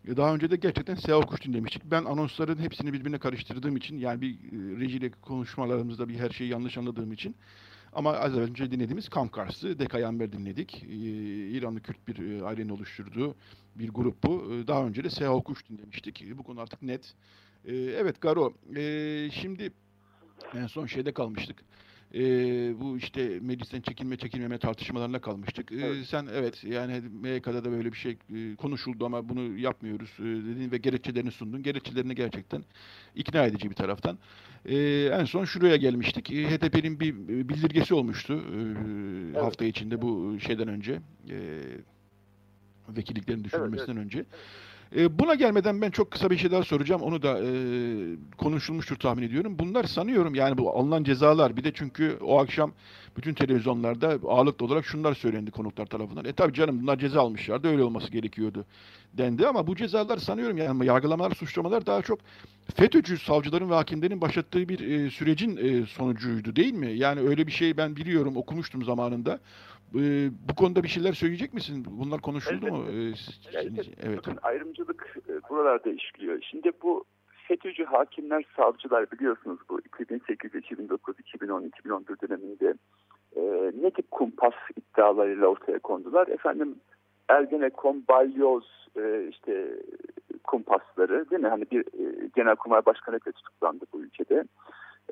E, 0.07 0.17
daha 0.17 0.33
önce 0.35 0.51
de 0.51 0.55
gerçekten 0.55 0.95
Seha 0.95 1.17
Okuş 1.17 1.41
dinlemiştik. 1.41 1.81
Ben 1.85 2.05
anonsların 2.05 2.57
hepsini 2.57 2.93
birbirine 2.93 3.17
karıştırdığım 3.17 3.77
için, 3.77 3.97
yani 3.97 4.21
bir 4.21 4.33
e, 4.33 4.79
rejiyle 4.79 5.11
konuşmalarımızda 5.11 6.09
bir 6.09 6.15
her 6.15 6.29
şeyi 6.29 6.49
yanlış 6.49 6.77
anladığım 6.77 7.13
için 7.13 7.35
ama 7.93 8.13
az 8.13 8.37
önce 8.37 8.71
dinlediğimiz 8.71 9.09
Kamkars'ı, 9.09 9.79
Dekayanber 9.79 10.31
dinledik. 10.31 10.83
Ee, 10.83 10.95
İranlı 11.49 11.81
Kürt 11.81 12.07
bir 12.07 12.39
e, 12.39 12.43
ailenin 12.43 12.69
oluşturduğu 12.69 13.35
bir 13.75 13.89
grup 13.89 14.23
bu. 14.23 14.49
Daha 14.67 14.85
önce 14.85 15.03
de 15.03 15.09
Seha 15.09 15.33
Okuş 15.33 15.69
dinlemiştik. 15.69 16.37
Bu 16.37 16.43
konu 16.43 16.61
artık 16.61 16.81
net. 16.81 17.13
Evet 17.67 18.21
Garo, 18.21 18.53
e, 18.75 19.29
şimdi 19.31 19.71
en 20.53 20.67
son 20.67 20.85
şeyde 20.85 21.13
kalmıştık 21.13 21.63
e, 22.15 22.21
bu 22.79 22.97
işte 22.97 23.39
meclisten 23.41 23.81
çekilme 23.81 24.17
çekilmeme 24.17 24.57
tartışmalarına 24.57 25.19
kalmıştık. 25.19 25.71
E, 25.71 25.75
evet. 25.75 26.05
Sen 26.05 26.27
evet 26.33 26.63
yani 26.63 27.01
MYK'da 27.21 27.65
da 27.65 27.71
böyle 27.71 27.91
bir 27.91 27.97
şey 27.97 28.17
e, 28.35 28.55
konuşuldu 28.55 29.05
ama 29.05 29.29
bunu 29.29 29.57
yapmıyoruz 29.57 30.09
e, 30.19 30.23
dedin 30.23 30.71
ve 30.71 30.77
gerekçelerini 30.77 31.31
sundun. 31.31 31.63
Gerekçelerini 31.63 32.15
gerçekten 32.15 32.63
ikna 33.15 33.45
edici 33.45 33.69
bir 33.69 33.75
taraftan. 33.75 34.17
E, 34.65 34.77
en 35.05 35.25
son 35.25 35.45
şuraya 35.45 35.75
gelmiştik. 35.75 36.31
E, 36.31 36.49
HDP'nin 36.49 36.99
bir 36.99 37.15
bildirgesi 37.49 37.93
olmuştu 37.93 38.33
e, 38.33 38.59
evet. 39.25 39.43
hafta 39.43 39.65
içinde 39.65 40.01
bu 40.01 40.39
şeyden 40.39 40.67
önce. 40.67 41.01
E, 41.29 41.61
vekilliklerin 42.89 43.43
düşürülmesinden 43.43 43.95
evet, 43.95 43.97
evet. 43.97 44.05
önce. 44.05 44.17
Evet. 44.17 44.27
E, 44.95 45.19
buna 45.19 45.35
gelmeden 45.35 45.81
ben 45.81 45.91
çok 45.91 46.11
kısa 46.11 46.29
bir 46.29 46.37
şey 46.37 46.51
daha 46.51 46.63
soracağım. 46.63 47.01
Onu 47.01 47.21
da 47.21 47.39
e, 47.43 47.49
konuşulmuştur 48.37 48.95
tahmin 48.95 49.23
ediyorum. 49.23 49.59
Bunlar 49.59 49.83
sanıyorum 49.83 50.35
yani 50.35 50.57
bu 50.57 50.77
alınan 50.77 51.03
cezalar 51.03 51.57
bir 51.57 51.63
de 51.63 51.71
çünkü 51.73 52.17
o 52.21 52.39
akşam 52.39 52.71
bütün 53.17 53.33
televizyonlarda 53.33 54.19
ağırlıklı 54.27 54.65
olarak 54.65 54.85
şunlar 54.85 55.13
söylendi 55.13 55.51
konuklar 55.51 55.85
tarafından. 55.85 56.25
E 56.25 56.33
tabi 56.33 56.53
canım 56.53 56.81
bunlar 56.81 56.99
ceza 56.99 57.21
almışlardı 57.21 57.67
öyle 57.67 57.83
olması 57.83 58.11
gerekiyordu 58.11 58.65
dendi 59.13 59.47
ama 59.47 59.67
bu 59.67 59.75
cezalar 59.75 60.17
sanıyorum 60.17 60.57
yani 60.57 60.85
yargılamalar, 60.85 61.31
suçlamalar 61.31 61.85
daha 61.85 62.01
çok 62.01 62.19
FETÖ'cü 62.75 63.17
savcıların 63.17 63.69
ve 63.69 63.73
hakimlerin 63.73 64.21
başlattığı 64.21 64.69
bir 64.69 64.79
e, 64.79 65.09
sürecin 65.11 65.57
e, 65.57 65.85
sonucuydu 65.85 66.55
değil 66.55 66.73
mi? 66.73 66.91
Yani 66.91 67.19
öyle 67.19 67.47
bir 67.47 67.51
şey 67.51 67.77
ben 67.77 67.95
biliyorum 67.95 68.37
okumuştum 68.37 68.83
zamanında. 68.83 69.39
Ee, 69.95 70.29
bu 70.49 70.55
konuda 70.55 70.83
bir 70.83 70.87
şeyler 70.87 71.13
söyleyecek 71.13 71.53
misin? 71.53 71.85
Bunlar 71.89 72.21
konuşuldu 72.21 72.65
Elbette. 72.65 72.71
mu? 72.71 72.85
Ee, 72.89 73.59
Elbette. 73.59 73.91
Evet. 74.03 74.17
Bakın 74.17 74.37
ayrımcılık 74.41 75.17
e, 75.29 75.49
buralarda 75.49 75.89
işliyor. 75.89 76.41
Şimdi 76.41 76.71
bu 76.83 77.05
FETÖ'cü 77.47 77.85
hakimler, 77.85 78.45
savcılar 78.55 79.11
biliyorsunuz 79.11 79.59
bu 79.69 79.79
2008, 79.79 80.55
2009, 80.55 81.19
2010, 81.19 81.63
2011 81.63 82.07
döneminde 82.27 82.73
e, 83.35 83.71
ne 83.81 83.91
tip 83.91 84.11
kumpas 84.11 84.53
iddialarıyla 84.77 85.47
ortaya 85.47 85.79
kondular? 85.79 86.27
Efendim 86.27 86.75
Ergenekon, 87.29 88.03
Balyoz 88.09 88.87
e, 88.97 89.27
işte 89.29 89.79
kumpasları 90.43 91.29
değil 91.29 91.41
mi? 91.41 91.47
Hani 91.47 91.65
bir 91.71 91.81
e, 91.81 92.29
genelkurmay 92.35 92.85
başkanı 92.85 93.19
tutuklandı 93.19 93.85
bu 93.93 94.01
ülkede 94.01 94.43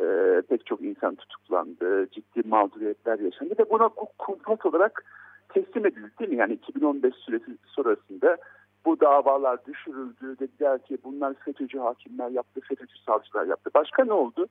e, 0.02 0.42
pek 0.50 0.66
çok 0.66 0.82
insan 0.82 1.16
tutuklandı, 1.16 2.10
ciddi 2.12 2.48
mağduriyetler 2.48 3.20
yaşandı 3.20 3.54
ve 3.60 3.70
buna 3.70 3.90
bu 3.90 4.08
kumpas 4.18 4.66
olarak 4.66 5.06
teslim 5.50 5.86
edildi 5.86 6.12
değil 6.20 6.32
mi? 6.32 6.38
Yani 6.38 6.54
2015 6.54 7.16
süresi 7.16 7.58
sonrasında 7.66 8.38
bu 8.86 9.00
davalar 9.00 9.66
düşürüldü. 9.66 10.40
Dediler 10.40 10.80
ki 10.80 10.98
bunlar 11.04 11.34
FETÖ'cü 11.34 11.80
hakimler 11.80 12.30
yaptı, 12.30 12.62
FETÖ'cü 12.70 12.98
savcılar 13.06 13.46
yaptı. 13.46 13.70
Başka 13.74 14.06
ne 14.06 14.14
oldu? 14.14 14.48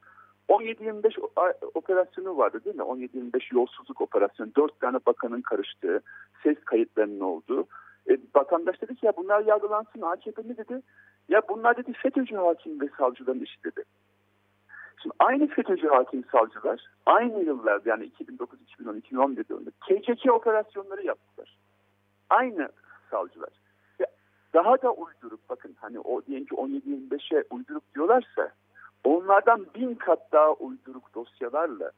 17-25 0.49 1.21
operasyonu 1.75 2.37
vardı 2.39 2.61
değil 2.65 2.77
mi? 2.77 2.83
17-25 2.83 3.55
yolsuzluk 3.55 4.01
operasyonu. 4.01 4.51
Dört 4.57 4.81
tane 4.81 4.99
bakanın 5.07 5.41
karıştığı, 5.41 6.01
ses 6.43 6.65
kayıtlarının 6.65 7.21
olduğu. 7.21 7.67
E, 8.11 8.19
vatandaş 8.37 8.83
dedi 8.83 8.97
ki 8.97 9.07
ya 9.07 9.13
bunlar 9.17 9.45
yargılansın. 9.47 10.03
AKP 10.03 10.43
ne 10.43 10.57
dedi? 10.57 10.83
Ya 11.29 11.43
bunlar 11.49 11.77
dedi 11.77 11.93
FETÖ'cü 11.93 12.37
hakim 12.37 12.81
ve 12.81 12.89
savcıların 12.99 13.41
işi 13.41 13.65
dedi. 13.65 13.85
Şimdi 15.03 15.15
aynı 15.19 15.47
FETÖ'cü 15.47 15.89
hakim 15.89 16.25
savcılar 16.33 16.81
aynı 17.07 17.45
yıllarda 17.45 17.91
yani 17.91 18.05
2009, 18.05 18.61
2010, 18.61 18.97
2011 18.97 19.45
yılında 19.49 19.71
KCK 19.71 20.33
operasyonları 20.33 21.07
yaptılar. 21.07 21.59
Aynı 22.31 22.69
savcılar. 23.11 23.51
Ve 24.01 24.07
daha 24.55 24.83
da 24.83 24.93
uyduruk 24.93 25.41
bakın 25.49 25.77
hani 25.81 26.01
o 26.01 26.23
diyelim 26.27 26.47
ki 26.47 26.55
17-25'e 26.55 27.45
uyduruk 27.51 27.95
diyorlarsa 27.95 28.53
onlardan 29.05 29.67
bin 29.75 29.95
kat 29.95 30.33
daha 30.33 30.53
uyduruk 30.53 31.15
dosyalarla 31.15 31.91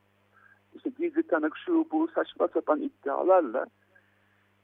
işte 0.74 0.90
gizli 0.98 1.22
tanık 1.22 1.56
şu 1.56 1.86
bu 1.92 2.08
saçma 2.14 2.48
sapan 2.48 2.80
iddialarla 2.80 3.66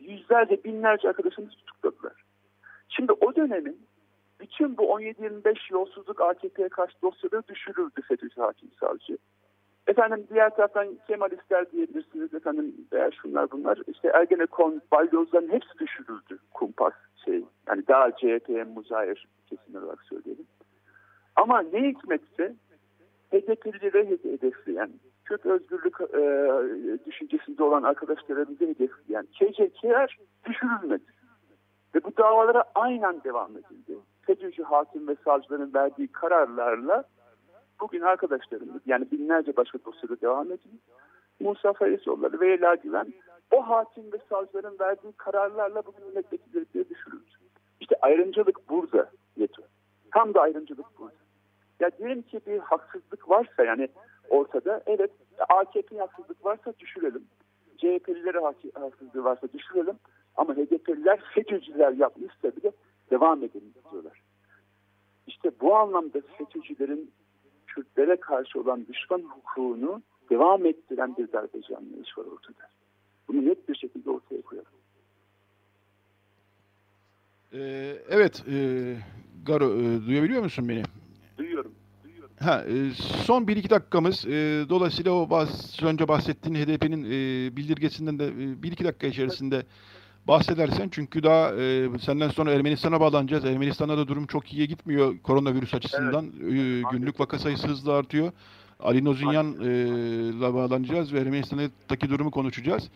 yüzlerce 0.01 0.65
binlerce 0.65 1.09
arkadaşımızı 1.09 1.57
tutukladılar. 1.57 2.25
Şimdi 2.89 3.13
o 3.13 3.37
dönemin 3.37 3.87
bütün 4.41 4.77
bu 4.77 4.83
17-25 4.83 5.73
yolsuzluk 5.73 6.21
AKP'ye 6.21 6.69
karşı 6.69 7.03
dosyaları 7.03 7.49
düşürüldü 7.49 8.03
FETÖ'cü 8.09 8.41
hakim 8.41 8.71
savcı. 8.81 9.19
Efendim 9.87 10.27
diğer 10.31 10.57
taraftan 10.57 10.99
Kemalistler 11.07 11.71
diyebilirsiniz 11.73 12.35
efendim 12.35 12.75
veya 12.93 13.11
şunlar 13.11 13.51
bunlar. 13.51 13.79
İşte 13.87 14.09
Ergenekon, 14.09 14.83
Balyozların 14.93 15.53
hepsi 15.53 15.79
düşürüldü 15.79 16.39
kumpas 16.55 16.93
şey. 17.25 17.45
Yani 17.69 17.87
daha 17.89 18.11
CHP'ye 18.11 18.65
muzayir 18.65 19.29
kesin 19.51 19.75
olarak 19.75 20.03
söyleyelim. 20.03 20.47
Ama 21.37 21.63
ne 21.63 21.89
hikmetse 21.89 22.55
HDP'lileri 23.33 24.11
hedefleyen, 24.11 24.91
Kürt 25.25 25.47
özgürlük 25.47 26.01
e, 26.01 26.23
düşüncesinde 27.07 27.63
olan 27.63 27.83
arkadaşlarımıza 27.83 28.65
hedefleyen 28.65 29.27
KCK'ler 29.27 30.19
düşürülmedi. 30.47 31.05
Ve 31.95 32.05
bu 32.05 32.17
davalara 32.17 32.65
aynen 32.75 33.25
devam 33.25 33.51
edildi. 33.51 33.99
FETÖ'cü 34.31 34.63
hakim 34.63 35.09
ve 35.09 35.17
savcıların 35.25 35.75
verdiği 35.75 36.09
kararlarla 36.09 37.05
bugün 37.81 38.01
arkadaşlarımız 38.01 38.83
yani 38.87 39.11
binlerce 39.11 39.57
başka 39.57 39.79
dosyada 39.85 40.21
devam 40.21 40.47
ediyor. 40.47 40.75
Musa 41.41 41.73
Faizoğulları 41.73 42.41
ve 42.41 42.53
Ela 42.53 42.75
Güven 42.75 43.13
o 43.51 43.69
hakim 43.69 44.13
ve 44.13 44.19
savcıların 44.29 44.77
verdiği 44.81 45.13
kararlarla 45.13 45.83
bugün 45.87 46.07
milletvekilleri 46.07 46.89
düşürüldü. 46.91 47.31
İşte 47.81 47.97
ayrımcılık 48.03 48.71
burada 48.71 49.11
Yeto. 49.37 49.63
Tam 50.15 50.35
da 50.35 50.41
ayrımcılık 50.41 50.87
burada. 50.99 51.15
Ya 51.81 51.91
diyelim 51.99 52.23
ki 52.23 52.41
bir 52.47 52.59
haksızlık 52.59 53.31
varsa 53.31 53.65
yani 53.65 53.89
ortada 54.29 54.83
evet 54.87 55.11
AKP 55.49 55.99
haksızlık 55.99 56.45
varsa 56.45 56.73
düşürelim. 56.79 57.25
CHP'lilere 57.77 58.39
haksızlığı 58.75 59.25
varsa 59.25 59.49
düşürelim. 59.53 59.97
Ama 60.37 60.55
HDP'liler 60.55 61.21
FETÖ'cüler 61.35 61.93
yapmışsa 61.93 62.57
bile 62.57 62.73
devam 63.11 63.45
edelim 63.45 63.73
diyorlar. 63.91 64.23
İşte 65.27 65.51
bu 65.61 65.77
anlamda 65.77 66.21
FETÖ'cülerin 66.39 67.11
Kürtlere 67.67 68.17
karşı 68.17 68.61
olan 68.61 68.87
düşman 68.87 69.23
hukukunu 69.23 70.03
devam 70.31 70.67
ettiren 70.67 71.17
bir 71.17 71.33
darbeci 71.33 71.77
anlayış 71.77 72.19
var 72.19 72.25
ortada. 72.25 72.69
Bunu 73.29 73.47
net 73.47 73.69
bir 73.69 73.75
şekilde 73.75 74.11
ortaya 74.11 74.43
koyalım. 74.43 74.71
Ee, 77.53 77.97
evet, 78.09 78.45
e, 78.49 78.97
Garo, 79.47 79.75
e, 79.75 80.07
duyabiliyor 80.07 80.43
musun 80.43 80.69
beni? 80.69 80.83
Duyuyorum. 81.39 81.75
Ha, 82.41 82.65
e, 82.69 82.91
son 83.25 83.49
bir 83.49 83.57
iki 83.57 83.71
dakikamız. 83.71 84.27
E, 84.27 84.65
dolayısıyla 84.69 85.13
o 85.13 85.31
bahs 85.31 85.83
önce 85.83 86.09
bahsettiğin 86.09 86.55
HDP'nin 86.55 87.05
e, 87.05 87.09
bildirgesinden 87.57 88.19
de 88.19 88.27
e, 88.27 88.63
bir 88.63 88.73
iki 88.73 88.85
dakika 88.85 89.07
içerisinde 89.07 89.63
bahsedersen 90.29 90.89
çünkü 90.91 91.23
daha 91.23 91.55
e, 91.55 91.99
senden 91.99 92.29
sonra 92.29 92.51
Ermenistan'a 92.51 93.01
bağlanacağız. 93.01 93.45
Ermenistan'da 93.45 93.99
da 93.99 94.09
durum 94.09 94.27
çok 94.27 94.53
iyiye 94.53 94.67
gitmiyor 94.67 95.15
koronavirüs 95.23 95.75
açısından. 95.75 96.27
Evet. 96.43 96.53
E, 96.53 96.83
günlük 96.93 97.21
vaka 97.21 97.39
sayısı 97.39 97.69
hızla 97.69 97.93
artıyor. 97.93 98.33
Ali 98.81 99.05
Nozinyan'la 99.05 100.49
e, 100.49 100.55
bağlanacağız 100.55 101.15
ve 101.15 101.19
Ermenistan'daki 101.19 102.11
durumu 102.11 102.31
konuşacağız. 102.31 102.91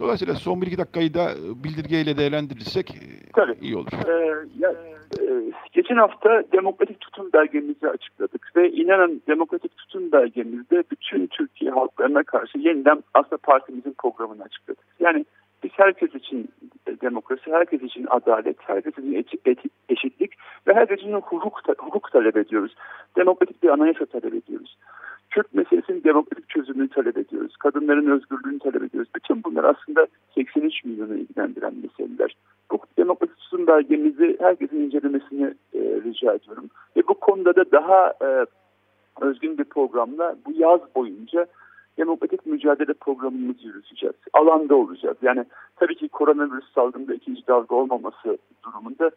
Dolayısıyla 0.00 0.34
son 0.34 0.62
bir 0.62 0.66
iki 0.66 0.78
dakikayı 0.78 1.14
da 1.14 1.30
bildirgeyle 1.64 2.16
değerlendirirsek 2.16 2.94
Tabii. 3.32 3.56
iyi 3.60 3.76
olur. 3.76 3.92
Ee, 4.08 4.46
ya, 4.58 4.70
e, 5.20 5.52
geçen 5.72 5.96
hafta 5.96 6.42
demokratik 6.52 7.00
tutum 7.00 7.32
belgemizi 7.32 7.88
açıkladık 7.88 8.52
ve 8.56 8.70
inanın 8.70 9.22
demokratik 9.28 9.76
tutum 9.76 10.12
belgemizde 10.12 10.84
bütün 10.90 11.26
Türkiye 11.26 11.70
halklarına 11.70 12.22
karşı 12.22 12.58
yeniden 12.58 13.02
aslında 13.14 13.36
partimizin 13.36 13.94
programını 13.98 14.42
açıkladık. 14.42 14.84
Yani 15.00 15.24
biz 15.62 15.70
herkes 15.74 16.14
için 16.14 16.48
demokrasi, 17.02 17.52
herkes 17.52 17.82
için 17.82 18.06
adalet, 18.10 18.56
herkes 18.60 18.98
için 18.98 19.26
eşitlik 19.88 20.32
ve 20.66 20.74
herkes 20.74 20.98
için 20.98 21.12
hukuk, 21.12 21.62
hukuk 21.78 22.12
talep 22.12 22.36
ediyoruz. 22.36 22.74
Demokratik 23.16 23.62
bir 23.62 23.68
anayasa 23.68 24.06
talep 24.06 24.34
ediyoruz. 24.34 24.76
Kürt 25.30 25.54
meselesinin 25.54 26.04
demokratik 26.04 26.48
çözümünü 26.48 26.88
talep 26.88 27.18
ediyoruz. 27.18 27.56
Kadınların 27.56 28.10
özgürlüğünü 28.10 28.58
talep 28.58 28.82
ediyoruz. 28.82 29.10
Bütün 29.14 29.44
bunlar 29.44 29.64
aslında 29.64 30.06
83 30.34 30.84
milyonu 30.84 31.14
ilgilendiren 31.14 31.74
meseleler. 31.82 32.36
Bu 32.70 32.78
demokratik 32.98 33.36
çözüm 33.60 33.66
belgemizi 33.66 34.36
herkesin 34.40 34.76
incelemesini 34.76 35.54
e, 35.74 35.80
rica 36.04 36.34
ediyorum. 36.34 36.70
Ve 36.96 37.02
bu 37.08 37.14
konuda 37.14 37.56
da 37.56 37.72
daha 37.72 38.14
e, 38.22 38.46
özgün 39.20 39.58
bir 39.58 39.64
programla 39.64 40.36
bu 40.46 40.52
yaz 40.52 40.80
boyunca 40.94 41.46
demokratik 42.00 42.46
mücadele 42.46 42.92
programımızı 42.92 43.66
yürüteceğiz. 43.66 44.16
Alanda 44.32 44.74
olacağız. 44.74 45.16
Yani 45.22 45.44
tabii 45.76 45.96
ki 45.96 46.08
koronavirüs 46.08 46.72
salgında 46.74 47.14
ikinci 47.14 47.46
dalga 47.46 47.74
olmaması 47.76 48.38
durumunda 48.64 49.10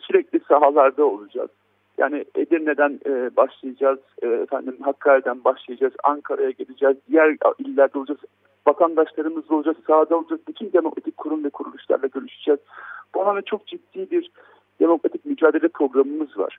sürekli 0.00 0.40
sahalarda 0.48 1.04
olacağız. 1.04 1.50
Yani 1.98 2.24
Edirne'den 2.34 3.00
e, 3.06 3.36
başlayacağız, 3.36 3.98
e, 4.22 4.26
efendim 4.26 4.76
Hakkari'den 4.80 5.44
başlayacağız, 5.44 5.92
Ankara'ya 6.04 6.50
gideceğiz, 6.50 6.96
diğer 7.08 7.36
illerde 7.58 7.98
olacağız, 7.98 8.20
vatandaşlarımızla 8.66 9.54
olacağız, 9.56 9.76
sahada 9.86 10.16
olacağız, 10.16 10.40
bütün 10.48 10.72
demokratik 10.72 11.16
kurum 11.16 11.44
ve 11.44 11.50
kuruluşlarla 11.50 12.06
görüşeceğiz. 12.06 12.60
Bu 13.14 13.20
anlamda 13.20 13.42
çok 13.42 13.66
ciddi 13.66 14.10
bir 14.10 14.30
demokratik 14.80 15.24
mücadele 15.24 15.68
programımız 15.68 16.38
var. 16.38 16.58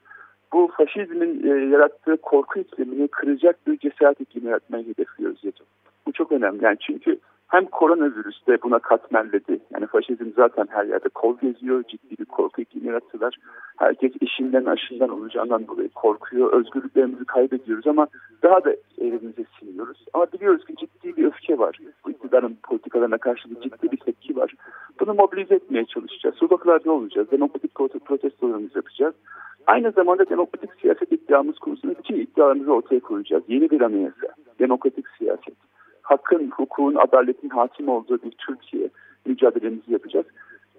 Bu 0.53 0.71
faşizmin 0.77 1.43
e, 1.43 1.65
yarattığı 1.71 2.17
korku 2.17 2.59
iklimini 2.59 3.07
kıracak 3.07 3.67
bir 3.67 3.77
cesaret 3.77 4.21
iklimi 4.21 4.49
yaratmayı 4.49 4.87
hedefliyoruz 4.87 5.43
Yeto. 5.43 5.63
Bu 6.07 6.11
çok 6.11 6.31
önemli. 6.31 6.63
Yani 6.63 6.77
çünkü 6.79 7.19
hem 7.51 7.65
koronavirüs 7.65 8.47
de 8.47 8.57
buna 8.63 8.79
katmerledi. 8.79 9.59
Yani 9.73 9.87
faşizm 9.87 10.25
zaten 10.35 10.67
her 10.69 10.85
yerde 10.85 11.09
kol 11.09 11.37
geziyor. 11.37 11.83
Ciddi 11.83 12.17
bir 12.19 12.25
korku 12.25 12.61
iklimi 12.61 12.87
yarattılar. 12.87 13.37
Herkes 13.77 14.11
işinden 14.21 14.65
aşından 14.65 15.09
olacağından 15.09 15.67
dolayı 15.67 15.89
korkuyor. 15.89 16.53
Özgürlüklerimizi 16.53 17.25
kaybediyoruz 17.25 17.87
ama 17.87 18.07
daha 18.43 18.63
da 18.63 18.75
elimize 18.97 19.43
siniyoruz. 19.59 20.05
Ama 20.13 20.27
biliyoruz 20.33 20.65
ki 20.65 20.75
ciddi 20.75 21.17
bir 21.17 21.25
öfke 21.25 21.59
var. 21.59 21.79
Bu 22.05 22.11
iktidarın 22.11 22.57
politikalarına 22.63 23.17
karşı 23.17 23.49
bir 23.49 23.61
ciddi 23.61 23.91
bir 23.91 23.97
tepki 23.97 24.35
var. 24.35 24.53
Bunu 24.99 25.13
mobilize 25.13 25.55
etmeye 25.55 25.85
çalışacağız. 25.85 26.35
Sokaklarda 26.35 26.91
olacağız. 26.91 27.31
Demokratik 27.31 27.75
protestolarımızı 28.05 28.77
yapacağız. 28.77 29.15
Aynı 29.67 29.91
zamanda 29.91 30.29
demokratik 30.29 30.69
siyaset 30.81 31.11
iddiamız 31.11 31.59
konusunda 31.59 31.95
bütün 31.97 32.15
iddialarımızı 32.15 32.73
ortaya 32.73 32.99
koyacağız. 32.99 33.43
Yeni 33.47 33.69
bir 33.69 33.81
anayasa, 33.81 34.27
demokratik 34.59 35.05
siyaset 35.17 35.55
hakkın, 36.01 36.51
hukukun, 36.51 36.95
adaletin 36.95 37.49
hakim 37.49 37.89
olduğu 37.89 38.21
bir 38.23 38.31
Türkiye 38.31 38.89
mücadelemizi 39.25 39.93
yapacağız. 39.93 40.25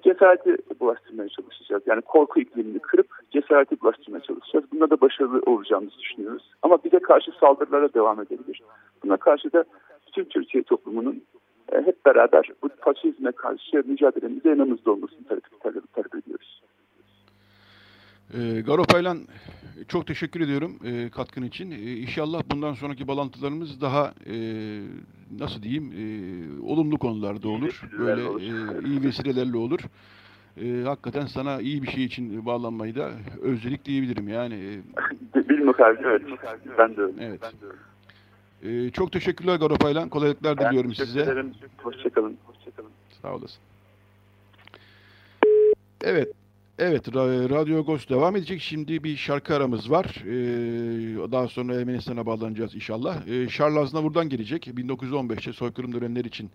Cesareti 0.04 0.56
bulaştırmaya 0.80 1.28
çalışacağız. 1.28 1.82
Yani 1.86 2.00
korku 2.00 2.40
iklimini 2.40 2.78
kırıp 2.78 3.06
cesareti 3.30 3.80
bulaştırmaya 3.80 4.20
çalışacağız. 4.20 4.64
Bunda 4.72 4.90
da 4.90 5.00
başarılı 5.00 5.42
olacağımızı 5.46 5.98
düşünüyoruz. 5.98 6.50
Ama 6.62 6.78
bize 6.84 6.98
karşı 6.98 7.30
saldırılara 7.40 7.94
devam 7.94 8.20
edebilir. 8.20 8.62
Buna 9.04 9.16
karşı 9.16 9.52
da 9.52 9.64
bütün 10.06 10.24
Türkiye 10.24 10.62
toplumunun 10.62 11.22
e, 11.72 11.76
hep 11.76 12.06
beraber 12.06 12.48
bu 12.62 12.68
faşizme 12.80 13.32
karşı 13.32 13.82
mücadelemizde 13.86 14.48
yanımızda 14.48 14.90
olmasını 14.90 15.24
talep, 15.24 15.60
talep, 15.60 15.92
talep 15.92 16.14
ediyoruz. 16.14 16.51
E, 18.34 18.60
Garo 18.60 18.82
Paylan 18.82 19.18
çok 19.88 20.06
teşekkür 20.06 20.40
ediyorum 20.40 20.78
e, 20.84 21.10
katkın 21.10 21.42
için. 21.42 21.70
E, 21.70 21.76
inşallah 21.76 22.42
bundan 22.50 22.74
sonraki 22.74 23.08
bağlantılarımız 23.08 23.80
daha 23.80 24.14
e, 24.26 24.34
nasıl 25.38 25.62
diyeyim 25.62 25.92
e, 25.92 26.04
olumlu 26.66 26.98
konularda 26.98 27.48
olur. 27.48 27.82
Böyle 27.98 28.22
e, 28.22 28.88
iyi 28.88 29.02
vesilelerle 29.02 29.56
olur. 29.56 29.80
E, 30.56 30.82
hakikaten 30.84 31.26
sana 31.26 31.60
iyi 31.60 31.82
bir 31.82 31.88
şey 31.88 32.04
için 32.04 32.46
bağlanmayı 32.46 32.94
da 32.94 33.10
özledik 33.42 33.84
diyebilirim 33.84 34.28
yani. 34.28 34.54
E, 34.54 34.80
Bilmiyorum 35.48 35.96
evet. 36.04 36.22
Ben 36.78 36.96
de 36.96 37.00
öyle. 37.00 37.24
Evet. 37.24 37.40
E, 38.62 38.90
çok 38.90 39.12
teşekkürler 39.12 39.56
Garo 39.56 39.74
Paylan. 39.74 40.08
Kolaylıklar 40.08 40.58
ben 40.58 40.68
diliyorum 40.68 40.94
size. 40.94 41.20
Ederim. 41.22 41.52
Hoşçakalın. 41.82 42.36
Hoşçakalın. 42.46 42.90
Sağ 43.22 43.34
olasın. 43.34 43.60
Evet. 46.04 46.41
Evet, 46.78 47.08
Radyo 47.14 47.84
Ghost 47.84 48.10
devam 48.10 48.36
edecek. 48.36 48.60
Şimdi 48.60 49.04
bir 49.04 49.16
şarkı 49.16 49.54
aramız 49.54 49.90
var. 49.90 50.06
Ee, 50.26 51.32
daha 51.32 51.48
sonra 51.48 51.74
Ermenistan'a 51.74 52.26
bağlanacağız 52.26 52.74
inşallah. 52.74 53.26
Ee, 53.26 53.48
Charles 53.48 53.78
Aznavur'dan 53.78 54.28
gelecek. 54.28 54.66
1915'te 54.66 55.52
soykırım 55.52 55.92
dönemleri 55.94 56.28
için 56.28 56.50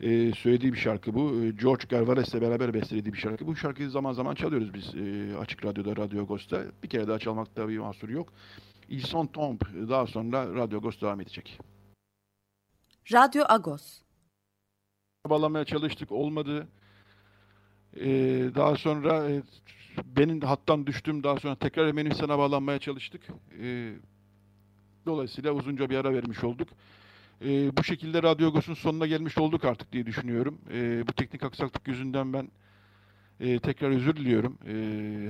e, 0.00 0.32
söylediği 0.32 0.72
bir 0.72 0.78
şarkı 0.78 1.14
bu. 1.14 1.34
Ee, 1.34 1.50
George 1.50 1.84
Garvales'le 1.88 2.34
beraber 2.34 2.74
bestelediği 2.74 3.12
bir 3.12 3.18
şarkı. 3.18 3.46
Bu 3.46 3.56
şarkıyı 3.56 3.90
zaman 3.90 4.12
zaman 4.12 4.34
çalıyoruz 4.34 4.74
biz 4.74 4.94
e, 4.94 5.36
Açık 5.36 5.64
Radyo'da, 5.64 5.96
Radyo 5.96 6.26
Ghost'ta. 6.26 6.62
Bir 6.82 6.88
kere 6.88 7.08
daha 7.08 7.18
çalmakta 7.18 7.68
bir 7.68 7.78
mahsur 7.78 8.08
yok. 8.08 8.32
Ils 8.88 9.06
sont 9.06 9.32
tombes. 9.32 9.88
Daha 9.88 10.06
sonra 10.06 10.54
Radyo 10.54 10.80
Ghost 10.80 11.02
devam 11.02 11.20
edecek. 11.20 11.58
Radyo 13.12 13.44
Agos. 13.48 14.02
Bağlamaya 15.30 15.64
çalıştık, 15.64 16.12
olmadı. 16.12 16.68
Ee, 17.96 18.04
daha 18.54 18.76
sonra 18.76 19.30
e, 19.30 19.42
benim 20.16 20.40
hattan 20.40 20.86
düştüm. 20.86 21.22
Daha 21.22 21.36
sonra 21.36 21.54
tekrar 21.56 21.86
Ermenistan'a 21.86 22.38
bağlanmaya 22.38 22.78
çalıştık. 22.78 23.22
Ee, 23.60 23.92
dolayısıyla 25.06 25.52
uzunca 25.52 25.90
bir 25.90 25.96
ara 25.96 26.14
vermiş 26.14 26.44
olduk. 26.44 26.68
Ee, 27.44 27.76
bu 27.76 27.84
şekilde 27.84 28.22
Radyo 28.22 28.48
Agos'un 28.48 28.74
sonuna 28.74 29.06
gelmiş 29.06 29.38
olduk 29.38 29.64
artık 29.64 29.92
diye 29.92 30.06
düşünüyorum. 30.06 30.58
Ee, 30.72 31.04
bu 31.08 31.12
teknik 31.12 31.42
aksaklık 31.42 31.88
yüzünden 31.88 32.32
ben 32.32 32.48
e, 33.40 33.58
tekrar 33.58 33.90
özür 33.90 34.16
diliyorum. 34.16 34.58
E, 34.66 34.74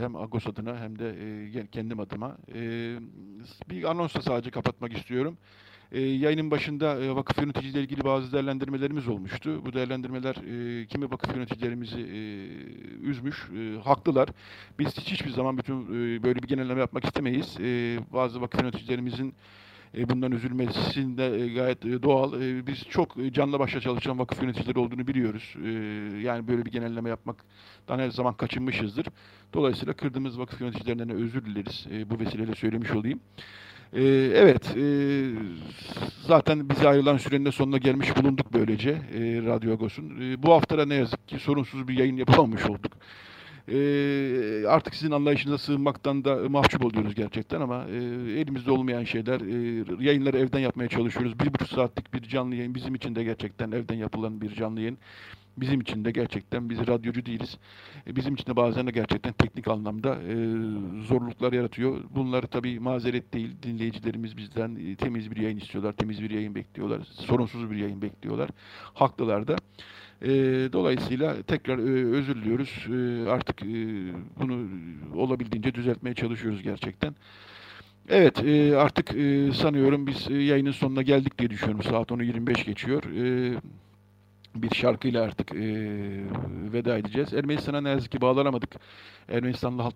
hem 0.00 0.16
Agos 0.16 0.46
adına 0.46 0.80
hem 0.80 0.98
de 0.98 1.08
e, 1.60 1.66
kendim 1.66 2.00
adıma. 2.00 2.36
E, 2.54 2.60
bir 3.70 3.90
anonsla 3.90 4.22
sadece 4.22 4.50
kapatmak 4.50 4.96
istiyorum. 4.98 5.38
E, 5.93 6.01
yayının 6.01 6.51
başında 6.51 7.01
e, 7.01 7.14
vakıf 7.14 7.38
yöneticileriyle 7.38 7.80
ilgili 7.80 8.05
bazı 8.05 8.32
değerlendirmelerimiz 8.32 9.09
olmuştu. 9.09 9.66
Bu 9.66 9.72
değerlendirmeler 9.72 10.34
e, 10.34 10.86
kimi 10.86 11.11
vakıf 11.11 11.36
yöneticilerimizi 11.36 12.01
e, 12.01 12.18
üzmüş, 13.07 13.49
e, 13.59 13.80
haklılar. 13.84 14.28
Biz 14.78 14.97
hiç, 14.97 15.12
hiçbir 15.12 15.30
zaman 15.30 15.59
bütün 15.59 15.82
e, 15.82 16.22
böyle 16.22 16.43
bir 16.43 16.49
genelleme 16.49 16.80
yapmak 16.80 17.05
istemeyiz. 17.05 17.57
E, 17.61 17.99
bazı 18.12 18.40
vakıf 18.40 18.61
yöneticilerimizin 18.62 19.34
E, 19.97 20.09
bundan 20.09 20.32
üzülmesinde 20.32 21.40
e, 21.40 21.55
gayet 21.55 21.84
e, 21.84 22.03
doğal. 22.03 22.32
Biz 22.66 22.78
çok 22.78 23.16
canlı 23.32 23.59
başla 23.59 23.80
çalışan 23.80 24.18
vakıf 24.18 24.43
yöneticileri 24.43 24.78
olduğunu 24.78 25.07
biliyoruz. 25.07 25.55
Yani 26.24 26.49
böyle 26.49 26.64
bir 26.64 26.70
genelleme 26.70 27.09
yapmaktan 27.09 27.99
her 27.99 28.11
zaman 28.11 28.34
kaçınmışızdır. 28.34 29.07
Dolayısıyla 29.55 29.93
kırdığımız 29.93 30.38
vakıf 30.38 30.61
yöneticilerinden 30.61 31.11
özür 31.11 31.45
dileriz. 31.45 31.86
Bu 32.11 32.20
vesileyle 32.20 32.55
söylemiş 32.55 32.90
olayım. 32.90 33.20
Ee, 33.93 34.03
evet, 34.34 34.76
e, 34.76 34.84
zaten 36.26 36.68
bize 36.70 36.88
ayrılan 36.88 37.16
sürenin 37.16 37.45
de 37.45 37.53
sonuna 37.53 37.78
gelmiş 37.78 38.16
bulunduk 38.16 38.47
böylece 38.53 38.90
e, 38.90 39.20
Radyo 39.47 39.72
Agos'un. 39.72 40.20
E, 40.20 40.43
bu 40.43 40.53
hafta 40.53 40.78
da 40.78 40.86
ne 40.86 40.95
yazık 40.95 41.28
ki 41.28 41.38
sorunsuz 41.38 41.88
bir 41.88 41.99
yayın 41.99 42.16
yapamamış 42.16 42.66
olduk. 42.66 42.93
E, 43.68 44.66
artık 44.68 44.95
sizin 44.95 45.11
anlayışınıza 45.11 45.59
sığınmaktan 45.59 46.24
da 46.24 46.49
mahcup 46.49 46.84
oluyoruz 46.84 47.14
gerçekten 47.14 47.61
ama 47.61 47.86
e, 47.90 47.97
elimizde 48.40 48.70
olmayan 48.70 49.05
şeyler. 49.05 49.40
E, 49.40 49.84
yayınları 50.05 50.38
evden 50.38 50.61
yapmaya 50.61 50.88
çalışıyoruz. 50.88 51.40
Bir 51.40 51.55
buçuk 51.55 51.68
saatlik 51.68 52.14
bir 52.14 52.22
canlı 52.22 52.55
yayın 52.55 52.74
bizim 52.74 52.95
için 52.95 53.14
de 53.14 53.24
gerçekten 53.24 53.72
evden 53.72 53.97
yapılan 53.97 54.40
bir 54.40 54.55
canlı 54.55 54.80
yayın 54.80 54.99
bizim 55.57 55.80
için 55.80 56.05
de 56.05 56.11
gerçekten 56.11 56.70
biz 56.70 56.78
radyocu 56.78 57.26
değiliz. 57.26 57.59
E, 58.07 58.16
bizim 58.16 58.34
için 58.34 58.46
de 58.46 58.57
bazen 58.57 58.86
de 58.86 58.90
gerçekten 58.90 59.32
teknik 59.32 59.68
anlamda 59.68 60.14
e, 60.14 60.34
zorluklar 61.03 61.53
yaratıyor. 61.53 62.00
Bunları 62.11 62.46
tabii 62.46 62.80
mazeret 62.80 63.34
değil. 63.34 63.50
Dinleyicilerimiz 63.62 64.36
bizden 64.36 64.76
e, 64.76 64.96
temiz 64.96 65.30
bir 65.30 65.36
yayın 65.36 65.59
istiyorlar, 65.59 65.92
temiz 65.92 66.22
bir 66.22 66.30
yayın 66.30 66.55
bekliyorlar, 66.55 67.00
sorunsuz 67.05 67.70
bir 67.70 67.76
yayın 67.76 68.03
bekliyorlar. 68.03 68.50
Haklılar 68.94 69.48
da. 69.48 69.57
Dolayısıyla 70.72 71.42
tekrar 71.42 71.78
özür 72.12 72.36
diliyoruz. 72.36 72.86
Artık 73.28 73.62
bunu 74.40 74.68
olabildiğince 75.16 75.74
düzeltmeye 75.74 76.14
çalışıyoruz 76.14 76.62
gerçekten. 76.62 77.14
Evet 78.09 78.38
artık 78.76 79.09
sanıyorum 79.55 80.07
biz 80.07 80.30
yayının 80.30 80.70
sonuna 80.70 81.03
geldik 81.03 81.38
diye 81.38 81.50
düşünüyorum. 81.50 81.82
Saat 81.82 82.11
10.25 82.11 82.64
geçiyor. 82.64 83.03
E, 83.05 83.55
bir 84.55 84.74
şarkıyla 84.74 85.22
artık 85.22 85.53
e, 85.53 85.64
veda 86.72 86.98
edeceğiz. 86.98 87.34
Ermenistan'a 87.34 87.80
ne 87.80 87.88
yazık 87.88 88.12
ki 88.12 88.20
bağlanamadık. 88.20 88.76
Ermenistan'la 89.28 89.84
hat, 89.84 89.94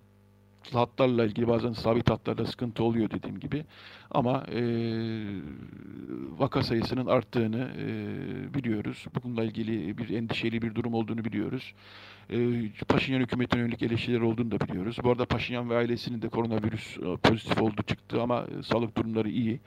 hatlarla 0.72 1.24
ilgili 1.24 1.48
bazen 1.48 1.72
sabit 1.72 2.10
hatlarda 2.10 2.46
sıkıntı 2.46 2.84
oluyor 2.84 3.10
dediğim 3.10 3.40
gibi. 3.40 3.64
Ama 4.10 4.44
e, 4.52 4.60
vaka 6.38 6.62
sayısının 6.62 7.06
arttığını 7.06 7.70
e, 7.78 8.54
biliyoruz. 8.54 9.06
Bununla 9.14 9.44
ilgili 9.44 9.98
bir 9.98 10.08
endişeli 10.08 10.62
bir 10.62 10.74
durum 10.74 10.94
olduğunu 10.94 11.24
biliyoruz. 11.24 11.74
E, 12.30 12.68
Paşinyan 12.88 13.20
hükümetine 13.20 13.60
yönelik 13.60 13.82
eleştiriler 13.82 14.20
olduğunu 14.20 14.50
da 14.50 14.60
biliyoruz. 14.60 14.96
Bu 15.04 15.10
arada 15.10 15.24
Paşinyan 15.24 15.70
ve 15.70 15.76
ailesinin 15.76 16.22
de 16.22 16.28
koronavirüs 16.28 16.96
pozitif 17.22 17.62
oldu 17.62 17.82
çıktı 17.86 18.22
ama 18.22 18.46
sağlık 18.62 18.96
durumları 18.96 19.28
iyi. 19.28 19.60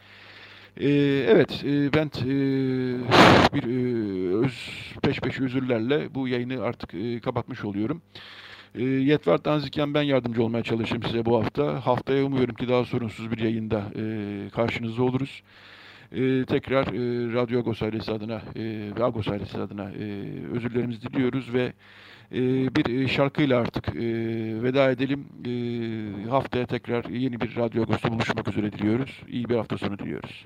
Ee, 0.78 0.90
evet, 1.28 1.64
e, 1.66 1.94
ben 1.94 2.06
e, 2.06 2.30
bir 3.54 3.64
e, 3.64 4.36
öz, 4.36 4.54
peş 5.04 5.20
peşe 5.20 5.44
özürlerle 5.44 6.16
bu 6.16 6.28
yayını 6.28 6.62
artık 6.64 6.94
e, 6.94 7.20
kapatmış 7.20 7.66
oluyorum. 7.66 8.02
E, 8.76 8.84
Yetvart 8.84 9.46
Danzikyan 9.46 9.94
ben 9.94 10.02
yardımcı 10.02 10.44
olmaya 10.44 10.64
çalışayım 10.64 11.04
size 11.04 11.26
bu 11.26 11.38
hafta. 11.38 11.86
Haftaya 11.86 12.26
umuyorum 12.26 12.56
ki 12.56 12.70
daha 12.70 12.86
sorunsuz 12.86 13.32
bir 13.32 13.38
yayında 13.38 13.84
e, 13.96 14.04
karşınızda 14.50 15.04
oluruz. 15.04 15.44
E, 16.12 16.46
tekrar 16.46 16.88
e, 16.88 17.34
Radyo 17.34 17.60
Agos 17.60 17.82
ailesi 17.84 18.12
adına 18.12 18.42
e, 18.56 18.92
ve 19.00 19.04
Agos 19.04 19.28
ailesi 19.28 19.58
adına 19.58 19.92
e, 19.92 20.06
özürlerimizi 20.54 21.02
diliyoruz 21.02 21.54
ve 21.54 21.74
e, 22.32 22.40
bir 22.76 23.08
şarkıyla 23.08 23.60
artık 23.60 23.88
e, 23.96 24.02
veda 24.64 24.92
edelim. 24.92 25.26
E, 25.46 26.30
haftaya 26.30 26.66
tekrar 26.66 27.06
yeni 27.06 27.42
bir 27.42 27.56
Radyo 27.56 27.84
Agos'ta 27.84 28.12
buluşmak 28.12 28.48
üzere 28.48 28.72
diliyoruz. 28.72 29.22
İyi 29.28 29.50
bir 29.50 29.56
hafta 29.56 29.78
sonu 29.78 30.00
diliyoruz. 30.00 30.46